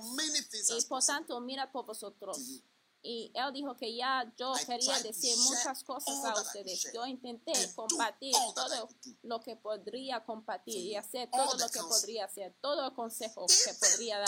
Y 0.77 0.85
por 0.85 1.03
tanto, 1.03 1.39
mira 1.41 1.71
por 1.71 1.85
vosotros. 1.85 2.37
you. 2.37 2.61
Y 3.01 3.31
él 3.33 3.53
dijo 3.53 3.77
que 3.77 3.95
ya 3.95 4.29
yo 4.37 4.53
quería 4.67 4.99
decir 4.99 5.37
muchas 5.37 5.83
cosas 5.85 6.15
a 6.25 6.41
ustedes. 6.41 6.91
Yo 6.93 7.05
intenté 7.05 7.53
compartir 7.73 8.35
todo 8.53 8.89
lo 9.23 9.39
que 9.39 9.55
podría 9.55 10.25
compartir 10.25 10.75
y 10.75 10.93
you. 10.93 10.99
hacer 10.99 11.29
todo 11.31 11.55
lo 11.55 11.69
que 11.69 11.79
podría 11.79 12.25
hacer, 12.25 12.57
todo 12.61 12.87
el 12.87 12.93
consejo 12.93 13.45
que 13.47 13.73
podría 13.73 14.19
dar. 14.19 14.27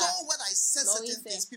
Lo 0.86 1.04
hice. 1.04 1.50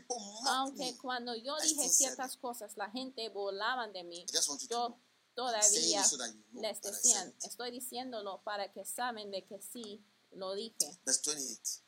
Aunque 0.47 0.97
cuando 0.99 1.37
yo 1.37 1.57
dije 1.61 1.89
ciertas 1.89 2.37
cosas, 2.37 2.77
la 2.77 2.91
gente 2.91 3.29
volaban 3.29 3.93
de 3.93 4.03
mí. 4.03 4.27
Yo 4.69 4.99
todavía 5.35 6.05
les 6.53 6.83
decían, 6.83 7.33
estoy 7.45 7.71
diciéndolo 7.71 8.43
para 8.43 8.73
que 8.73 8.85
saben 8.85 9.31
de 9.31 9.47
que 9.47 9.61
sí 9.61 10.05
lo 10.33 10.53
dije, 10.55 10.77
Verse 11.05 11.31
28. 11.33 11.84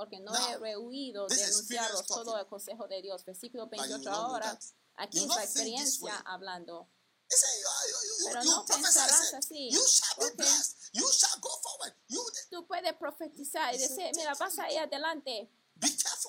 Porque 0.00 0.18
no 0.18 0.32
Now, 0.32 0.48
he 0.48 0.56
rehuido 0.56 1.26
this 1.26 1.36
de 1.36 1.44
experience 1.44 1.92
anunciaros 1.92 2.06
todo 2.06 2.38
el 2.38 2.46
consejo 2.46 2.88
de 2.88 3.02
Dios. 3.02 3.22
Versículo 3.22 3.66
But 3.66 3.80
you 3.80 3.98
28 3.98 3.98
will 3.98 4.04
not 4.04 4.14
know 4.14 4.30
ahora, 4.30 4.58
aquí 4.96 5.18
You 5.18 5.24
es 5.24 5.28
will 5.28 5.36
la 5.36 5.42
not 5.42 5.44
think 5.44 5.76
this 5.76 5.94
experiencia 5.98 6.22
hablando. 6.24 6.88
Pero 8.24 8.44
no 8.44 8.64
pensarás 8.64 9.34
así, 9.34 9.70
Tú 12.50 12.66
puedes 12.66 12.94
profetizar 12.94 13.74
y 13.74 13.78
decir, 13.78 14.10
mira, 14.16 14.32
vas 14.34 14.58
a 14.58 14.72
ir 14.72 14.78
adelante. 14.78 15.50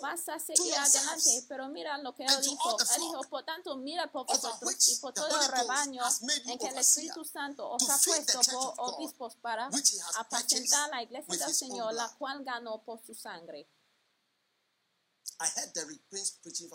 Vas 0.01 0.29
a 0.29 0.39
seguir 0.39 0.73
adelante, 0.75 1.45
pero 1.47 1.67
mira 1.69 1.97
lo 1.97 2.13
que 2.13 2.23
él 2.23 2.41
dijo. 2.41 2.77
Él 2.79 3.01
dijo, 3.01 3.21
por 3.29 3.43
tanto, 3.43 3.75
mira 3.77 4.11
por 4.11 4.25
vosotros 4.25 4.89
y 4.89 4.95
por 4.97 5.13
todo 5.13 5.41
el 5.41 5.47
rebaño 5.51 6.03
en 6.45 6.57
que 6.57 6.67
el 6.67 6.77
Espíritu 6.77 7.25
Santo 7.25 7.69
os 7.69 7.89
ha 7.89 7.97
puesto 7.97 8.39
por 8.51 8.73
obispos 8.77 9.35
para 9.35 9.69
apacentar 10.17 10.89
la 10.89 11.03
iglesia 11.03 11.45
del 11.45 11.55
Señor, 11.55 11.93
la 11.93 12.09
cual 12.17 12.43
ganó 12.43 12.83
por 12.83 13.01
su 13.01 13.13
sangre. 13.13 13.67
I 13.69 13.69
heard 13.69 13.69
Derek 13.69 13.69
Prince 13.71 15.29
preaching 15.29 15.29
for 15.29 15.30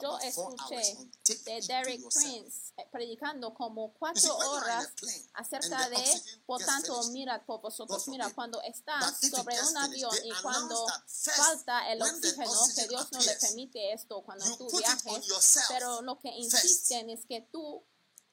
Yo 0.03 0.19
escuché 0.19 0.97
de 1.45 1.61
Derek. 1.67 2.03
Prince 2.13 2.73
eh, 2.77 2.87
predicando 2.93 3.55
como 3.55 3.93
cuatro 3.95 4.37
horas 4.37 4.89
acerca 5.35 5.89
de, 5.89 6.05
por 6.47 6.63
tanto, 6.65 7.03
mira 7.11 7.45
por 7.45 7.61
vosotros, 7.61 8.07
mira, 8.09 8.33
cuando 8.35 8.61
estás 8.63 9.19
sobre 9.31 9.61
un 9.63 9.77
avión 9.77 10.13
y 10.25 10.31
cuando 10.43 10.87
falta 11.07 11.91
el 11.93 12.03
oxígeno, 12.03 12.53
que 12.75 12.89
Dios 12.89 13.13
no 13.13 13.21
le 13.21 13.37
permite 13.37 13.93
esto 13.93 14.23
cuando 14.23 14.45
tú 14.57 14.69
viajes, 14.77 15.59
pero 15.69 16.03
lo 16.03 16.19
que 16.19 16.29
insisten 16.29 17.11
es 17.11 17.25
que 17.27 17.41
tú 17.53 17.85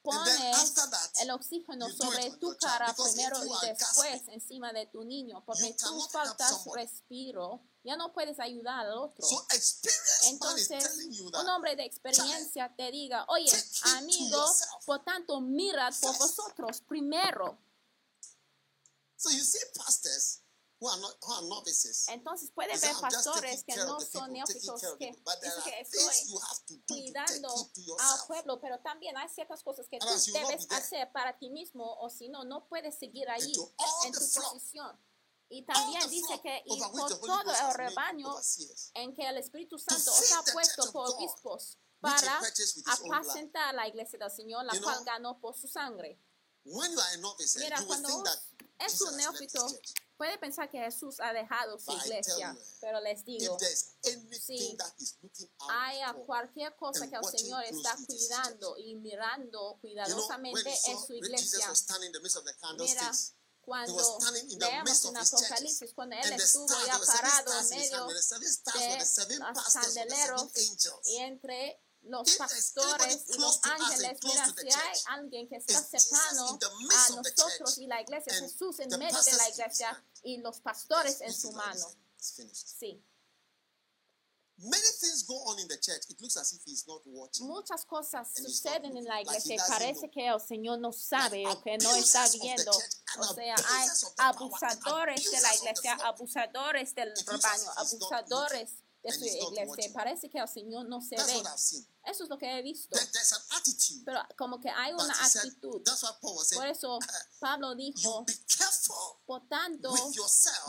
pones 0.02 0.74
el 1.22 1.32
oxígeno 1.32 1.90
sobre 1.90 2.32
tu 2.32 2.56
cara 2.58 2.94
primero 2.94 3.38
y 3.46 3.68
después 3.68 4.22
encima 4.28 4.74
de 4.74 4.86
tu 4.88 5.04
niño, 5.06 5.44
porque 5.46 5.74
tú 5.80 6.02
faltas 6.12 6.66
respiro, 6.74 7.62
ya 7.84 7.98
no 7.98 8.14
puedes 8.14 8.40
ayudar 8.40 8.86
al 8.86 8.98
otro. 8.98 9.26
So 9.26 9.46
Entonces, 10.30 10.86
un 11.34 11.48
hombre 11.50 11.76
de 11.76 11.84
experiencia 11.84 12.74
te 12.76 12.92
diga, 12.92 13.26
oye, 13.28 13.52
amigo, 13.98 14.46
por 14.86 15.04
tanto, 15.04 15.42
mirad 15.42 15.94
por 16.02 16.18
vosotros 16.18 16.82
primero. 16.82 17.58
So 19.18 19.30
you 19.30 19.44
see 19.44 19.60
pastors 19.76 20.42
who 20.80 20.90
are 20.90 21.00
not 21.00 21.16
who 21.22 21.34
are 21.34 21.48
novices. 21.48 22.10
Entonces 22.10 22.52
puede 22.52 22.78
ver 22.78 22.92
"I'm 22.92 23.10
just 23.10 23.26
pastores 23.26 23.64
que 23.64 23.76
no 23.78 24.00
son 24.02 24.34
neófitos 24.34 24.82
que 25.00 25.08
people." 25.08 25.24
But 25.24 25.40
there 25.40 25.56
dicen 25.56 25.64
que 25.64 25.76
are 25.76 25.86
things 25.86 26.28
estoy 26.28 26.84
cuidando 26.88 27.72
al 28.00 28.28
pueblo, 28.28 28.60
pero 28.60 28.80
también 28.80 29.16
hay 29.16 29.30
ciertas 29.30 29.64
cosas 29.64 29.88
que 29.88 30.00
tú 30.00 30.08
debes 30.34 30.68
hacer 30.72 31.10
para 31.14 31.38
ti 31.38 31.50
mismo 31.50 31.86
o 32.02 32.10
si 32.10 32.28
no, 32.28 32.44
no 32.44 32.68
puedes 32.68 33.00
seguir 33.00 33.30
all 33.30 33.42
en 34.06 34.12
tu 34.12 34.42
posición. 34.42 35.00
Y 35.50 35.66
también 35.66 36.10
dice 36.10 36.40
que 36.42 36.64
y 36.66 36.80
por 36.80 37.20
todo 37.20 37.52
el 37.52 37.74
rebaño 37.76 38.36
en 38.96 39.14
que 39.14 39.28
el 39.28 39.38
Espíritu 39.38 39.78
Santo 39.78 40.12
os 40.12 40.32
ha 40.32 40.44
puesto 40.52 40.92
por 40.92 41.10
obispos 41.12 41.78
para 42.00 42.42
apacentar 42.86 43.74
la 43.76 43.88
iglesia 43.88 44.20
del 44.20 44.32
Señor, 44.32 44.66
la 44.66 44.80
cual 44.82 45.04
ganó 45.06 45.40
por 45.40 45.56
su 45.56 45.68
sangre. 45.68 46.20
Mira, 46.66 47.84
cuando 47.86 48.24
es 48.80 49.02
un 49.02 49.18
neófito, 49.18 49.68
puede 50.18 50.38
pensar 50.38 50.70
que 50.70 50.80
Jesús 50.80 51.20
ha 51.20 51.34
dejado 51.34 51.78
su 51.78 51.92
iglesia, 51.92 52.58
pero 52.80 53.00
les 53.02 53.24
digo, 53.26 53.58
haya 55.70 56.14
for, 56.14 56.26
cualquier 56.26 56.76
cosa 56.76 57.10
que 57.10 57.16
el 57.16 57.26
Señor 57.26 57.64
está 57.64 57.96
cuidando 58.08 58.78
y 58.78 58.96
mirando 58.96 59.78
cuidadosamente 59.82 60.74
en 60.88 61.00
su 61.00 61.14
iglesia. 61.14 61.68
Mira, 62.78 63.12
cuando 63.66 64.20
leemos 64.58 65.06
en. 65.06 65.18
Apocalipsis, 65.18 65.94
cuando 65.94 66.16
Él 66.16 66.34
estuvo 66.34 66.68
ya 66.86 67.00
parado 67.00 67.60
en 67.60 67.70
medio 67.70 68.08
de 68.08 68.14
los 68.14 69.74
candeleros 69.74 70.48
y 71.06 71.18
entre 71.18 71.80
los 72.02 72.32
pastores 72.36 73.24
y 73.30 73.38
los 73.38 73.60
ángeles, 73.64 74.20
mira, 74.24 74.54
si 74.56 74.68
hay 74.68 75.00
alguien 75.08 75.48
que 75.48 75.56
está 75.56 75.82
cercano 75.82 76.60
a 76.60 77.10
nosotros 77.16 77.78
y 77.78 77.88
la 77.88 78.02
iglesia, 78.02 78.34
Jesús 78.34 78.80
en 78.80 78.90
medio 78.90 79.22
de 79.22 79.34
la 79.34 79.50
iglesia 79.50 80.06
y 80.24 80.38
los 80.38 80.60
pastores 80.60 81.22
en 81.22 81.34
su 81.34 81.52
mano. 81.54 81.88
Sí, 82.18 83.04
muchas 87.42 87.86
cosas 87.86 88.28
suceden 88.36 88.98
en 88.98 89.04
la 89.06 89.16
like 89.16 89.30
iglesia 89.30 89.58
doesn't 89.58 89.68
parece 89.68 90.10
que 90.10 90.28
el 90.28 90.40
Señor 90.40 90.80
no 90.80 90.92
sabe 90.92 91.44
Like 91.44 91.58
o 91.58 91.62
que 91.62 91.78
no 91.78 91.96
está 91.96 92.28
viendo. 92.30 92.72
O 92.72 93.34
sea, 93.34 93.56
hay 93.56 93.88
abusadores 94.18 95.32
de 95.32 95.42
la 95.42 95.56
iglesia, 95.56 95.94
abusadores 96.04 96.94
del 96.96 97.10
It 97.10 97.28
looks 97.28 97.44
rebaño, 97.44 97.70
as 97.78 97.94
if 97.94 98.00
he's 98.00 98.10
not 98.12 98.30
abusadores 98.30 98.83
de 99.04 99.12
su 99.12 99.26
iglesia. 99.26 99.94
Parece 99.94 100.30
que 100.30 100.40
el 100.40 100.48
Señor 100.48 100.88
no 100.88 101.02
se 101.02 101.16
ve. 101.16 101.44
Eso 102.06 102.24
es 102.24 102.30
lo 102.30 102.38
que 102.38 102.58
he 102.58 102.62
visto. 102.62 102.98
Pero 104.06 104.20
como 104.38 104.60
que 104.60 104.70
hay 104.70 104.94
una 104.94 105.14
actitud. 105.26 105.82
Por 106.54 106.68
eso 106.68 107.00
Pablo 107.40 107.76
dijo, 107.76 108.26
por 109.26 109.48
tanto, 109.48 109.94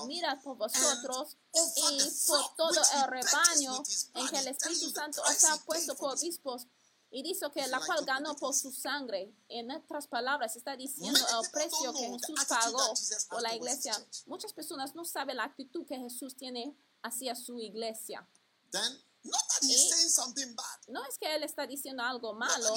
mira 0.06 0.40
por 0.42 0.56
vosotros 0.56 1.36
y 1.52 2.26
por 2.26 2.56
todo 2.56 2.80
el 2.94 3.08
rebaño 3.08 3.82
en 4.14 4.28
que 4.28 4.38
el 4.38 4.48
Espíritu 4.48 4.90
Santo 4.90 5.22
os 5.22 5.44
ha 5.44 5.56
puesto 5.64 5.96
por 5.96 6.14
obispos 6.14 6.66
Y 7.10 7.22
dice 7.22 7.46
que 7.52 7.66
la 7.68 7.78
cual 7.78 8.04
ganó 8.04 8.34
por 8.34 8.54
su 8.54 8.72
sangre. 8.72 9.32
En 9.48 9.70
otras 9.70 10.08
palabras, 10.08 10.56
está 10.56 10.76
diciendo 10.76 11.20
el 11.20 11.50
precio 11.50 11.92
que 11.92 12.08
Jesús 12.08 12.44
pagó 12.48 12.94
por 13.30 13.42
la 13.42 13.54
iglesia. 13.54 13.94
Muchas 14.26 14.52
personas 14.52 14.94
no 14.96 15.04
saben 15.04 15.36
la 15.36 15.44
actitud 15.44 15.86
que 15.86 15.96
Jesús 15.96 16.36
tiene 16.36 16.76
hacia 17.04 17.34
su 17.36 17.60
iglesia. 17.60 18.26
Then, 18.70 18.92
not 19.22 19.40
that 19.48 19.62
he's 19.62 19.84
Y- 19.84 19.90
saying 19.90 20.10
something 20.10 20.54
bad. 20.56 20.80
No 20.88 21.04
es 21.04 21.16
que 21.18 21.32
él 21.34 21.44
está 21.44 21.66
diciendo 21.66 22.02
algo 22.02 22.34
malo, 22.34 22.74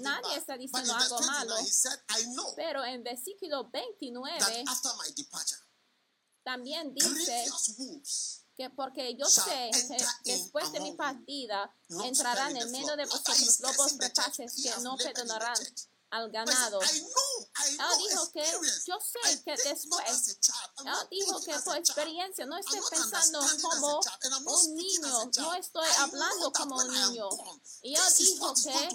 nadie 0.00 0.22
bad. 0.22 0.38
está 0.38 0.56
diciendo 0.56 0.94
algo 0.94 1.18
29, 1.18 1.26
malo, 1.26 1.56
said, 1.66 1.98
I 2.18 2.22
know 2.34 2.54
pero 2.54 2.84
en 2.84 3.02
versículo 3.02 3.64
that 3.64 3.72
29 3.72 4.64
after 4.68 4.92
my 4.98 5.12
departure, 5.16 5.60
también 6.44 6.94
dice 6.94 7.44
que 8.54 8.68
porque 8.70 9.16
yo 9.16 9.24
sé 9.26 9.70
que 10.24 10.32
después 10.32 10.70
de 10.72 10.80
mi 10.80 10.92
partida 10.92 11.74
entrarán 12.04 12.56
en 12.56 12.70
medio 12.70 12.94
de 12.96 13.04
vosotros 13.06 13.60
lobos 13.60 13.96
rapaces 13.98 14.54
que 14.62 14.70
no 14.82 14.96
perdonarán. 14.96 15.56
Al 16.12 16.28
he 16.28 16.32
ganado. 16.32 16.80
Él 16.82 17.02
know 17.76 17.96
dijo 17.98 18.32
que 18.32 18.44
yo 18.86 18.98
sé 19.00 19.44
que 19.44 19.52
después, 19.52 20.28
él 20.28 20.84
not 20.84 21.08
dijo 21.10 21.40
que 21.40 21.54
por 21.64 21.76
experiencia. 21.76 22.46
No 22.46 22.56
estoy 22.58 22.80
pensando 22.90 23.40
como 23.62 24.00
un 24.00 24.76
niño, 24.76 25.30
no 25.38 25.54
estoy 25.54 25.88
hablando 25.98 26.52
como 26.52 26.76
un 26.76 26.92
niño. 26.92 27.28
Y 27.82 27.94
él 27.94 28.02
dijo 28.18 28.54
que 28.54 28.88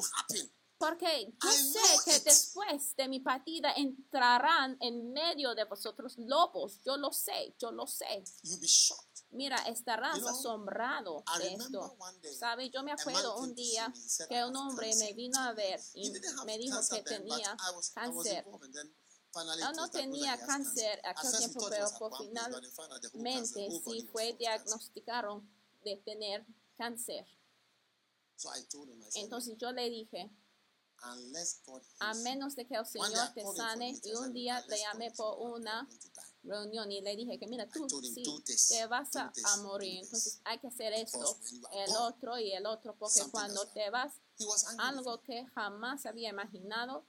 porque 0.77 1.33
yo 1.43 1.51
sé 1.51 1.79
que 2.05 2.19
después 2.19 2.95
de 2.95 3.07
mi 3.07 3.19
partida 3.19 3.73
entrarán 3.75 4.77
en 4.79 5.11
medio 5.11 5.55
de 5.55 5.65
vosotros 5.65 6.13
lobos. 6.19 6.79
Yo 6.85 6.97
lo 6.97 7.11
sé, 7.11 7.55
yo 7.59 7.71
lo 7.71 7.87
sé. 7.87 8.23
Mira, 9.29 9.57
estarás 9.67 10.23
asombrado 10.23 11.23
de 11.37 11.53
esto. 11.53 11.97
¿Sabe? 12.39 12.69
Yo 12.69 12.81
me 12.83 12.91
a 12.91 12.95
acuerdo 12.95 13.37
un 13.37 13.53
día 13.55 13.93
que 14.29 14.39
"I 14.39 14.43
un 14.43 14.55
hombre 14.55 14.89
cancer." 14.89 15.07
me 15.07 15.13
vino 15.13 15.39
a 15.39 15.53
ver 15.53 15.79
y 15.93 16.11
me 16.45 16.57
dijo 16.57 16.79
que 16.89 17.03
tenía 17.03 17.55
cáncer. 17.93 18.45
it 18.47 19.75
no 19.75 19.89
tenía 19.89 20.37
cáncer 20.45 20.99
At 21.03 21.17
aquel 21.17 21.37
tiempo, 21.37 21.67
pero 21.69 21.87
por 21.99 22.17
finalmente 22.17 23.69
sí 23.85 24.07
fue 24.11 24.33
diagnosticaron 24.33 25.47
de 25.83 25.97
tener 25.97 26.45
cáncer. 26.77 27.27
Entonces 29.15 29.57
yo 29.57 29.71
le 29.71 29.89
dije, 29.89 30.31
a 31.99 32.13
menos 32.15 32.55
de 32.55 32.65
que 32.65 32.75
el 32.75 32.85
Señor 32.85 33.33
te 33.33 33.43
sane, 33.55 33.99
y 34.03 34.13
un 34.13 34.25
"Look, 34.25 34.33
día 34.33 34.65
le 34.67 34.79
llamé 34.79 35.11
por 35.11 35.37
una 35.39 35.83
going 35.83 35.99
to 35.99 36.09
die." 36.09 36.26
Reunión 36.43 36.91
y 36.91 37.01
le 37.01 37.15
dije 37.15 37.37
que 37.37 37.47
mira, 37.47 37.67
tú 37.67 37.87
sí 37.89 38.23
"Do 38.23 38.39
this, 38.41 38.67
te 38.67 38.85
vas 38.87 39.15
a, 39.15 39.31
a 39.43 39.57
morir, 39.57 39.99
this." 39.99 40.07
entonces 40.07 40.41
hay 40.45 40.59
que 40.59 40.67
hacer 40.67 40.93
esto, 40.93 41.37
el 41.73 41.95
otro 41.97 42.37
y 42.37 42.53
el 42.53 42.65
otro, 42.65 42.95
porque 42.95 43.21
cuando 43.31 43.65
te 43.67 43.89
vas, 43.89 44.13
algo 44.77 45.21
que 45.21 45.45
jamás 45.47 46.05
había 46.05 46.29
imaginado 46.29 47.05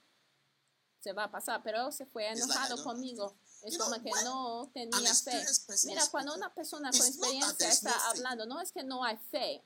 se 0.99 1.13
va 1.13 1.25
a 1.25 1.31
pasar, 1.31 1.61
pero 1.63 1.87
él 1.87 1.93
se 1.93 2.05
fue 2.05 2.27
enojado 2.27 2.83
conmigo. 2.83 3.37
Es 3.63 3.77
como 3.77 4.01
que 4.01 4.11
no 4.23 4.69
tenía 4.73 5.13
fe. 5.13 5.45
Mira, 5.85 6.05
cuando 6.11 6.33
una 6.35 6.53
persona 6.53 6.91
con 6.91 7.05
experiencia 7.07 7.69
está 7.69 8.09
hablando, 8.09 8.45
no 8.45 8.61
es 8.61 8.71
que 8.71 8.83
no 8.83 9.03
hay 9.03 9.17
fe, 9.31 9.63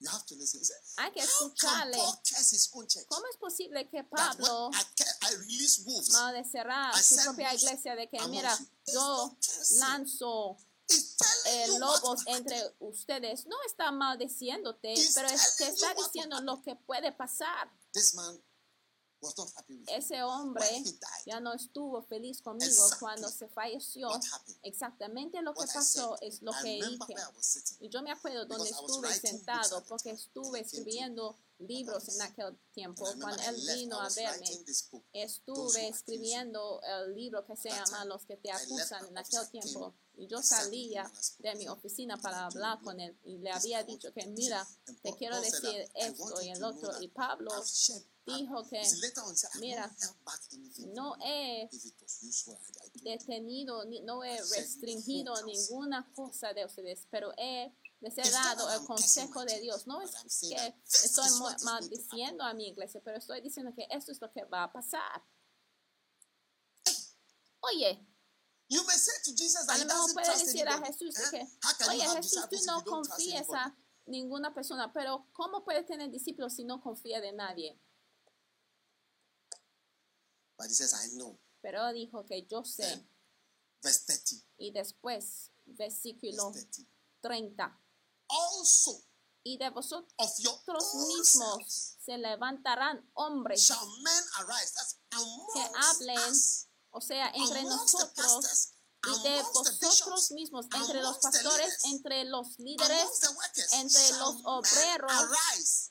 You 0.00 0.08
have 0.08 0.24
to 0.26 0.34
listen. 0.34 0.62
Hay 0.96 1.12
que 1.12 1.20
escucharle. 1.20 1.98
¿Cómo 3.08 3.26
es 3.30 3.36
posible 3.38 3.88
que 3.90 4.02
Pablo 4.04 4.70
I 4.72 5.36
su 7.02 7.16
propia 7.24 7.54
iglesia 7.54 7.94
de 7.94 8.08
que, 8.08 8.18
mira, 8.28 8.58
yo 8.86 9.36
lanzo 9.78 10.56
eh, 11.44 11.78
lobos 11.78 12.22
entre 12.26 12.74
ustedes? 12.78 13.46
No 13.46 13.56
está 13.66 13.92
maldiciéndote, 13.92 14.94
He's 14.94 15.12
pero 15.14 15.28
es 15.28 15.56
que 15.58 15.68
está 15.68 15.92
diciendo 15.92 16.40
lo 16.40 16.62
que 16.62 16.76
puede 16.76 17.12
pasar. 17.12 17.70
This 17.92 18.14
man 18.14 18.42
Ese 19.88 20.22
hombre 20.22 20.66
ya 21.26 21.40
no 21.40 21.52
estuvo 21.52 22.02
feliz 22.02 22.40
conmigo 22.40 22.84
cuando 22.98 23.28
se 23.28 23.48
falleció. 23.48 24.08
Exactamente 24.62 25.42
lo 25.42 25.54
que 25.54 25.66
pasó 25.66 26.16
es 26.20 26.42
lo 26.42 26.52
que 26.62 26.80
dije. 26.82 27.14
Y 27.80 27.88
yo 27.88 28.02
me 28.02 28.10
acuerdo 28.10 28.46
donde 28.46 28.70
estuve 28.70 29.12
sentado 29.12 29.84
porque 29.84 30.10
estuve 30.10 30.60
escribiendo 30.60 31.36
libros 31.60 32.08
en 32.08 32.22
aquel 32.22 32.56
tiempo. 32.72 33.04
Cuando 33.20 33.42
él 33.42 33.56
vino 33.74 34.00
a 34.00 34.08
verme, 34.08 34.64
estuve 35.12 35.88
escribiendo 35.88 36.80
el 36.82 37.14
libro 37.14 37.44
que 37.44 37.56
se 37.56 37.68
llama 37.68 38.04
Los 38.06 38.24
que 38.24 38.36
te 38.36 38.50
acusan 38.50 39.06
en 39.06 39.18
aquel 39.18 39.48
tiempo. 39.50 39.94
Y 40.16 40.26
yo 40.26 40.42
salía 40.42 41.10
de 41.38 41.54
mi 41.54 41.68
oficina 41.68 42.16
para 42.18 42.46
hablar 42.46 42.78
con 42.82 42.98
"Look, 42.98 43.06
él 43.06 43.16
y 43.24 43.38
le 43.38 43.50
había 43.50 43.82
dicho 43.84 44.12
que 44.12 44.20
he 44.20 44.24
said." 44.24 44.36
mira, 44.36 44.68
te 45.02 45.14
quiero 45.16 45.40
decir 45.40 45.86
that, 45.94 45.96
"I 45.96 46.10
esto 46.10 46.42
y 46.42 46.50
el 46.50 46.62
otro. 46.62 47.00
Y 47.00 47.08
Pablo 47.08 47.50
dijo 48.36 48.68
que 48.68 48.84
See, 48.84 49.00
later 49.00 49.22
on, 49.24 49.32
he 49.32 49.36
said, 49.36 49.50
"I've 49.54 49.60
mira, 49.60 49.90
no 50.94 51.14
he 51.20 51.64
If 51.70 51.84
it 51.84 51.94
was 52.00 52.22
useful, 52.22 52.54
I, 52.54 52.86
I 52.86 52.88
do 52.90 52.98
it." 52.98 53.04
detenido, 53.04 53.84
ni- 53.84 54.00
no 54.00 54.22
he 54.24 54.36
restringido 54.40 55.34
ninguna 55.44 56.10
cosa 56.14 56.52
de 56.52 56.64
ustedes, 56.64 57.06
pero 57.10 57.32
he 57.36 57.72
dado 58.32 58.70
el 58.70 58.86
consejo 58.86 59.44
de 59.44 59.60
Dios. 59.60 59.86
No 59.86 60.00
es 60.02 60.10
que 60.40 60.74
estoy 60.86 61.28
maldiciendo 61.64 62.44
a 62.44 62.54
mi 62.54 62.68
iglesia, 62.68 63.00
pero 63.04 63.18
estoy 63.18 63.40
diciendo 63.40 63.72
que 63.74 63.86
esto 63.90 64.12
es 64.12 64.20
lo 64.20 64.30
que 64.30 64.44
va 64.44 64.64
a 64.64 64.72
pasar. 64.72 65.22
Oye, 67.62 68.06
You 68.72 68.84
may 68.84 68.96
say 68.96 69.12
to 69.24 69.32
Jesus 69.32 69.66
that 69.66 69.74
a 69.74 69.78
lo 69.78 69.84
mejor 69.86 69.96
doesn't 69.98 70.14
puede 70.14 70.26
trust 70.26 70.46
decir 70.46 70.68
a. 70.68 70.78
Jesús 70.86 71.16
Eh? 71.18 71.30
que, 71.32 71.84
oye 71.90 72.08
Jesús, 72.16 72.48
tú 72.48 72.56
no 72.66 72.84
confías 72.84 73.48
a 73.52 73.76
ninguna 74.06 74.54
persona, 74.54 74.92
pero 74.92 75.26
¿cómo 75.32 75.64
puedes 75.64 75.84
tener 75.86 76.08
discípulos 76.08 76.54
si 76.54 76.62
no 76.62 76.80
confía 76.80 77.20
de 77.20 77.32
nadie? 77.32 77.80
But 80.60 80.68
he 80.68 80.74
says, 80.74 80.92
I 80.92 81.16
know. 81.16 81.38
Pero 81.62 81.90
dijo 81.94 82.26
que 82.26 82.46
yo 82.46 82.64
sé. 82.64 82.82
Then, 82.82 83.08
verse 83.82 84.04
30. 84.04 84.44
Y 84.58 84.72
después, 84.72 85.50
versículo 85.64 86.52
Verse 86.52 86.66
30. 86.66 86.90
30. 87.22 87.80
Also, 88.28 89.02
Y 89.42 89.56
de 89.56 89.70
vosotros 89.70 90.94
mismos 91.08 91.96
se 92.04 92.18
levantarán 92.18 93.10
hombres 93.14 93.62
shall 93.62 93.86
men 94.02 94.24
arise. 94.36 94.74
That's 94.74 94.98
que 95.54 95.62
hablen, 95.76 96.30
us, 96.30 96.66
o 96.90 97.00
sea, 97.00 97.30
entre 97.34 97.64
nosotros 97.64 98.12
pastors, 98.14 98.72
y 99.06 99.22
de 99.22 99.42
vosotros 99.42 100.30
mismos, 100.32 100.66
entre 100.74 101.00
los 101.00 101.18
pastores, 101.20 101.84
entre 101.86 102.24
los 102.24 102.58
líderes, 102.58 103.08
entre 103.72 104.10
los 104.18 104.36
obreros, 104.44 105.10
arise, 105.10 105.90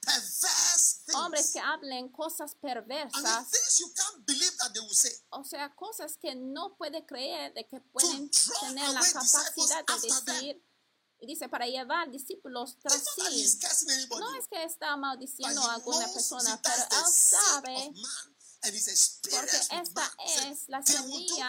perverse 0.00 1.00
hombres 1.14 1.52
que 1.52 1.60
hablen 1.60 2.08
cosas 2.08 2.54
perversas, 2.54 3.78
you 3.78 3.92
can't 3.94 4.26
that 4.58 4.72
they 4.72 4.80
will 4.80 4.94
say. 4.94 5.12
o 5.30 5.44
sea, 5.44 5.74
cosas 5.74 6.16
que 6.16 6.34
no 6.34 6.76
puede 6.76 7.04
creer 7.04 7.52
de 7.54 7.66
que 7.66 7.80
pueden 7.80 8.30
tener 8.30 8.90
la 8.90 9.00
capacidad 9.00 9.84
de 9.86 9.94
decir, 10.00 10.64
y 11.22 11.26
dice, 11.26 11.48
para 11.48 11.66
llevar 11.66 12.10
discípulos 12.10 12.78
tras 12.80 13.04
sí. 13.14 13.58
No 14.18 14.34
es 14.34 14.48
que 14.48 14.64
está 14.64 14.96
maldiciendo 14.96 15.60
a 15.62 15.74
alguna 15.74 16.08
persona, 16.12 16.60
pero 16.62 16.82
él 16.82 17.12
sabe 17.12 17.92
Porque 19.30 19.56
esta 19.70 20.12
es 20.50 20.68
la 20.68 20.82
"They 20.82 20.96
will 21.00 21.26
do 21.26 21.34
semilla 21.36 21.48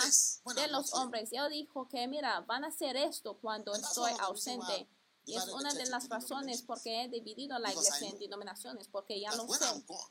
de 0.55 0.67
los 0.67 0.87
here." 0.87 0.97
hombres. 0.97 1.29
Él 1.31 1.49
dijo 1.49 1.87
que, 1.87 2.07
mira, 2.07 2.41
van 2.41 2.63
a 2.65 2.67
hacer 2.67 2.95
esto 2.97 3.37
cuando 3.39 3.73
estoy 3.73 4.13
ausente. 4.19 4.87
Y 5.25 5.35
es 5.35 5.47
una 5.49 5.73
de 5.73 5.85
las 5.85 6.09
razones 6.09 6.61
denominations. 6.61 6.67
porque 6.67 7.03
he 7.03 7.09
dividido 7.09 7.57
la 7.59 7.71
iglesia 7.71 8.07
en 8.07 8.17
denominaciones, 8.17 8.87
porque 8.87 9.19
ya 9.19 9.33
lo 9.35 9.47
sé, 9.47 9.65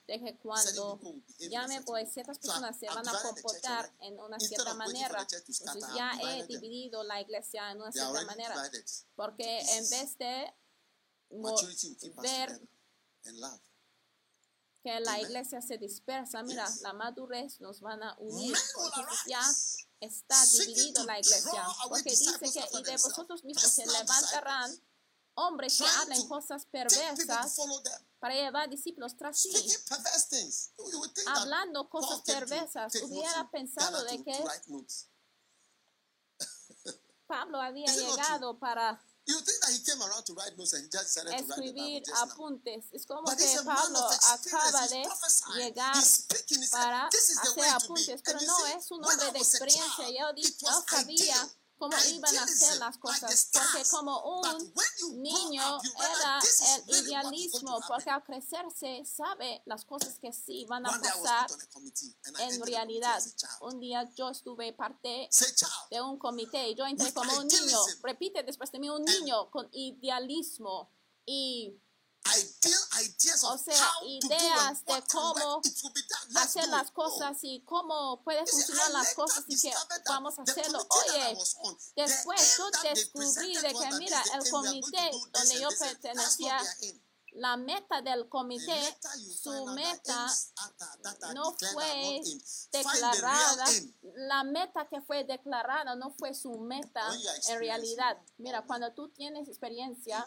de 0.06 0.20
que 0.20 0.38
cuando 0.38 0.98
people 0.98 1.10
will 1.10 1.24
behave 1.26 1.44
in 1.46 1.50
ya 1.50 1.62
a 1.62 1.66
me 1.66 1.74
certain 1.74 1.84
voy, 1.84 2.02
way. 2.02 2.12
ciertas 2.12 2.36
So 2.36 2.42
personas 2.42 2.78
se 2.78 2.86
van 2.86 3.08
a 3.08 3.22
comportar 3.22 3.92
en 4.00 4.20
una 4.20 4.38
cierta 4.38 4.74
manera. 4.74 5.26
Entonces 5.30 5.84
ya 5.96 6.12
he 6.22 6.46
dividido 6.46 7.02
la 7.02 7.20
iglesia 7.20 7.72
en 7.72 7.80
una 7.80 7.90
cierta 7.90 8.22
manera. 8.24 8.70
Porque 9.16 9.60
en 9.60 9.90
vez 9.90 10.16
de 10.18 10.54
ver 12.22 12.60
que 14.82 15.00
la 15.00 15.20
iglesia 15.20 15.60
se 15.60 15.76
dispersa, 15.76 16.42
mira, 16.42 16.66
la 16.82 16.92
madurez 16.92 17.60
nos 17.60 17.80
van 17.80 18.02
a 18.02 18.16
unir. 18.18 18.56
Entonces 18.56 19.18
ya 19.26 19.42
está 20.00 20.36
dividido 20.46 21.04
la 21.04 21.18
iglesia. 21.18 21.66
Porque 21.88 22.10
dice 22.10 22.38
que 22.38 22.78
y 22.78 22.82
de 22.84 22.92
vosotros 22.92 23.44
mismos 23.44 23.70
se 23.70 23.86
levantarán 23.86 24.80
hombres 25.34 25.78
que 25.78 25.84
to 25.84 26.28
cosas 26.28 26.66
perversas 26.66 27.56
para 28.18 28.34
llevar 28.34 28.68
discípulos 28.68 29.16
tras 29.16 29.40
sí. 29.40 29.52
Hablando 31.26 31.88
cosas 31.88 32.20
perversas. 32.22 32.94
Hubiera 33.02 33.50
pensado 33.50 34.04
de 34.04 34.22
que. 34.22 34.44
Pablo 37.26 37.60
había 37.60 37.86
llegado 37.94 38.58
para 38.58 39.00
You 39.26 39.36
think 39.42 39.60
that 39.60 39.70
he 39.70 39.78
came 39.84 40.02
around 40.02 40.24
to 40.26 40.34
write 40.34 40.56
notes 40.58 40.72
and 40.72 40.82
he 40.82 40.88
just 40.90 41.14
decided 41.14 41.30
to 41.30 41.44
write 41.44 41.46
the 41.46 41.52
escribir 41.54 42.02
apuntes. 42.16 42.84
Es 42.92 43.06
como 43.06 43.22
But 43.22 43.38
que 43.38 43.46
Pablo 43.64 44.00
acaba 44.00 44.88
de 44.88 45.04
llegar 45.54 45.94
para 46.72 47.06
hacer 47.06 47.68
apuntes, 47.70 48.22
pero 48.24 48.40
no 48.40 48.66
es 48.66 48.90
un 48.90 49.04
hombre 49.04 49.30
de 49.30 49.38
experiencia. 49.38 50.06
child, 50.06 50.10
Y 50.10 50.16
él, 50.16 50.34
di- 50.34 50.42
it 50.48 50.62
was 50.62 50.76
él 50.78 50.84
sabía 50.88 51.48
cómo 51.80 51.96
iban 52.12 52.36
a 52.36 52.42
hacer 52.42 52.76
las 52.78 52.98
cosas, 52.98 53.48
porque 53.52 53.88
como 53.88 54.20
un 54.20 55.22
niño 55.22 55.80
era 56.14 56.38
el 56.86 57.06
idealismo, 57.06 57.80
porque 57.88 58.10
al 58.10 58.22
crecerse 58.22 59.02
sabe 59.06 59.62
las 59.64 59.86
cosas 59.86 60.18
que 60.18 60.30
sí 60.30 60.66
van 60.68 60.86
a 60.86 60.90
pasar 60.90 61.50
en 62.38 62.62
realidad. 62.66 63.22
Un 63.62 63.80
día 63.80 64.06
yo 64.14 64.28
estuve 64.28 64.74
parte 64.74 65.30
de 65.90 66.02
un 66.02 66.18
comité 66.18 66.68
y 66.68 66.74
yo 66.74 66.86
entré 66.86 67.14
como 67.14 67.34
un 67.38 67.48
niño, 67.48 67.78
repite 68.02 68.42
después 68.42 68.70
de 68.72 68.78
mí, 68.78 68.90
un 68.90 69.02
niño 69.02 69.50
con 69.50 69.66
idealismo 69.72 70.90
y 71.24 71.80
o 73.42 73.58
sea, 73.58 73.90
ideas 74.06 74.84
de 74.84 75.02
cómo 75.10 75.62
hacer 76.36 76.68
las 76.68 76.90
cosas 76.90 77.38
y 77.42 77.62
cómo 77.64 78.22
puede 78.22 78.46
funcionar 78.46 78.90
las 78.90 79.14
cosas 79.14 79.44
y 79.48 79.60
que 79.60 79.72
vamos 80.06 80.38
a 80.38 80.42
hacerlo. 80.42 80.86
Oye, 80.88 81.36
después 81.96 82.56
yo 82.56 82.70
descubrí 82.82 83.54
de 83.56 83.74
que, 83.74 83.92
mira, 83.98 84.22
el 84.34 84.50
comité 84.50 85.10
donde 85.32 85.60
yo 85.60 85.68
pertenecía 85.78 86.60
la 87.40 87.56
meta 87.56 88.02
del 88.02 88.28
comité, 88.28 88.78
su 89.18 89.64
meta 89.74 90.26
no 91.34 91.56
fue 91.72 92.20
declarada, 92.70 93.64
la 94.02 94.44
meta 94.44 94.86
que 94.86 95.00
fue 95.00 95.24
declarada 95.24 95.94
no 95.96 96.10
fue 96.10 96.34
su 96.34 96.58
meta 96.58 97.00
en 97.48 97.58
realidad. 97.58 98.18
Mira, 98.36 98.62
cuando 98.66 98.92
tú 98.92 99.08
tienes 99.08 99.48
experiencia, 99.48 100.26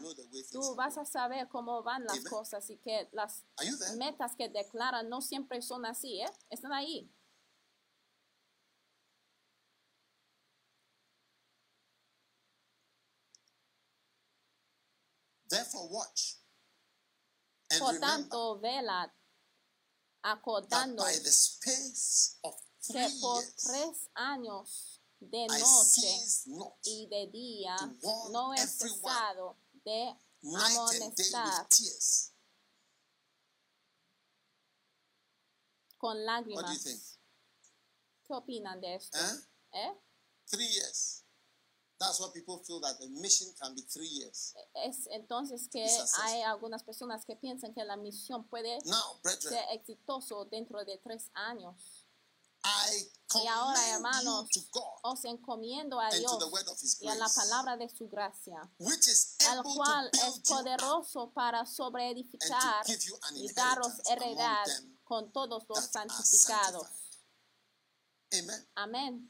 tú 0.51 0.74
vas 0.74 0.97
a 0.97 1.05
saber 1.05 1.47
cómo 1.49 1.84
van 1.84 2.03
las 2.05 2.24
cosas 2.24 2.68
y 2.72 2.78
que 2.78 3.07
las 3.11 3.43
metas 3.95 4.36
que 4.36 4.49
declaran 4.49 5.07
no 5.07 5.22
siempre 5.22 5.61
son 5.61 5.86
así, 5.86 6.20
¿eh? 6.20 6.32
Están 6.49 6.74
ahí. 6.74 7.11
Therefore, 15.47 15.88
watch. 15.91 16.43
Por 17.80 18.00
tanto, 18.00 18.60
vela 18.60 19.14
acordando 20.22 21.04
que 21.06 21.20
por 23.22 23.44
tres 23.44 24.10
años 24.16 25.02
de 25.20 25.48
noche 25.48 26.20
y 26.84 27.08
de 27.08 27.28
día 27.28 27.76
no 28.32 28.54
he 28.54 28.68
cesado 28.68 29.58
de 29.86 30.14
amonestar 30.44 31.68
con 35.98 36.26
lágrimas. 36.26 37.18
¿Qué 38.26 38.34
opinan 38.34 38.82
de 38.82 38.96
esto? 38.96 39.18
¿Eh? 39.72 39.94
Three 40.50 40.68
years. 40.68 40.93
That's 42.04 42.20
why 42.20 42.30
people 42.34 42.60
feel 42.66 42.80
that 42.82 42.99
mission 43.10 43.47
can 43.60 43.74
be 43.76 43.82
three 43.82 44.08
years. 44.08 44.54
Es 44.86 45.08
entonces 45.12 45.68
que 45.70 45.86
hay 46.22 46.41
algunas 46.43 46.84
personas 46.84 47.26
que 47.26 47.36
piensan 47.36 47.74
que 47.74 47.84
la 47.84 47.95
misión 47.95 48.47
puede 48.49 48.78
Now, 48.86 49.20
brethren, 49.24 49.54
ser 49.54 49.66
exitoso 49.72 50.45
dentro 50.45 50.84
de 50.84 50.97
tres 50.97 51.30
años. 51.34 51.76
I 52.66 53.10
Y 53.36 53.47
ahora, 53.47 53.89
hermanos, 53.89 54.47
you 54.54 54.62
to 54.62 54.68
God 54.72 54.99
os 55.04 55.26
encomiendo 55.26 55.99
a 55.99 56.10
Dios 56.10 56.32
to 56.32 56.38
the 56.38 56.49
word 56.51 56.68
of 56.68 56.78
His 56.82 57.01
y 57.01 57.08
a 57.08 57.16
la 57.16 57.28
palabra 57.28 57.78
de 57.78 57.89
su 57.89 58.08
gracia, 58.08 58.70
which 58.80 59.08
is 59.08 59.36
el 59.51 59.64
cual 59.64 60.10
to 60.12 60.20
es 60.28 60.39
poderoso 60.39 61.32
para 61.34 61.66
sobreedificar 61.66 62.86
y 63.36 63.51
daros 63.54 63.93
heredad 64.10 64.66
con 65.04 65.32
todos 65.32 65.64
los 65.68 65.86
santificados. 65.86 66.88
Amén. 68.76 69.30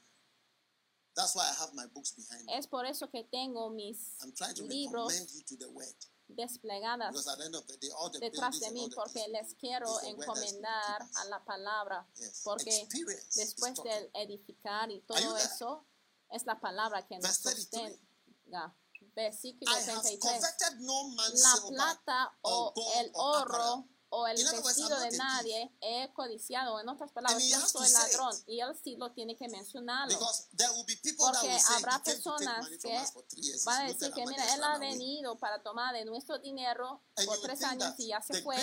That's 1.15 1.35
why 1.35 1.43
I 1.43 1.53
have 1.61 1.73
my 1.75 1.85
books 1.93 2.11
behind 2.15 2.45
me. 2.45 2.57
Es 2.57 2.67
por 2.67 2.85
eso 2.85 3.09
que 3.09 3.23
tengo 3.31 3.69
mis 3.69 3.97
I'm 4.23 4.33
trying 4.33 4.55
to 4.55 4.63
libros 4.63 5.11
recommend 5.13 5.29
you 5.35 5.43
to 5.43 5.57
the 5.57 5.69
word. 5.69 5.95
desplegadas 6.27 7.11
Because 7.11 7.27
at 7.27 7.37
the 7.37 7.45
end 7.45 7.55
of 7.55 7.67
the 7.67 7.77
day, 7.77 7.89
all 7.97 8.09
the 8.09 8.19
detrás 8.19 8.59
de 8.59 8.71
mí 8.71 8.89
porque 8.95 9.27
les 9.29 9.53
quiero 9.55 9.87
encomendar 10.01 11.01
a 11.15 11.25
la 11.25 11.43
palabra 11.45 12.07
Yes. 12.17 12.41
porque 12.43 12.75
Experience 12.81 13.39
después 13.39 13.75
de 13.83 14.09
edificar 14.15 14.89
y 14.89 15.01
todo 15.01 15.37
eso 15.37 15.85
es 16.31 16.45
la 16.45 16.59
palabra 16.59 17.05
que 17.05 17.15
nos 17.15 17.23
Verse 17.23 17.43
33. 17.43 17.99
sostenga. 17.99 18.75
Versículo 19.15 19.71
I 19.71 19.75
have 19.75 20.01
33. 20.01 20.19
coveted 20.19 20.79
no 20.79 21.09
man's 21.09 21.43
La 21.43 21.67
plata 21.69 22.37
o 22.41 22.73
el 22.97 23.11
or 23.13 23.51
oro. 23.51 23.87
O 24.15 24.27
el 24.27 24.37
vestido 24.37 24.99
de 24.99 25.17
nadie 25.17 25.75
he 25.81 26.13
codiciado. 26.13 26.79
En 26.79 26.87
otras 26.87 27.11
palabras, 27.11 27.43
yo 27.43 27.59
to 27.59 27.67
soy 27.67 27.89
ladrón 27.89 28.35
y 28.45 28.59
él 28.59 28.77
sí 28.83 28.95
lo 28.95 29.11
tiene 29.11 29.35
que 29.35 29.47
mencionarlo. 29.47 30.13
Because 30.13 30.47
there 30.55 30.69
will 30.71 30.85
be 30.85 30.95
people 30.97 31.25
that 31.25 31.41
Porque 31.41 31.57
habrá 31.69 31.95
"He 31.95 32.03
came 32.03 32.21
to 32.21 32.35
take 32.37 32.39
personas 32.43 32.69
que. 32.79 33.65
Van 33.65 33.81
a 33.81 33.87
decir 33.87 34.13
que 34.13 34.25
mira, 34.27 34.53
él 34.53 34.63
ha 34.63 34.73
run 34.73 34.75
away." 34.75 34.91
venido 34.91 35.37
para 35.39 35.63
tomar 35.63 35.95
de 35.95 36.05
nuestro 36.05 36.37
dinero 36.37 37.01
por 37.25 37.41
tres 37.41 37.63
años 37.63 37.95
y 37.97 38.09
ya 38.09 38.21
se 38.21 38.43
fue. 38.43 38.55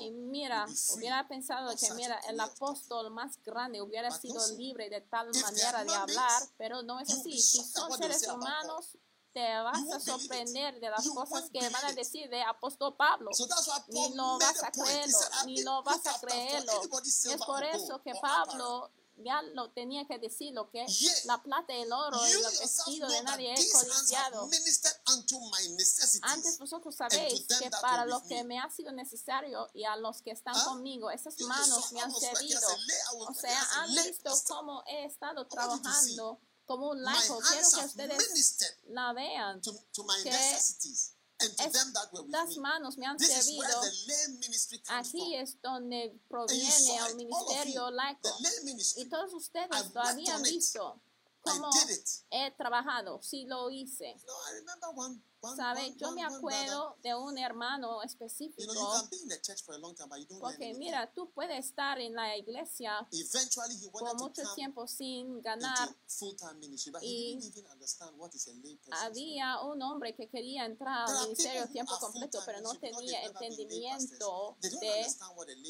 Y 0.00 0.10
mira, 0.10 0.66
hubiera 0.94 1.28
pensado 1.28 1.74
que 1.76 1.92
mira, 1.94 2.18
el 2.28 2.40
apóstol 2.40 3.12
más 3.12 3.40
grande 3.44 3.80
hubiera 3.80 4.10
sido 4.10 4.44
libre 4.56 4.90
de 4.90 5.02
tal 5.02 5.30
manera 5.40 5.84
de 5.84 5.94
hablar, 5.94 6.42
pero 6.56 6.82
no 6.82 6.98
es 6.98 7.10
así. 7.10 7.40
Si 7.40 7.62
son 7.62 7.96
seres 7.96 8.26
humanos, 8.26 8.98
te 9.34 9.60
vas 9.62 9.90
a 9.92 10.00
sorprender 10.00 10.78
de 10.80 10.88
las 10.88 11.06
cosas 11.08 11.50
que 11.50 11.68
van 11.68 11.84
a 11.84 11.92
decir 11.92 12.30
de 12.30 12.42
apóstol 12.42 12.96
Pablo. 12.96 13.30
Ni 13.88 14.14
made 14.14 14.38
vas 14.38 14.62
a 14.62 14.70
creerlo, 14.70 15.18
said, 15.18 15.32
"I 15.42 15.46
ni 15.46 15.62
look 15.62 15.84
vas 15.84 16.06
a 16.06 16.20
creerlo. 16.20 16.82
Es 16.82 17.38
por 17.38 17.56
or 17.56 17.64
eso 17.64 18.00
que 18.02 18.12
or 18.12 18.18
apparel." 18.18 18.48
Pablo 18.48 18.90
ya 19.16 19.42
lo 19.42 19.70
tenía 19.70 20.06
que 20.06 20.18
decir 20.18 20.52
lo 20.52 20.70
que 20.70 20.86
la 21.24 21.42
plata, 21.42 21.72
el 21.72 21.92
oro 21.92 22.18
y 22.26 22.32
el 22.32 22.42
vestido 22.42 23.08
de 23.08 23.22
nadie 23.22 23.52
have 23.52 23.70
codiciado. 23.72 24.48
Antes 26.22 26.58
vosotros 26.58 26.94
sabéis 26.94 27.46
que 27.46 27.70
para 27.82 28.06
lo 28.06 28.22
que 28.22 28.44
me. 28.44 28.58
ha 28.58 28.70
sido 28.70 28.92
necesario 28.92 29.68
y 29.74 29.84
a 29.84 29.96
los 29.96 30.22
que 30.22 30.30
están 30.30 30.54
conmigo, 30.64 31.10
esas 31.10 31.38
manos 31.40 31.92
me 31.92 32.00
han 32.00 32.12
servido. 32.14 32.60
O 33.18 33.34
sea, 33.34 33.60
han 33.80 33.92
visto 33.94 34.30
cómo 34.46 34.82
he 34.86 35.04
estado 35.04 35.46
trabajando 35.46 36.40
como 36.66 36.90
un 36.90 37.02
laico. 37.02 37.38
Quiero 37.40 37.68
que 37.70 37.84
ustedes 37.84 38.74
la 38.88 39.12
vean. 39.12 39.60
to, 39.62 39.72
to 39.92 40.02
my 40.04 40.16
necessities 40.24 41.12
and 41.40 41.50
to 41.56 41.70
them 41.70 41.92
that 41.92 42.12
were 42.12 42.22
with 42.22 42.34
Estas 42.34 42.56
me. 42.56 42.62
manos 42.62 42.96
me 42.96 43.06
han 43.06 43.16
This 43.16 43.28
is 43.30 43.58
where 43.58 43.68
servido. 43.68 43.80
the 43.80 44.06
lay 44.06 44.38
ministry 44.38 44.78
comes 44.78 45.08
Aquí 45.08 45.18
from. 45.18 45.42
es 45.42 45.60
donde 45.62 46.20
proviene 46.28 46.96
el 47.08 47.16
ministerio 47.16 47.90
laico. 47.90 48.28
Y 48.96 49.04
todos 49.08 49.32
ustedes 49.34 49.68
lo 49.94 50.00
habían 50.02 50.42
visto. 50.42 51.00
I 51.46 51.50
Cómo 51.50 51.68
he 52.30 52.50
trabajado. 52.52 53.20
Sí 53.22 53.44
lo 53.46 53.70
hice. 53.70 54.16
¿Sabe? 55.56 55.94
Yo 55.96 56.12
me 56.12 56.22
acuerdo 56.24 56.96
de 57.02 57.14
un 57.14 57.36
hermano 57.38 58.02
específico. 58.02 58.62
Porque 60.40 60.74
mira, 60.74 61.12
tú 61.12 61.30
puedes 61.32 61.66
estar 61.66 61.98
en 62.00 62.14
la 62.14 62.36
iglesia 62.36 63.06
por 63.92 64.16
mucho 64.18 64.42
tiempo 64.54 64.86
sin 64.86 65.40
ganar. 65.42 65.88
y. 67.02 67.38
Había 69.02 69.60
un 69.62 69.82
hombre 69.82 70.14
que 70.14 70.28
quería 70.28 70.64
entrar 70.64 71.08
al 71.08 71.24
ministerio 71.24 71.66
tiempo 71.68 71.98
completo, 71.98 72.38
pero 72.46 72.60
no 72.60 72.74
tenía 72.78 73.22
entendimiento 73.24 74.56
de 74.60 75.06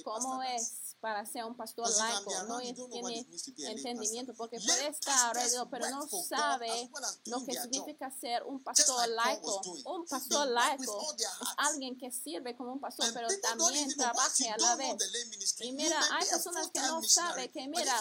cómo 0.04 0.42
es 0.42 0.96
para 1.00 1.24
ser 1.26 1.44
un 1.44 1.56
pastor 1.56 1.86
laico. 1.98 2.30
No 2.48 2.60
tiene 2.90 3.26
entendimiento 3.70 4.34
porque 4.34 4.58
puede 4.60 4.88
estar 4.88 5.30
alrededor, 5.36 5.68
pero 5.70 5.90
no 5.90 6.06
sabe 6.08 6.90
lo 7.26 7.44
que 7.44 7.52
significa 7.60 8.10
ser 8.10 8.42
un 8.44 8.62
pastor 8.62 9.08
laico. 9.08 9.60
Un 9.84 10.06
pastor 10.06 10.46
laico 10.48 11.14
their 11.16 11.28
es 11.28 11.48
alguien 11.58 11.98
que 11.98 12.10
sirve 12.10 12.56
como 12.56 12.72
un 12.72 12.80
pastor, 12.80 13.10
pero 13.12 13.28
también 13.40 13.90
you 13.90 14.48
a 14.48 14.56
la 14.58 14.76
vez. 14.76 14.96
Y 15.60 15.72
mira, 15.72 16.00
hay 16.12 16.26
a 16.26 16.30
personas 16.30 16.70
que 16.72 16.80
no 16.80 17.02
saben 17.02 17.50
que, 17.50 17.68
mira, 17.68 17.98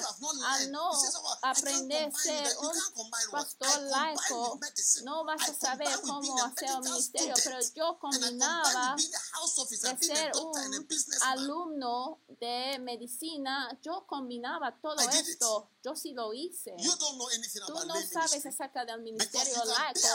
al 0.47 0.71
no 0.71 0.91
"Oh, 0.91 1.37
aprender 1.41 2.11
combine 2.11 2.11
ser 2.11 2.43
that." 2.43 2.53
You 2.53 2.71
un 2.99 3.31
pastor 3.31 3.81
laico, 3.81 4.59
no 5.03 5.23
vas 5.23 5.49
a 5.49 5.53
saber 5.53 6.01
cómo 6.01 6.37
a 6.39 6.45
hacer 6.45 6.71
un 6.75 6.83
ministerio, 6.83 7.33
pero 7.43 7.57
yo 7.75 7.97
combinaba 7.99 8.95
a 8.95 9.41
de 9.41 9.89
a 9.89 9.97
ser 9.97 10.31
a 10.33 10.39
un 10.39 10.53
alumno 11.21 12.19
de 12.27 12.79
medicina, 12.79 13.77
yo 13.81 14.05
combinaba 14.07 14.79
todo 14.81 14.99
esto. 14.99 15.69
Yo 15.83 15.95
sí 15.95 16.13
lo 16.13 16.33
hice. 16.33 16.75
Tú 17.67 17.85
no 17.85 17.95
sabes 18.01 18.45
acerca 18.45 18.85
del 18.85 19.01
ministerio 19.01 19.65
laico, 19.65 20.07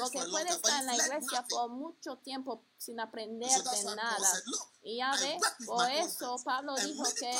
porque 0.00 0.18
a 0.18 0.30
puedes 0.30 0.56
estar 0.56 0.81
en 0.82 0.86
la 0.86 0.96
iglesia 0.96 1.44
por 1.48 1.70
mucho 1.70 2.18
tiempo 2.18 2.64
sin 2.76 3.00
aprender 3.00 3.62
de 3.62 3.84
nada. 3.96 4.18
said, 4.18 4.42
"Look, 4.46 4.68
Y 4.82 4.96
ya 4.98 5.12
ve, 5.20 5.38
por 5.64 5.90
eso 5.90 6.32
hands." 6.32 6.44
Pablo 6.44 6.74
dijo 6.76 7.04
que 7.18 7.32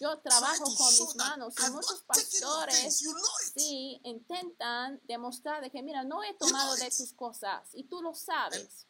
yo 0.00 0.18
trabajo 0.18 0.64
con 0.64 0.88
mis 0.88 1.16
manos 1.16 1.54
y 1.58 1.70
muchos 1.70 2.02
pastores 2.02 3.04
sí 3.54 4.00
intentan 4.04 5.00
demostrar 5.04 5.62
de 5.62 5.70
que 5.70 5.82
mira, 5.82 6.04
no 6.04 6.22
he 6.24 6.34
tomado 6.34 6.74
de 6.76 6.90
tus 6.90 7.12
cosas 7.12 7.68
y 7.72 7.84
tú 7.84 8.02
lo 8.02 8.14
sabes. 8.14 8.86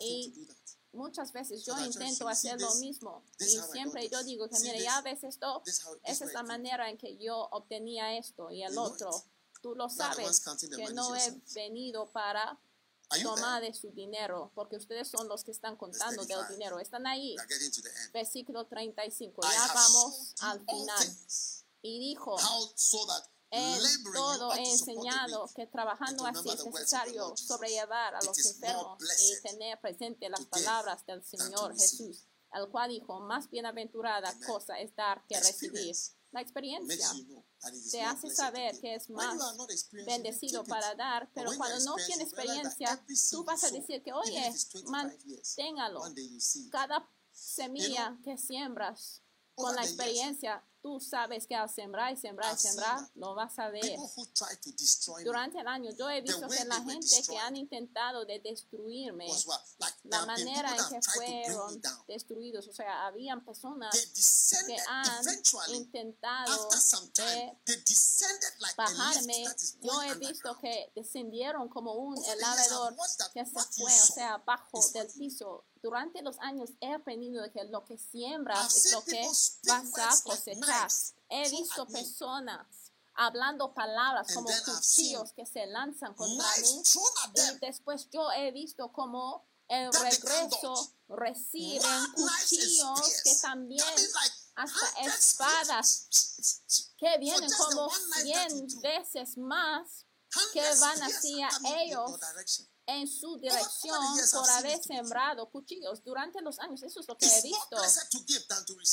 Y. 0.00 0.48
Muchas 0.92 1.32
veces 1.32 1.64
yo 1.64 1.76
intento 1.84 2.28
hacer 2.28 2.60
lo 2.60 2.72
mismo 2.76 3.24
y 3.40 3.58
siempre 3.72 4.08
yo 4.08 4.22
digo 4.22 4.48
que 4.48 4.56
mira, 4.60 4.78
ya 4.78 5.00
ves 5.00 5.24
esto, 5.24 5.60
esa 6.04 6.24
es 6.24 6.32
la 6.32 6.44
manera 6.44 6.88
en 6.88 6.96
que 6.96 7.16
yo 7.16 7.48
obtenía 7.50 8.16
esto 8.16 8.52
y 8.52 8.62
el 8.62 8.78
otro. 8.78 9.10
Tú 9.60 9.74
lo 9.74 9.88
sabes 9.88 10.44
que 10.76 10.92
no 10.92 11.16
he 11.16 11.42
venido 11.54 12.06
para 12.12 12.60
tomar 13.22 13.62
de 13.62 13.74
su 13.74 13.90
dinero, 13.90 14.50
porque 14.54 14.76
ustedes 14.76 15.08
son 15.08 15.28
los 15.28 15.44
que 15.44 15.50
están 15.50 15.76
contando 15.76 16.24
del 16.24 16.46
dinero. 16.48 16.78
Están 16.80 17.06
ahí. 17.06 17.36
Versículo 18.12 18.66
35. 18.66 19.42
Ya 19.42 19.72
vamos 19.74 20.34
al 20.40 20.60
final. 20.60 21.16
Y 21.82 21.98
dijo, 21.98 22.36
en 23.50 23.80
todo 24.12 24.52
he 24.54 24.70
enseñado 24.70 25.48
que 25.54 25.66
trabajando 25.66 26.26
así 26.26 26.48
es 26.48 26.64
necesario 26.64 27.36
sobrellevar 27.36 28.14
a 28.14 28.22
los 28.22 28.36
enfermos 28.46 28.98
y 29.20 29.42
tener 29.42 29.80
presente 29.80 30.28
las 30.28 30.44
palabras 30.46 31.06
del 31.06 31.22
Señor 31.24 31.72
Jesús, 31.74 32.26
el 32.52 32.68
cual 32.68 32.90
dijo, 32.90 33.20
más 33.20 33.48
bienaventurada 33.50 34.34
cosa 34.46 34.80
es 34.80 34.94
dar 34.96 35.24
que 35.28 35.38
recibir. 35.38 35.94
La 36.34 36.40
experiencia 36.40 37.08
te 37.92 38.02
hace 38.02 38.28
saber 38.28 38.76
que 38.80 38.96
es 38.96 39.08
más 39.08 39.38
bendecido 40.04 40.64
para 40.64 40.92
dar, 40.96 41.30
pero 41.32 41.52
cuando 41.56 41.78
no 41.84 41.94
tienes 41.94 42.26
experiencia, 42.26 43.00
tú 43.30 43.44
vas 43.44 43.62
a 43.62 43.70
decir 43.70 44.02
que, 44.02 44.12
oye, 44.12 44.52
manténgalo. 44.86 46.02
Cada 46.72 47.08
semilla 47.30 48.18
que 48.24 48.36
siembras 48.36 49.22
con 49.54 49.76
la 49.76 49.82
experiencia 49.84 50.64
tú 50.84 51.00
sabes 51.00 51.46
que 51.46 51.54
al 51.54 51.70
sembrar 51.70 52.12
y 52.12 52.16
sembrar 52.18 52.54
y 52.54 52.58
sembrar, 52.58 53.00
lo 53.14 53.34
vas 53.34 53.58
a 53.58 53.70
ver. 53.70 53.96
Durante 55.24 55.58
el 55.58 55.66
año 55.66 55.90
yo 55.96 56.10
he 56.10 56.20
visto 56.20 56.46
que 56.46 56.62
la 56.66 56.82
gente 56.82 57.22
que 57.26 57.38
han 57.38 57.56
intentado 57.56 58.26
de 58.26 58.38
destruirme, 58.40 59.26
la 60.02 60.26
manera 60.26 60.76
en 60.76 60.88
que 60.90 61.00
fueron 61.00 61.80
destruidos, 62.06 62.68
o 62.68 62.74
sea, 62.74 63.06
habían 63.06 63.42
personas 63.46 63.96
que 64.66 64.76
han 64.86 65.74
intentado 65.74 66.68
de 67.14 67.56
bajarme. 68.76 69.46
Yo 69.80 70.02
he 70.02 70.14
visto 70.16 70.58
que 70.58 70.92
descendieron 70.94 71.66
como 71.70 71.94
un 71.94 72.22
elevador 72.22 72.94
que 73.32 73.46
se 73.46 73.52
fue, 73.52 73.90
o 73.90 74.06
sea, 74.14 74.36
bajo 74.36 74.86
del 74.92 75.06
piso 75.12 75.64
durante 75.84 76.22
los 76.22 76.38
años 76.40 76.70
he 76.80 76.94
aprendido 76.94 77.44
que 77.52 77.62
lo 77.64 77.84
que 77.84 77.98
siembras 77.98 78.74
es 78.74 78.92
lo 78.92 79.04
que 79.04 79.22
vas 79.66 79.98
a 79.98 80.22
cosechar. 80.24 80.73
He 81.28 81.48
visto 81.50 81.86
personas 81.86 82.66
hablando 83.14 83.72
palabras 83.74 84.32
como 84.34 84.48
cuchillos 84.64 85.32
que 85.32 85.46
se 85.46 85.66
lanzan 85.66 86.14
contra 86.14 86.48
mí. 86.60 86.82
y 87.34 87.58
después 87.60 88.08
yo 88.10 88.30
he 88.32 88.50
visto 88.50 88.92
como 88.92 89.44
el 89.68 89.92
regreso 89.92 90.92
reciben 91.08 92.12
cuchillos 92.14 93.22
que 93.22 93.34
también 93.40 93.94
hasta 94.56 94.86
espadas 95.00 96.08
que 96.98 97.18
vienen 97.18 97.50
como 97.56 97.90
100 97.90 98.80
veces 98.80 99.36
más 99.38 100.04
que 100.52 100.62
van 100.80 101.02
hacia 101.02 101.48
ellos 101.82 102.10
en 102.86 103.08
su 103.08 103.36
dirección 103.38 103.98
por 104.32 104.50
haber 104.50 104.82
sembrado 104.82 105.48
cuchillos 105.50 106.02
durante 106.04 106.40
los 106.42 106.58
años. 106.58 106.82
Eso 106.82 107.00
es 107.00 107.08
lo 107.08 107.16
que 107.16 107.26
he 107.26 107.42
visto. 107.42 107.76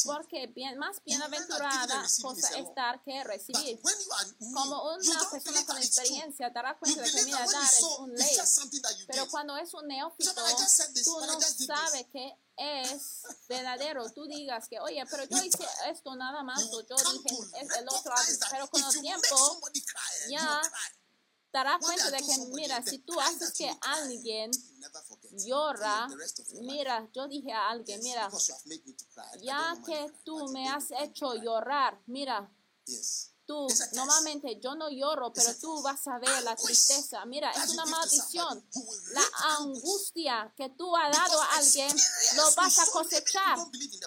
Porque 0.05 0.47
bien, 0.47 0.77
más 0.77 1.03
bienaventurada 1.03 2.05
cosa 2.21 2.57
es 2.57 2.75
dar 2.75 3.03
que 3.03 3.23
recibir. 3.23 3.79
Como 4.53 4.93
una 4.93 5.29
persona 5.29 5.65
con 5.65 5.77
experiencia 5.77 6.49
dará 6.49 6.77
cuenta 6.77 7.01
de 7.01 7.11
que 7.11 7.23
mira, 7.23 7.39
dar 7.39 7.63
es 7.63 7.83
un 7.99 8.13
ley. 8.13 8.37
Pero 9.07 9.27
cuando 9.29 9.57
es 9.57 9.73
un 9.73 9.87
neófito, 9.87 10.33
tú 11.03 11.19
no 11.25 11.41
sabes 11.41 12.07
que 12.11 12.37
es 12.57 13.23
verdadero. 13.49 14.09
Tú 14.11 14.25
digas 14.25 14.67
que, 14.69 14.79
oye, 14.79 15.03
pero 15.09 15.23
yo 15.25 15.43
hice 15.43 15.65
esto 15.89 16.15
nada 16.15 16.43
más, 16.43 16.63
o 16.63 16.81
yo 16.81 16.95
dije 16.95 17.35
es 17.59 17.77
el 17.77 17.89
otro, 17.89 18.13
pero 18.51 18.67
con 18.69 18.83
el 18.83 19.01
tiempo 19.01 19.61
ya 20.29 20.61
dará 21.51 21.77
cuenta 21.79 22.09
de 22.11 22.17
que, 22.17 22.37
mira, 22.53 22.81
si 22.81 22.99
tú 22.99 23.19
haces 23.19 23.53
que 23.53 23.69
alguien 23.81 24.51
llora, 25.45 26.07
mira, 26.61 27.07
yo 27.13 27.27
dije 27.27 27.51
a 27.51 27.69
alguien, 27.69 27.99
mira, 28.01 28.29
ya 29.41 29.75
que 29.85 30.07
tú 30.23 30.47
me 30.49 30.69
has 30.69 30.91
hecho 30.91 31.35
llorar, 31.35 31.99
mira, 32.07 32.49
tú, 33.51 33.67
normalmente 33.93 34.59
yo 34.61 34.75
no 34.75 34.89
lloro, 34.89 35.33
pero 35.33 35.53
tú 35.59 35.81
vas 35.81 36.07
a 36.07 36.17
ver 36.19 36.43
la 36.43 36.55
tristeza. 36.55 37.25
Mira, 37.25 37.51
es 37.51 37.71
una 37.71 37.85
maldición. 37.85 38.65
La 39.13 39.23
angustia 39.57 40.53
que 40.55 40.69
tú 40.69 40.95
has 40.95 41.11
dado 41.11 41.41
a 41.41 41.55
alguien 41.57 41.93
lo 42.37 42.51
vas 42.55 42.79
a 42.79 42.85
cosechar, 42.91 43.57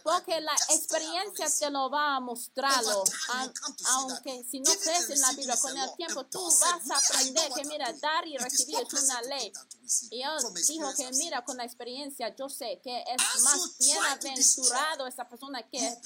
porque 0.02 0.40
la 0.40 0.54
experiencia 0.70 1.46
te 1.58 1.70
lo 1.70 1.90
va 1.90 2.16
a 2.16 2.20
mostrarlo. 2.20 3.04
Aunque 3.88 4.46
si 4.50 4.60
no 4.60 4.72
crees 4.82 5.10
en 5.10 5.20
la 5.20 5.32
Biblia, 5.32 5.56
con 5.60 5.76
el 5.76 5.94
tiempo 5.96 6.24
tú 6.24 6.42
vas 6.42 6.90
a 6.90 6.96
aprender 6.96 7.52
que, 7.52 7.64
mira, 7.66 7.92
dar 8.00 8.26
y 8.26 8.38
recibir 8.38 8.78
es 8.80 9.02
una 9.02 9.20
ley. 9.22 9.52
Y 10.10 10.18
Dios 10.18 10.54
dijo 10.66 10.92
que, 10.96 11.10
mira, 11.12 11.44
con 11.44 11.56
la 11.56 11.64
experiencia 11.64 12.34
yo 12.34 12.48
sé 12.48 12.80
que 12.82 13.02
es 13.02 13.42
más 13.42 13.78
bienaventurado 13.78 15.06
esa 15.06 15.28
persona 15.28 15.62
que 15.68 15.80
ve, 15.80 15.98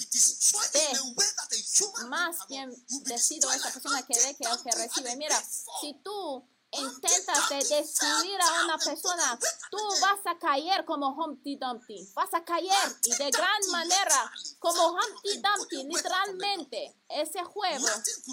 más 2.09 2.37
bien 2.49 2.71
decido 3.05 3.51
esa 3.53 3.71
persona 3.71 4.03
que 4.03 4.15
ve 4.15 4.37
que 4.37 4.49
el 4.49 4.63
que 4.63 4.71
recibe. 4.73 5.17
Mira, 5.17 5.43
si 5.81 5.95
tú 6.03 6.45
intentas 6.71 7.49
de 7.49 7.57
destruir 7.77 8.41
a 8.41 8.65
una 8.65 8.79
persona, 8.79 9.39
tú 9.71 9.79
vas 10.01 10.21
a 10.27 10.39
caer 10.39 10.85
como 10.85 11.09
Humpty 11.09 11.57
Dumpty. 11.57 12.09
Vas 12.15 12.33
a 12.35 12.45
caer 12.45 12.97
y 13.05 13.11
de 13.11 13.31
gran 13.31 13.71
manera 13.71 14.31
como 14.59 14.93
Humpty 14.93 15.41
Dumpty, 15.41 15.85
literalmente. 15.85 16.95
Ese 17.09 17.43
juego 17.45 17.87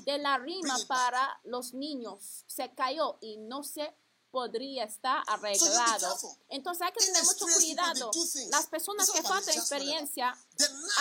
de 0.05 0.17
la 0.17 0.37
rima 0.37 0.77
para 0.87 1.39
los 1.45 1.73
niños 1.73 2.43
se 2.47 2.73
cayó 2.73 3.17
y 3.21 3.37
no 3.37 3.63
se 3.63 3.95
podría 4.35 4.83
estar 4.83 5.23
arreglado. 5.27 6.17
Entonces 6.49 6.85
hay 6.85 6.91
que 6.91 7.05
tener 7.05 7.23
mucho 7.23 7.45
cuidado. 7.45 8.11
Las 8.51 8.67
personas 8.67 9.09
que 9.09 9.23
faltan 9.23 9.55
experiencia 9.55 10.37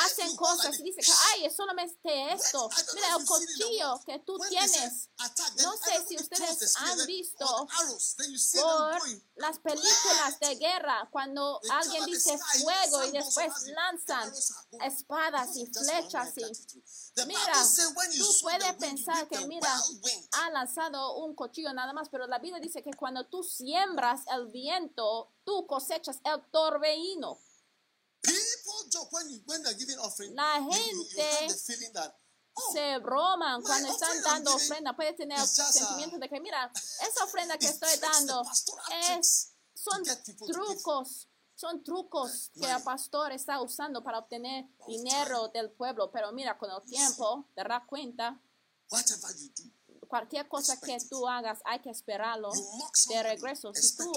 hacen 0.05 0.37
cosas 0.37 0.79
y 0.79 0.85
dicen 0.85 1.05
ay, 1.33 1.47
es 1.47 1.57
solamente 1.57 2.33
esto. 2.33 2.71
Mira, 2.95 3.17
el 3.19 3.27
cuchillo 3.27 4.01
que 4.07 4.21
tú 4.21 4.39
tienes. 4.49 5.09
No 5.65 5.73
sé 5.77 6.07
si 6.07 6.15
ustedes 6.15 6.77
han 6.77 7.07
visto 7.07 7.45
por 8.63 9.03
las 9.35 9.59
películas 9.59 10.39
de 10.39 10.55
guerra, 10.55 11.09
cuando 11.11 11.61
alguien 11.71 12.05
dice 12.07 12.39
fuego 12.63 13.05
y 13.05 13.11
después 13.11 13.53
lanzan 13.67 14.33
espadas 14.81 15.57
y 15.57 15.67
flechas 15.67 16.35
y 16.37 16.45
Mira, 17.27 17.53
tú 18.19 18.27
puedes 18.43 18.73
pensar 18.75 19.29
que, 19.29 19.47
mira, 19.47 19.73
ha 20.33 20.51
lanzado 20.51 21.17
un 21.19 21.35
cuchillo 21.35 21.73
nada 21.73 21.93
más, 21.93 22.09
pero 22.09 22.27
la 22.27 22.39
Biblia 22.39 22.61
dice 22.61 22.83
que 22.83 22.91
cuando 22.93 23.24
tú 23.25 23.43
siembras 23.43 24.23
el 24.35 24.47
viento, 24.49 25.33
tú 25.45 25.67
cosechas 25.67 26.21
el 26.25 26.43
torbellino. 26.51 27.39
La 30.35 30.63
gente 30.63 31.49
se 32.73 32.99
broman 32.99 33.63
cuando 33.63 33.89
están 33.93 34.23
dando 34.23 34.55
ofrenda. 34.55 34.95
Puede 34.95 35.13
tener 35.13 35.39
el 35.39 35.47
sentimiento 35.47 36.19
de 36.19 36.29
que, 36.29 36.41
mira, 36.41 36.73
esa 36.75 37.25
ofrenda 37.25 37.59
que 37.59 37.67
estoy 37.67 37.99
dando 37.99 38.43
es, 39.19 39.53
son 39.75 40.03
trucos 40.47 41.29
son 41.55 41.85
trucos 41.85 42.51
que 42.55 42.71
el 42.71 42.83
pastor 42.83 43.33
está 43.33 43.61
usando 43.63 44.03
para 44.03 44.19
obtener 44.19 44.67
dinero 44.87 45.49
del 45.49 45.71
pueblo. 45.71 46.11
Pero 46.11 46.33
mira, 46.33 46.59
con 46.59 46.71
el 46.71 46.83
tiempo 46.83 47.49
te 47.55 47.63
das 47.63 47.83
cuenta. 47.87 48.41
Cualquier 50.15 50.47
cosa 50.47 50.79
que 50.79 50.97
tú 51.11 51.27
hagas, 51.27 51.59
hay 51.65 51.81
que 51.81 51.91
esperarlo 51.91 52.53
de 53.09 53.23
regreso. 53.25 53.75
Si 53.75 53.97
tú 53.97 54.13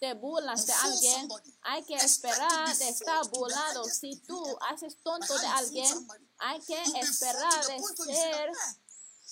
te 0.00 0.14
burlas 0.14 0.66
de 0.66 0.72
alguien, 0.72 1.28
hay 1.60 1.84
que 1.84 1.96
esperar 1.96 2.74
de 2.74 2.88
estar 2.88 3.28
burlado. 3.28 3.84
Si 3.84 4.16
tú 4.20 4.42
haces 4.70 4.96
tonto 5.02 5.38
de 5.38 5.46
alguien, 5.46 6.08
hay 6.38 6.58
que 6.60 6.82
esperar 7.00 7.66
de 7.66 7.82
ser 8.14 8.50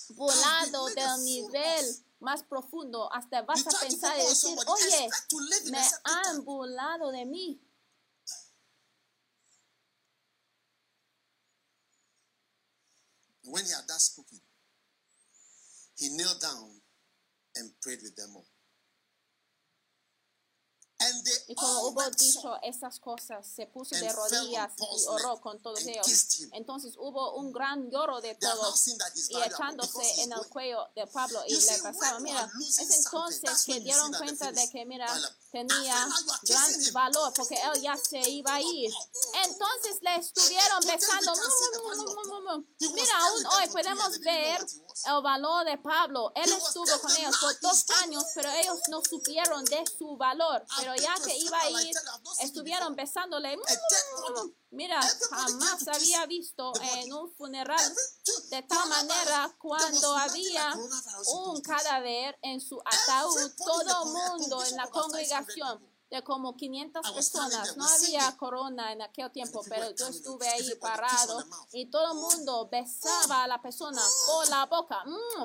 burlado 0.09 0.85
del 0.89 1.23
nivel 1.23 2.05
más 2.19 2.43
profundo, 2.43 3.11
hasta 3.11 3.41
vas 3.41 3.65
a 3.65 3.79
pensar 3.79 4.15
y 4.15 4.27
decir, 4.27 4.59
oye, 4.67 5.09
me 5.71 5.89
han 6.03 6.45
burlado 6.45 7.09
de 7.09 7.25
mí. 7.25 7.59
When 13.43 13.65
he 13.65 13.71
had 13.71 13.87
that 13.87 13.99
spoken, 14.01 14.39
he 15.97 16.09
knelt 16.11 16.41
down 16.41 16.81
and 17.57 17.71
prayed 17.81 17.99
with 18.03 18.15
them 18.15 18.31
all. 18.35 18.47
Y 21.47 21.53
como 21.53 21.87
hubo 21.87 22.09
dicho 22.11 22.57
esas 22.63 22.99
cosas, 22.99 23.45
se 23.45 23.67
puso 23.67 23.95
de 23.95 24.11
rodillas 24.11 24.71
y 24.79 25.07
oró 25.07 25.39
con 25.39 25.61
todos 25.61 25.85
ellos. 25.85 26.49
Entonces 26.53 26.95
hubo 26.97 27.35
un 27.35 27.51
gran 27.51 27.89
lloro 27.91 28.19
de 28.19 28.33
todos 28.35 28.87
y 28.87 29.41
echándose 29.43 30.21
en 30.21 30.31
el 30.31 30.45
cuello 30.47 30.87
de 30.95 31.05
Pablo 31.07 31.41
y 31.47 31.55
le 31.55 31.77
pasaba, 31.83 32.19
mira, 32.19 32.49
es 32.67 33.05
entonces 33.05 33.63
que 33.65 33.79
dieron 33.79 34.11
cuenta 34.13 34.51
de 34.51 34.69
que, 34.69 34.85
mira, 34.85 35.07
tenía 35.51 36.07
gran 36.43 36.93
valor 36.93 37.31
porque 37.35 37.55
él 37.55 37.81
ya 37.81 37.95
se 37.95 38.19
iba 38.29 38.55
a 38.55 38.61
ir. 38.61 38.91
Entonces 39.45 39.97
le 40.01 40.15
estuvieron 40.15 40.79
besando. 40.85 41.33
Mira, 42.79 43.17
aún 43.19 43.45
hoy 43.45 43.69
podemos 43.69 44.19
ver 44.19 44.65
el 45.05 45.21
valor 45.21 45.65
de 45.65 45.77
Pablo. 45.77 46.31
Él 46.35 46.51
estuvo 46.51 46.99
con 47.01 47.15
ellos 47.15 47.37
por 47.37 47.59
dos 47.59 47.85
años, 48.01 48.23
pero 48.33 48.49
ellos 48.51 48.79
no 48.89 49.01
supieron 49.03 49.63
de 49.65 49.83
su 49.97 50.17
valor. 50.17 50.65
Pero 50.77 50.86
ya 50.95 51.15
que 51.23 51.35
iba 51.35 51.59
a 51.59 51.69
ir, 51.69 51.95
estuvieron 52.41 52.95
besándole. 52.95 53.57
Mira, 54.71 54.99
jamás 55.29 55.87
había 55.87 56.25
visto 56.25 56.73
en 56.81 57.13
un 57.13 57.33
funeral 57.35 57.95
de 58.49 58.63
tal 58.63 58.89
manera 58.89 59.55
cuando 59.59 60.15
había 60.15 60.73
un 61.27 61.61
cadáver 61.61 62.37
en 62.41 62.59
su 62.59 62.79
ataúd, 62.83 63.51
todo 63.57 64.05
mundo 64.05 64.63
en 64.63 64.75
la 64.75 64.87
congregación 64.87 65.96
de 66.09 66.23
como 66.23 66.55
500 66.55 67.11
personas. 67.11 67.75
No 67.75 67.85
había 67.85 68.37
corona 68.37 68.93
en 68.93 69.01
aquel 69.01 69.29
tiempo, 69.31 69.61
pero 69.67 69.91
yo 69.91 70.07
estuve 70.07 70.47
ahí 70.47 70.73
parado 70.75 71.43
y 71.73 71.89
todo 71.89 72.11
el 72.11 72.17
mundo 72.17 72.69
besaba 72.71 73.43
a 73.43 73.47
la 73.47 73.61
persona 73.61 74.01
por 74.25 74.47
la 74.47 74.65
boca. 74.67 75.03
Mm. 75.05 75.11
Mm. 75.11 75.43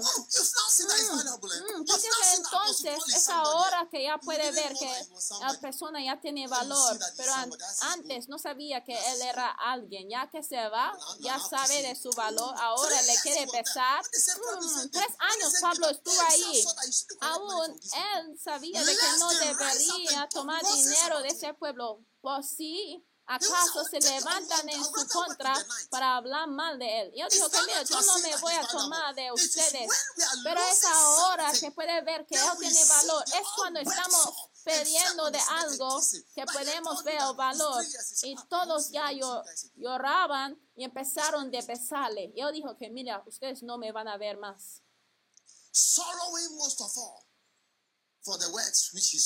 Mm. 1.81 1.85
Porque 1.85 2.09
entonces 2.37 2.99
es 3.09 3.29
ahora 3.29 3.89
que 3.91 4.05
ya 4.05 4.19
puede 4.19 4.53
ver 4.53 4.73
que 4.75 5.07
la 5.41 5.59
persona 5.61 6.03
ya 6.05 6.21
tiene 6.21 6.47
valor, 6.47 6.99
pero 7.17 7.33
antes 7.81 8.29
no 8.29 8.39
sabía 8.39 8.85
que 8.85 8.95
él 8.95 9.23
era 9.23 9.51
alguien. 9.51 10.09
Ya 10.09 10.29
que 10.31 10.43
se 10.43 10.69
va, 10.69 10.93
ya 11.21 11.39
sabe 11.41 11.83
de 11.83 11.97
su 11.97 12.11
valor, 12.11 12.55
ahora 12.59 13.03
le 13.03 13.17
quiere 13.23 13.47
besar. 13.47 14.05
Tres 14.11 15.09
años 15.19 15.55
Pablo 15.61 15.89
estuvo 15.89 16.21
ahí. 16.29 16.65
Aún 17.21 17.73
él 17.73 18.39
sabía 18.43 18.85
de 18.85 18.97
que 18.97 19.19
no 19.19 19.29
debería 19.31 20.29
tomar 20.29 20.52
dinero 20.61 21.21
de 21.21 21.29
ese 21.29 21.55
pueblo. 21.55 22.05
Por 22.21 22.43
si 22.45 23.05
acaso 23.27 23.85
se 23.85 24.01
levantan 24.01 24.69
en 24.69 24.85
su 24.85 25.09
contra 25.09 25.55
para 25.91 26.17
hablar 26.17 26.49
mal 26.49 26.79
de 26.79 27.01
él. 27.01 27.13
Yo 27.17 27.27
digo 27.29 27.49
que 27.49 27.63
mira, 27.67 27.83
yo 27.83 28.01
no 28.01 28.19
me 28.19 28.37
voy 28.37 28.53
a 28.55 28.67
tomar 28.67 29.15
de 29.15 29.33
ustedes, 29.33 29.91
pero 30.45 30.61
es 30.61 30.85
ahora 30.85 31.53
que 31.53 31.71
puede 31.71 32.01
ver 32.03 32.27
que 32.27 32.35
él 32.35 32.51
tiene 32.59 32.85
valor. 32.85 33.25
Es 33.27 33.47
cuando 33.57 33.81
estamos 33.81 34.51
perdiendo 34.65 35.31
de 35.31 35.41
algo 35.51 36.01
que 36.35 36.45
podemos 36.47 37.03
ver 37.05 37.21
el 37.21 37.35
valor. 37.35 37.85
Y 38.23 38.37
todos 38.49 38.91
ya 38.91 39.11
lloraban 39.77 40.59
y 40.77 40.85
empezaron 40.85 41.55
a 41.55 41.61
besarle. 41.67 42.33
Yo 42.37 42.51
dijo 42.53 42.77
que 42.77 42.91
mira, 42.91 43.23
ustedes 43.27 43.63
no 43.63 43.79
me 43.79 43.93
van 43.93 44.09
a 44.09 44.17
ver 44.17 44.37
más. 44.37 44.83
Sorrowing 45.73 46.57
most 46.59 46.81
of 46.83 46.93
all 46.99 47.25
for 48.23 48.39
the 48.39 48.51
words 48.53 48.91
which 48.93 49.11
he 49.11 49.19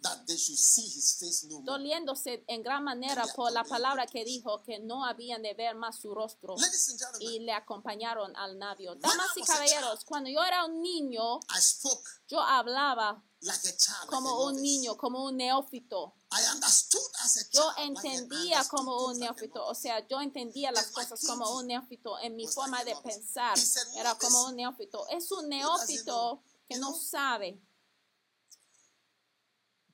speak 0.00 1.64
doliéndose 1.64 2.44
en 2.46 2.62
gran 2.62 2.84
manera 2.84 3.26
por 3.34 3.52
la 3.52 3.64
palabra 3.64 4.06
que 4.06 4.24
dijo 4.24 4.62
que 4.62 4.78
no 4.78 5.04
habían 5.04 5.42
de 5.42 5.54
ver 5.54 5.74
más 5.74 5.98
su 6.00 6.14
rostro 6.14 6.56
y 7.20 7.40
le 7.40 7.52
acompañaron 7.52 8.34
al 8.36 8.58
navio. 8.58 8.94
Damas 8.96 9.36
y 9.36 9.42
caballeros, 9.42 10.04
cuando 10.04 10.30
yo 10.30 10.42
era 10.44 10.64
un 10.64 10.80
niño, 10.80 11.40
yo 12.28 12.40
hablaba 12.40 13.24
como 14.08 14.44
un 14.46 14.60
niño, 14.60 14.96
como 14.96 15.24
un 15.24 15.36
neófito. 15.36 16.14
Yo 17.52 17.72
entendía 17.78 18.64
como 18.64 19.06
un 19.06 19.18
neófito, 19.18 19.64
o 19.64 19.74
sea, 19.74 20.06
yo 20.06 20.20
entendía 20.20 20.72
las 20.72 20.88
cosas 20.88 21.20
como 21.26 21.56
un 21.56 21.66
neófito 21.66 22.18
en 22.20 22.36
mi 22.36 22.46
forma 22.46 22.84
de 22.84 22.94
pensar. 22.96 23.56
Era 23.96 24.14
como 24.16 24.46
un 24.46 24.56
neófito. 24.56 25.06
Es 25.08 25.30
un 25.32 25.48
neófito 25.48 26.42
que 26.68 26.78
no 26.78 26.94
sabe 26.94 27.60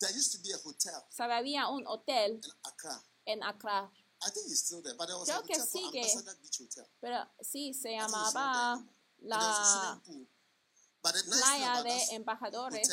There 0.00 0.10
used 0.16 0.32
to 0.32 0.38
be 0.42 0.52
a 0.52 0.58
hotel 0.58 1.02
había 1.34 1.68
un 1.68 1.86
hotel 1.86 2.32
in 2.32 2.50
Accra. 2.64 3.02
en 3.26 3.42
Accra. 3.42 3.90
I 4.26 4.30
think 4.30 4.46
it's 4.50 4.60
still 4.64 4.82
there, 4.82 4.94
but 4.96 5.06
there 5.06 5.16
was 5.18 5.28
Creo 5.28 5.40
a 5.40 5.42
que 5.42 5.54
hotel 5.54 5.66
called 5.70 5.92
sigue. 5.92 6.00
Ambassador 6.00 6.36
Beach 6.40 6.60
Hotel. 6.60 6.86
Pero 7.00 7.30
sí, 7.42 7.74
se 7.74 7.90
llamaba 7.92 8.84
la 9.18 10.00
playa 11.02 11.82
de 11.82 12.02
embajadores 12.14 12.88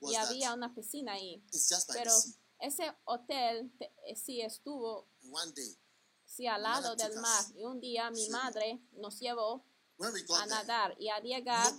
y 0.00 0.14
había 0.14 0.52
una 0.54 0.74
piscina 0.74 1.12
ahí. 1.12 1.42
Pero 1.88 2.12
ese 2.60 2.92
hotel 3.04 3.72
te- 3.78 3.92
eh, 4.06 4.16
sí 4.16 4.40
estuvo 4.40 5.08
And 5.22 5.32
one 5.34 5.52
day, 5.52 5.76
sí 6.24 6.46
al 6.46 6.62
lado 6.62 6.94
del 6.96 7.14
mar. 7.20 7.44
Y 7.54 7.64
un 7.64 7.80
día 7.80 8.10
mi 8.10 8.28
madre 8.28 8.80
nos 8.92 9.18
llevó 9.20 9.64
a 9.98 10.46
nadar 10.46 10.94
y 10.98 11.08
al 11.08 11.22
llegar 11.22 11.72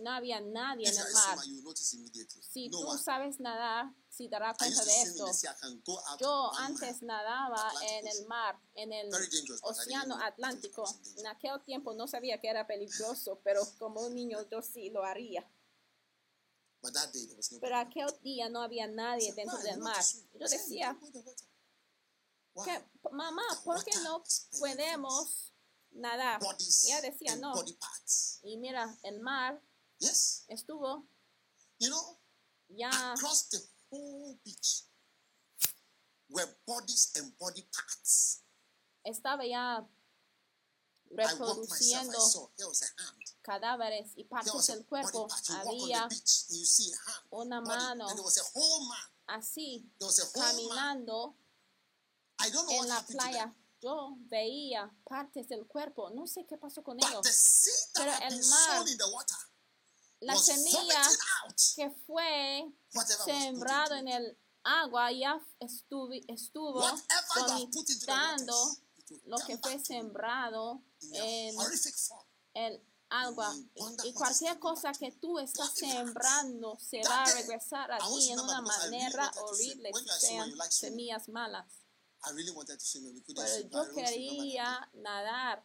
no 0.00 0.10
había 0.10 0.40
nadie 0.40 0.88
en 0.88 0.96
el 0.96 1.12
mar. 1.12 1.38
Si 2.40 2.68
no 2.68 2.80
tú 2.80 2.98
sabes 2.98 3.40
nadar, 3.40 3.92
sí 4.08 4.28
dará 4.28 4.48
I 4.48 4.52
used 4.52 4.58
cuenta 4.58 4.84
de 4.84 5.02
esto. 5.02 5.26
Yo 6.18 6.52
antes 6.58 7.02
nadaba 7.02 7.72
en 7.82 8.06
el 8.06 8.26
mar, 8.26 8.58
en 8.74 8.92
el 8.92 9.10
océano 9.62 10.16
Atlántico. 10.22 10.84
En 11.16 11.26
aquel 11.26 11.62
tiempo 11.64 11.92
no 11.92 12.06
sabía 12.06 12.40
que 12.40 12.48
era 12.48 12.66
peligroso, 12.66 13.40
pero 13.44 13.62
como 13.78 14.00
un 14.00 14.14
niño 14.14 14.38
yo 14.50 14.62
sí 14.62 14.90
lo 14.90 15.04
haría. 15.04 15.46
Pero 17.60 17.76
aquel 17.76 18.08
día 18.22 18.48
no 18.48 18.62
había 18.62 18.86
nadie 18.86 19.32
dentro 19.34 19.58
"Why? 19.58 19.64
del 19.64 19.78
mar. 19.80 19.96
to 19.96 20.02
swim?" 20.02 20.28
Yo 20.34 20.48
decía, 20.48 20.98
que, 22.64 22.84
mamá, 23.10 23.42
¿por 23.64 23.84
qué 23.84 23.90
no 24.02 24.22
podemos 24.58 25.52
nadar? 25.96 26.40
Bodies 26.40 26.84
Ella 26.84 27.00
decía, 27.02 27.36
no. 27.36 27.52
body 27.54 27.72
parts. 27.74 28.40
Y 28.42 28.56
mira, 28.58 28.96
el 29.02 29.20
mar 29.20 29.60
Yes. 29.98 30.44
estuvo 30.48 31.06
You 31.78 31.88
know, 31.90 32.18
ya 32.68 33.12
across 33.12 33.48
the 33.50 33.58
whole 33.90 34.38
beach 34.44 34.84
were 36.28 36.46
bodies 36.66 37.12
and 37.16 37.36
body 37.38 37.62
parts. 37.62 38.42
estaba 39.04 39.44
ya 39.46 39.86
myself, 41.10 41.38
reproduciendo 41.40 42.18
cadáveres 43.42 44.12
y 44.16 44.24
partes 44.24 44.66
del 44.66 44.84
cuerpo. 44.86 45.28
Había 45.50 46.08
una 47.30 47.60
mano 47.60 48.08
and 48.08 48.16
there 48.16 48.24
was 48.24 48.38
a 48.38 48.44
whole 48.54 48.88
man. 48.88 49.38
así 49.38 49.88
There 49.98 50.06
was 50.06 50.18
a 50.18 50.24
whole 50.24 50.68
man. 50.68 51.06
caminando 51.06 51.36
I 52.38 52.50
don't 52.50 52.66
know 52.66 52.72
en 52.74 52.78
what 52.80 52.88
la 52.88 53.02
playa. 53.06 53.54
Yo 53.82 54.14
veía 54.20 54.90
partes 55.04 55.48
del 55.48 55.66
cuerpo. 55.66 56.10
No 56.10 56.26
sé 56.26 56.46
qué 56.46 56.56
pasó 56.56 56.82
con 56.82 56.98
ellos. 56.98 57.22
Pero 57.94 58.12
el 58.22 58.44
mar 58.46 58.84
La 60.20 60.32
semilla 60.44 61.02
que 61.76 61.90
fue 62.06 62.64
put 62.92 63.04
en 63.98 64.08
el 64.08 64.38
agua 64.64 65.12
ya 65.12 65.38
estuvi- 65.60 66.24
estuvo 66.28 66.80
vomitando 67.48 68.76
lo 69.26 69.36
que 69.38 69.58
fue 69.58 69.78
sembrado 69.78 70.82
en 71.12 71.54
el 72.54 72.82
agua. 73.10 73.54
Wonder 73.76 74.06
Y 74.06 74.12
cualquier 74.14 74.58
cosa 74.58 74.92
que 74.92 75.12
tú 75.12 75.38
estás 75.38 75.72
sembrando 75.74 76.78
se 76.80 77.02
va 77.04 77.22
a 77.24 77.34
regresar 77.34 77.92
a 77.92 77.98
ti 77.98 78.30
en 78.32 78.40
una 78.40 78.60
manera 78.62 79.30
horrible, 79.42 79.90
sean 80.18 80.50
semillas 80.70 81.28
malas. 81.28 81.66
I 82.26 82.32
really 82.34 82.50
wanted 82.50 82.78
to 82.78 82.84
swim 82.84 83.04
we 83.14 83.20
couldn't 83.20 83.44
Pero 83.44 83.46
swim. 83.46 83.70
yo 83.70 83.94
quería 83.94 84.90
nadar, 84.94 85.62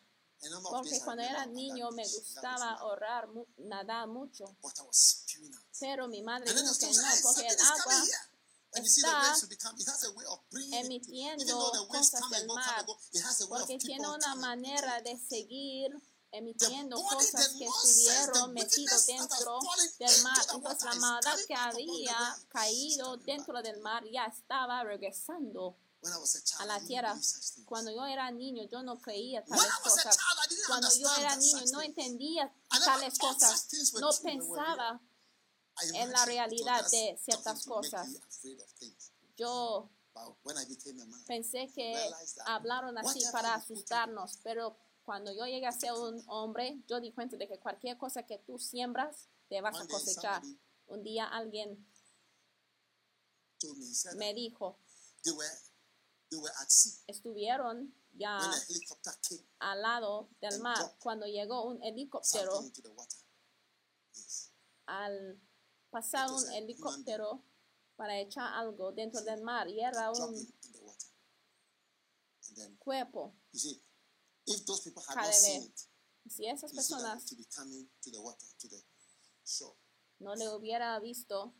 porque 0.69 0.99
cuando 1.01 1.23
era 1.23 1.45
niño 1.45 1.91
me 1.91 2.03
gustaba 2.03 2.73
ahorrar, 2.73 3.27
nadar 3.57 4.07
mucho. 4.07 4.45
Pero 5.79 6.07
mi 6.07 6.21
madre 6.21 6.53
dijo 6.53 6.73
que 6.77 6.85
no, 6.85 7.01
porque 7.23 7.47
el 7.47 7.59
agua 7.59 8.03
está 8.73 9.31
emitiendo 10.79 11.87
cosas 11.87 12.29
del 12.29 12.47
mar, 12.47 12.85
porque 13.49 13.77
tiene 13.79 14.07
una 14.07 14.35
manera 14.35 15.01
de 15.01 15.17
seguir 15.17 15.91
emitiendo 16.31 16.95
cosas 17.01 17.49
que 17.57 17.65
estuvieron 17.65 18.53
metidos 18.53 19.05
dentro 19.07 19.59
del 19.99 20.21
mar. 20.23 20.37
Entonces 20.53 20.83
la 20.83 20.95
maldad 20.95 21.37
que 21.47 21.55
había 21.55 22.37
caído 22.49 23.17
dentro 23.17 23.61
del 23.61 23.79
mar 23.81 24.03
ya 24.09 24.25
estaba 24.25 24.83
regresando 24.83 25.75
a 26.59 26.65
la 26.65 26.79
tierra. 26.79 27.15
Cuando 27.65 27.91
yo 27.91 28.05
era 28.05 28.31
niño, 28.31 28.63
yo 28.71 28.81
no 28.83 28.99
creía 28.99 29.43
When 29.47 29.59
tales 29.59 29.73
I 29.73 29.83
was 29.83 29.97
a 29.97 30.03
cosas. 30.03 30.17
child, 30.17 30.39
I 30.39 30.49
didn't 30.49 30.67
Cuando 30.67 30.89
yo 30.97 31.15
era 31.15 31.35
niño, 31.35 31.63
no 31.71 31.81
entendía 31.81 32.53
tales 32.69 33.19
cosas. 33.19 33.67
No 33.99 34.09
pensaba 34.23 35.01
en 35.93 36.11
la 36.11 36.25
realidad 36.25 36.89
de 36.89 37.17
ciertas 37.23 37.65
cosas. 37.65 38.07
Yo 39.37 39.89
pensé 41.27 41.69
que 41.73 41.95
hablaron 42.45 42.97
así 42.97 43.21
para 43.31 43.55
asustarnos, 43.55 44.39
pero 44.43 44.77
cuando 45.03 45.31
yo 45.33 45.45
llegué 45.45 45.67
a 45.67 45.71
ser 45.71 45.93
un 45.93 46.23
hombre, 46.27 46.81
yo 46.87 46.99
di 46.99 47.11
cuenta 47.11 47.37
de 47.37 47.47
que 47.47 47.59
cualquier 47.59 47.97
cosa 47.97 48.23
que 48.23 48.37
tú 48.39 48.59
siembras, 48.59 49.27
te 49.49 49.61
vas 49.61 49.79
a 49.79 49.87
cosechar. 49.87 50.41
Un 50.87 51.03
día 51.03 51.25
alguien 51.25 51.87
me 54.15 54.33
dijo, 54.33 54.77
estuvieron 57.07 57.93
ya 58.13 58.39
al 59.59 59.81
lado 59.81 60.29
del 60.39 60.59
mar. 60.61 60.95
cuando 60.99 61.25
llegó 61.25 61.65
un 61.65 61.81
helicóptero 61.83 62.63
al 64.85 65.41
pasar 65.89 66.31
un 66.31 66.51
helicóptero 66.53 67.43
para 67.95 68.19
echar 68.19 68.53
algo 68.53 68.91
dentro 68.91 69.21
del 69.21 69.41
mar 69.41 69.67
y 69.67 69.79
era 69.81 70.11
un 70.11 70.47
cuerpo. 72.77 73.35
si 76.29 76.47
esas 76.47 76.73
personas 76.73 77.25
no 80.19 80.35
le 80.35 80.49
hubiera 80.49 80.99
visto 80.99 81.53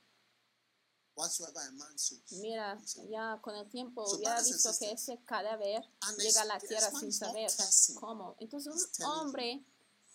Mira, 2.32 2.80
ya 3.10 3.40
con 3.42 3.56
el 3.56 3.70
tiempo 3.70 4.04
hubiera 4.16 4.42
visto 4.42 4.70
que 4.80 4.92
ese 4.92 5.24
cadáver 5.26 5.84
llega 6.18 6.42
a 6.42 6.46
la 6.46 6.60
tierra 6.60 6.90
sin 7.00 7.12
saber 7.12 7.52
cómo. 8.00 8.36
Entonces 8.40 8.74
un 9.00 9.06
hombre 9.06 9.66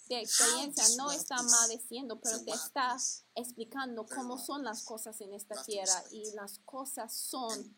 de 0.08 0.20
experiencia 0.20 0.84
no 0.96 1.10
está 1.10 1.42
maldeciendo, 1.42 2.20
pero 2.20 2.42
te 2.44 2.52
está 2.52 2.96
explicando 3.34 4.06
cómo 4.06 4.38
son 4.38 4.62
las 4.64 4.82
cosas 4.84 5.20
en 5.20 5.34
esta 5.34 5.62
tierra 5.64 6.04
y 6.10 6.30
las 6.32 6.58
cosas 6.60 7.12
son 7.12 7.74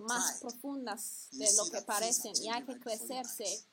más 0.00 0.40
profundas 0.40 1.28
de 1.32 1.52
lo 1.54 1.70
que 1.70 1.82
parecen 1.82 2.32
y 2.42 2.48
hay 2.48 2.64
que 2.64 2.78
crecerse. 2.78 3.66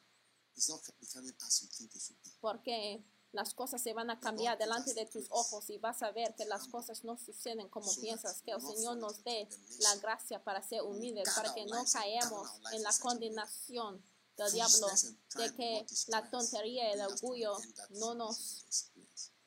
porque 2.41 3.03
las 3.32 3.53
cosas 3.53 3.82
se 3.82 3.93
van 3.93 4.09
a 4.09 4.19
cambiar 4.19 4.57
delante 4.57 4.93
de 4.93 5.05
tus 5.05 5.28
ojos 5.30 5.69
y 5.69 5.78
vas 5.78 6.01
a 6.01 6.11
ver 6.11 6.34
que 6.36 6.45
las 6.45 6.67
cosas 6.67 7.03
no 7.03 7.17
suceden 7.17 7.69
como 7.69 7.93
piensas, 7.95 8.41
que 8.41 8.51
el 8.51 8.61
Señor 8.61 8.97
nos 8.97 9.23
dé 9.23 9.47
la 9.80 9.95
gracia 9.97 10.43
para 10.43 10.63
ser 10.63 10.82
humildes, 10.82 11.30
para 11.36 11.53
que 11.53 11.65
no 11.65 11.84
caemos 11.91 12.49
en 12.71 12.84
la 12.84 12.91
condenación 12.99 14.03
del 14.38 14.51
diablo, 14.53 14.88
de 15.36 15.55
que 15.55 15.86
la 16.07 16.30
tontería 16.30 16.89
y 16.89 16.93
el 16.93 17.01
orgullo 17.01 17.57
no 17.91 18.15
nos 18.15 18.65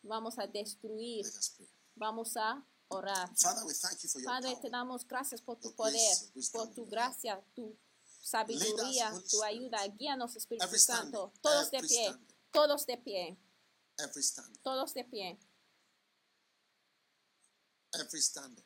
vamos 0.02 0.38
a 0.38 0.46
destruir. 0.46 1.26
Vamos 1.94 2.36
a 2.36 2.64
orar. 2.88 3.30
Padre, 4.24 4.56
te 4.60 4.70
damos 4.70 5.06
gracias 5.06 5.40
por 5.40 5.58
tu 5.58 5.74
poder, 5.74 6.16
por 6.52 6.72
tu 6.74 6.86
gracia, 6.86 7.42
tu 7.54 7.76
sabiduría, 8.22 9.12
tu 9.30 9.42
ayuda. 9.42 9.86
Guíanos, 9.88 10.36
Espíritu 10.36 10.78
Santo. 10.78 11.32
Todos 11.40 11.70
de 11.70 11.80
pie, 11.80 12.16
todos 12.50 12.86
de 12.86 12.96
pie. 12.98 13.38
Todos 14.62 14.94
de 14.94 15.04
pie. 15.04 15.38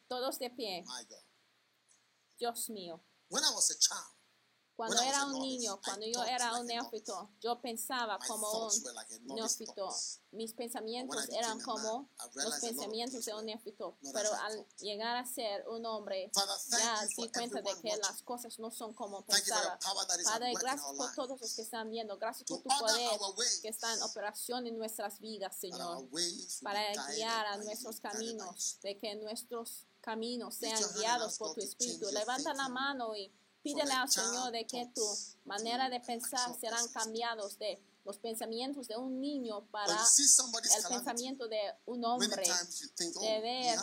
Todos 0.08 0.38
de 0.38 0.50
pie. 0.50 0.84
Dios 2.38 2.68
mío. 2.70 3.02
Cuando 4.76 5.00
era 5.00 5.24
un 5.26 5.40
niño, 5.40 5.80
cuando 5.84 6.04
yo 6.06 6.24
era 6.24 6.58
un 6.58 6.66
neófito, 6.66 7.30
yo 7.40 7.60
pensaba 7.60 8.18
como 8.26 8.66
un 8.66 9.36
neófito. 9.36 9.88
Mis 10.32 10.52
pensamientos 10.52 11.28
eran 11.28 11.60
como 11.60 12.08
los 12.34 12.54
pensamientos 12.56 13.24
de 13.24 13.34
un 13.34 13.46
neófito. 13.46 13.96
Pero 14.12 14.32
al 14.34 14.66
llegar 14.78 15.16
a 15.16 15.24
ser 15.24 15.66
un 15.68 15.86
hombre, 15.86 16.30
ya 16.70 17.06
di 17.16 17.30
cuenta 17.30 17.60
de 17.60 17.80
que 17.80 17.96
las 17.96 18.22
cosas 18.22 18.58
no 18.58 18.70
son 18.72 18.94
como 18.94 19.22
pensaba. 19.22 19.78
Padre, 20.24 20.52
gracias 20.60 20.92
por 20.96 21.14
todos 21.14 21.40
los 21.40 21.54
que 21.54 21.62
están 21.62 21.90
viendo. 21.90 22.18
Gracias 22.18 22.48
por 22.48 22.62
tu 22.62 22.68
poder 22.68 23.10
que 23.62 23.68
está 23.68 23.92
en 23.94 24.02
operación 24.02 24.66
en 24.66 24.76
nuestras 24.76 25.20
vidas, 25.20 25.56
Señor. 25.56 26.08
Para 26.62 26.80
guiar 27.14 27.46
a 27.46 27.56
nuestros 27.58 28.00
caminos, 28.00 28.78
de 28.82 28.98
que 28.98 29.14
nuestros 29.16 29.86
caminos 30.00 30.56
sean 30.56 30.82
guiados 30.96 31.38
por 31.38 31.54
tu 31.54 31.60
Espíritu. 31.60 32.06
Levanta 32.10 32.52
la 32.54 32.68
mano 32.68 33.14
y 33.16 33.32
Pídele 33.64 33.92
al 33.92 34.10
Señor 34.10 34.52
de 34.52 34.66
que 34.66 34.86
tu 34.94 35.02
manera 35.46 35.88
de 35.88 35.98
pensar 35.98 36.54
serán 36.60 36.86
cambiados 36.88 37.58
de 37.58 37.82
los 38.04 38.18
pensamientos 38.18 38.88
de 38.88 38.96
un 38.98 39.18
niño 39.18 39.64
para 39.70 39.94
el 39.94 40.86
pensamiento 40.86 41.48
de 41.48 41.58
un 41.86 42.04
hombre, 42.04 42.28
de 42.28 43.40
ver 43.40 43.78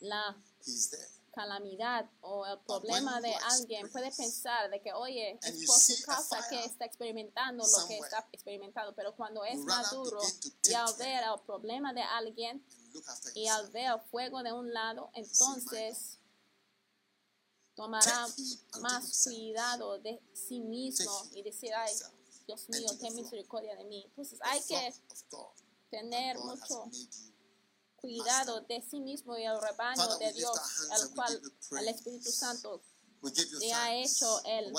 la 0.00 0.34
calamidad 1.34 2.10
o 2.22 2.46
el 2.46 2.58
problema 2.60 3.20
de 3.20 3.34
alguien, 3.34 3.90
puede 3.92 4.10
pensar 4.10 4.70
de 4.70 4.80
que, 4.80 4.94
oye, 4.94 5.38
es 5.42 5.66
por 5.66 5.78
su 5.78 6.02
causa 6.04 6.48
que 6.48 6.64
está 6.64 6.86
experimentando 6.86 7.62
lo 7.62 7.86
que 7.86 7.98
está 7.98 8.26
experimentando, 8.32 8.94
pero 8.94 9.14
cuando 9.14 9.44
es 9.44 9.58
maduro 9.58 10.18
y 10.62 10.72
al 10.72 10.94
ver 10.94 11.22
el 11.22 11.40
problema 11.44 11.92
de 11.92 12.02
alguien 12.02 12.64
y 13.34 13.48
al 13.48 13.70
ver 13.70 13.92
el 13.92 14.00
fuego 14.10 14.42
de 14.42 14.52
un 14.52 14.72
lado, 14.72 15.10
entonces 15.12 16.19
tomará 17.80 18.28
más 18.80 19.22
cuidado 19.24 19.98
de 20.00 20.20
sí 20.34 20.60
mismo 20.60 21.26
y 21.32 21.42
decir, 21.42 21.72
ay, 21.74 21.94
Dios 22.46 22.68
mío, 22.68 22.88
ten 23.00 23.14
misericordia 23.14 23.74
de 23.76 23.84
mí. 23.84 24.04
Entonces 24.06 24.38
hay 24.42 24.60
que 24.62 24.94
tener 25.90 26.38
mucho 26.38 26.90
cuidado 27.96 28.60
de 28.62 28.82
sí 28.82 29.00
mismo 29.00 29.36
y 29.38 29.44
el 29.44 29.58
rebaño 29.60 30.16
de 30.18 30.32
Dios, 30.34 30.58
al 30.90 31.14
cual 31.14 31.40
el 31.78 31.88
Espíritu 31.88 32.30
Santo 32.30 32.82
le 33.60 33.72
ha 33.72 33.94
hecho 33.94 34.44
el 34.44 34.72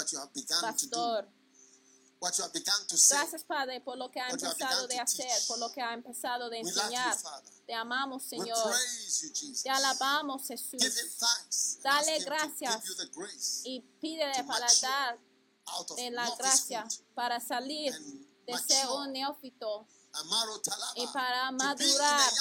pastor. 0.61 1.27
Gracias, 2.21 3.43
Padre, 3.43 3.81
por 3.81 3.97
lo 3.97 4.11
que 4.11 4.21
ha 4.21 4.29
empezado 4.29 4.87
de 4.87 4.99
hacer, 4.99 5.27
por 5.47 5.57
lo 5.57 5.71
que 5.71 5.81
ha 5.81 5.93
empezado 5.93 6.49
de 6.49 6.59
enseñar. 6.59 7.17
Te 7.65 7.73
amamos, 7.73 8.23
Señor. 8.23 8.75
Te 9.63 9.69
alabamos, 9.69 10.45
Jesús. 10.47 10.81
Dale 11.81 12.19
gracias 12.19 12.83
y 13.63 13.81
pídele 13.99 14.43
para 14.43 14.67
dar 14.81 15.19
de 15.95 16.11
la 16.11 16.29
gracia 16.35 16.85
para 17.15 17.39
salir 17.39 17.93
de 18.45 18.57
ser 18.57 18.87
un 18.87 19.11
neófito 19.13 19.87
y 20.95 21.07
para 21.07 21.51
madurar, 21.51 22.31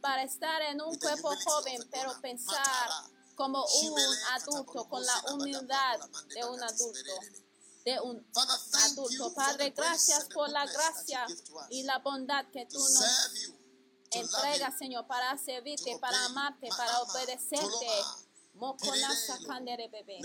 para 0.00 0.22
estar 0.22 0.62
en 0.62 0.80
un 0.80 0.98
cuerpo 0.98 1.34
joven, 1.44 1.86
pero 1.90 2.20
pensar 2.20 2.88
como 3.34 3.64
un 3.64 4.00
adulto, 4.30 4.88
con 4.88 5.04
la 5.04 5.22
humildad 5.32 6.00
de 6.34 6.44
un 6.44 6.62
adulto 6.62 7.20
de 7.84 8.00
un 8.00 8.24
adulto. 8.84 9.34
Padre, 9.34 9.70
gracias 9.70 10.24
por 10.32 10.48
la 10.50 10.66
gracia 10.66 11.26
y 11.70 11.82
la 11.82 11.98
bondad 11.98 12.44
que 12.52 12.66
tú 12.66 12.78
nos 12.78 13.04
entregas, 14.10 14.78
Señor, 14.78 15.06
para 15.06 15.36
servirte, 15.38 15.98
para 15.98 16.24
amarte, 16.26 16.68
para 16.76 17.00
obedecerte. 17.02 17.88
Mokona 18.54 19.16
sakandere 19.16 19.88
bebe. 19.88 20.20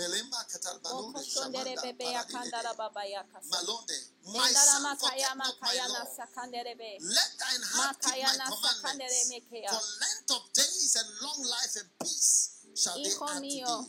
Moko 0.84 1.24
sondere 1.24 1.76
bebe 1.82 2.16
akandara 2.16 2.74
baba 2.74 3.06
yakasa. 3.06 3.60
Endara 4.26 4.80
makaya 4.80 5.34
makaya 5.36 5.88
na 5.88 6.06
sakandere 6.06 6.76
be. 6.76 7.00
Makaya 7.78 8.34
na 8.38 8.52
sakandere 8.52 9.26
mekeya. 9.30 9.72
Hijo 12.98 13.40
mío, 13.40 13.88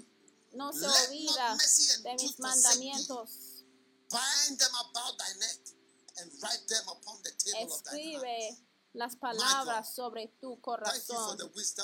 no 0.52 0.72
se 0.72 0.86
olvida 0.86 1.56
de 2.04 2.14
mis 2.14 2.38
mandamientos. 2.38 3.47
Escribe 7.90 8.58
las 8.94 9.16
palabras 9.16 9.94
sobre 9.94 10.28
tu 10.40 10.60
corazón. 10.60 11.38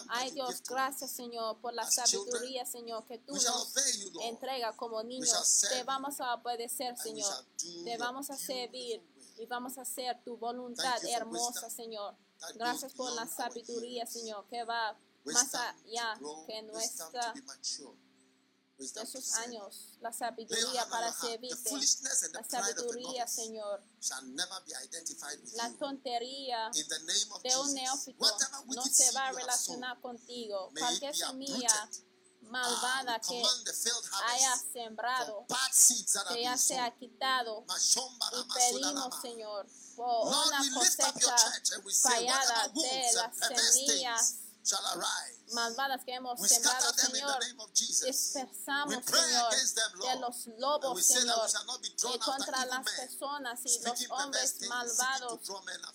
Ay 0.09 0.31
Dios, 0.33 0.63
gracias 0.63 1.13
Señor 1.13 1.61
por 1.61 1.73
la 1.75 1.89
sabiduría, 1.89 2.65
Señor, 2.67 3.07
que 3.07 3.19
tú 3.19 3.35
nos 3.35 3.75
entrega 4.23 4.73
como 4.77 5.03
niños. 5.03 5.61
Te 5.69 5.85
vamos 5.85 6.21
a 6.21 6.35
obedecer, 6.35 6.97
Señor. 6.97 7.33
Te 7.85 7.97
vamos 7.99 8.31
a 8.31 8.37
servir 8.37 9.03
y 9.39 9.47
vamos 9.47 9.79
a 9.79 9.83
hacer 9.83 10.23
tu 10.25 10.37
voluntad 10.37 11.05
hermosa, 11.05 11.69
Señor. 11.71 12.17
Gracias 12.55 12.93
por 12.95 13.13
la 13.13 13.27
sabiduría, 13.27 14.07
Señor, 14.07 14.47
que 14.49 14.65
va 14.65 14.99
más 15.25 15.55
allá 15.55 16.19
que 16.47 16.63
nuestra 16.63 17.35
esos 18.79 19.33
años, 19.35 19.91
la 20.01 20.13
sabiduría 20.13 20.89
para 20.89 21.13
servirte, 21.13 21.71
la 22.33 22.45
sabiduría, 22.45 23.27
Señor, 23.27 23.83
la 25.55 25.73
tontería 25.79 26.71
de 26.73 27.57
un 27.57 27.75
neófito 27.75 28.27
no 28.67 28.85
se 28.85 29.13
va 29.13 29.29
a 29.29 29.33
relacionar 29.33 30.01
contigo. 30.01 30.73
Cualquier 30.77 31.15
semilla 31.15 31.91
malvada 32.43 33.21
que 33.21 33.43
haya 34.27 34.57
sembrado, 34.73 35.47
que 36.29 36.43
ya 36.43 36.57
sea 36.57 36.95
quitado, 36.97 37.65
y 37.67 38.73
pedimos, 38.73 39.21
Señor, 39.21 39.67
por 39.97 40.27
una 40.27 40.75
cosecha 40.75 41.37
fallada 42.03 42.69
de 42.69 43.13
las 43.15 43.73
semillas 43.73 44.37
malvadas 45.53 46.05
que 46.05 46.15
hemos 46.15 46.41
sembrado, 46.41 46.93
Señor, 46.95 47.39
dispersamos, 48.05 49.05
Señor, 49.05 50.15
de 50.15 50.21
los 50.21 50.47
lobos, 50.59 51.05
Señor, 51.05 51.49
y 52.15 52.19
contra 52.19 52.67
las 52.67 52.85
personas 52.85 53.61
y 53.65 53.79
los 53.83 54.11
hombres 54.11 54.61
malvados 54.69 55.41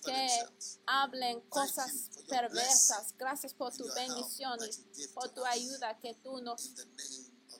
que 0.05 0.45
hablen 0.85 1.41
cosas 1.49 2.09
perversas. 2.27 3.13
Gracias 3.17 3.53
por 3.53 3.75
tu 3.75 3.85
bendición 3.93 4.59
y 4.95 5.07
por 5.07 5.29
tu 5.29 5.45
ayuda 5.45 5.99
que 5.99 6.13
tú 6.15 6.41
nos 6.41 6.71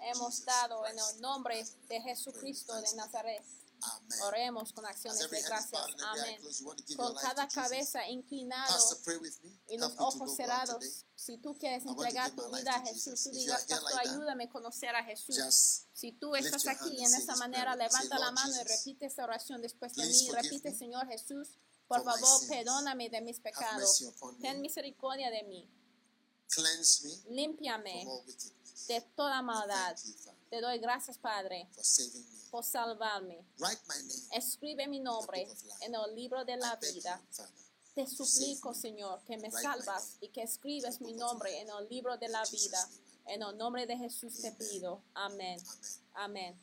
hemos 0.01 0.45
dado 0.45 0.85
en 0.87 0.97
el 0.97 1.21
nombre 1.21 1.65
de 1.87 2.01
Jesucristo 2.01 2.73
de 2.81 2.95
Nazaret. 2.95 3.43
Oremos 4.23 4.73
con 4.73 4.85
acciones 4.85 5.29
de 5.29 5.41
gracias. 5.41 5.81
Amén. 6.03 6.41
Con 6.95 7.15
cada 7.15 7.47
cabeza 7.47 8.07
inclinada 8.07 8.77
y 9.67 9.77
los 9.77 9.93
ojos 9.97 10.35
cerrados. 10.35 11.05
Si 11.15 11.37
tú 11.37 11.57
quieres 11.57 11.85
entregar 11.85 12.31
tu 12.31 12.49
vida 12.55 12.75
a 12.75 12.81
Jesús, 12.81 13.23
tú 13.23 13.31
digas, 13.31 13.65
Pastor, 13.65 13.99
ayúdame 13.99 14.45
a 14.45 14.49
conocer 14.49 14.95
a 14.95 15.03
Jesús. 15.03 15.85
Si 15.93 16.11
tú 16.13 16.35
estás 16.35 16.67
aquí 16.67 17.03
en 17.03 17.13
esa 17.13 17.35
manera, 17.35 17.75
levanta 17.75 18.19
la 18.19 18.31
mano 18.31 18.53
y 18.59 18.63
repite 18.63 19.05
esa 19.05 19.23
oración 19.23 19.61
después 19.61 19.93
de 19.95 20.05
mí. 20.05 20.29
Repite, 20.31 20.73
Señor 20.73 21.07
Jesús, 21.07 21.57
por 21.87 22.03
favor, 22.03 22.47
perdóname 22.47 23.09
de 23.09 23.21
mis 23.21 23.39
pecados. 23.39 24.03
Ten 24.41 24.61
misericordia 24.61 25.29
de 25.29 25.43
mí. 25.43 25.69
Límpiame 27.29 28.05
de 28.87 29.01
toda 29.15 29.41
maldad. 29.41 29.95
Te 30.49 30.61
doy 30.61 30.79
gracias, 30.79 31.17
Padre, 31.17 31.69
por 32.49 32.63
salvarme. 32.63 33.45
Escribe 34.31 34.87
mi 34.87 34.99
nombre 34.99 35.47
en 35.81 35.93
el 35.93 36.15
libro 36.15 36.43
de 36.43 36.57
la 36.57 36.75
vida. 36.77 37.21
Te 37.93 38.07
suplico, 38.07 38.73
Señor, 38.73 39.21
que 39.25 39.37
me 39.37 39.51
salvas 39.51 40.17
y 40.21 40.29
que 40.29 40.41
escribes 40.41 41.01
mi 41.01 41.13
nombre 41.13 41.59
en 41.59 41.67
el 41.69 41.87
libro 41.89 42.17
de 42.17 42.29
la 42.29 42.43
vida. 42.45 42.89
En 43.27 43.43
el 43.43 43.57
nombre 43.57 43.85
de 43.85 43.95
Jesús 43.97 44.41
te 44.41 44.51
pido. 44.53 45.03
Amén. 45.13 45.61
Amén. 46.13 46.59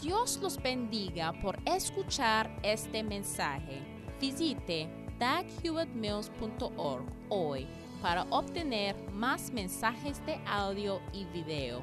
Dios 0.00 0.36
los 0.42 0.62
bendiga 0.62 1.32
por 1.40 1.58
escuchar 1.66 2.50
este 2.62 3.02
mensaje. 3.02 3.80
Visite 4.20 4.88
daghewittmills.org 5.18 7.06
hoy 7.30 7.66
para 8.02 8.24
obtener 8.24 8.94
más 9.10 9.50
mensajes 9.50 10.24
de 10.26 10.34
audio 10.46 11.00
y 11.12 11.24
video, 11.26 11.82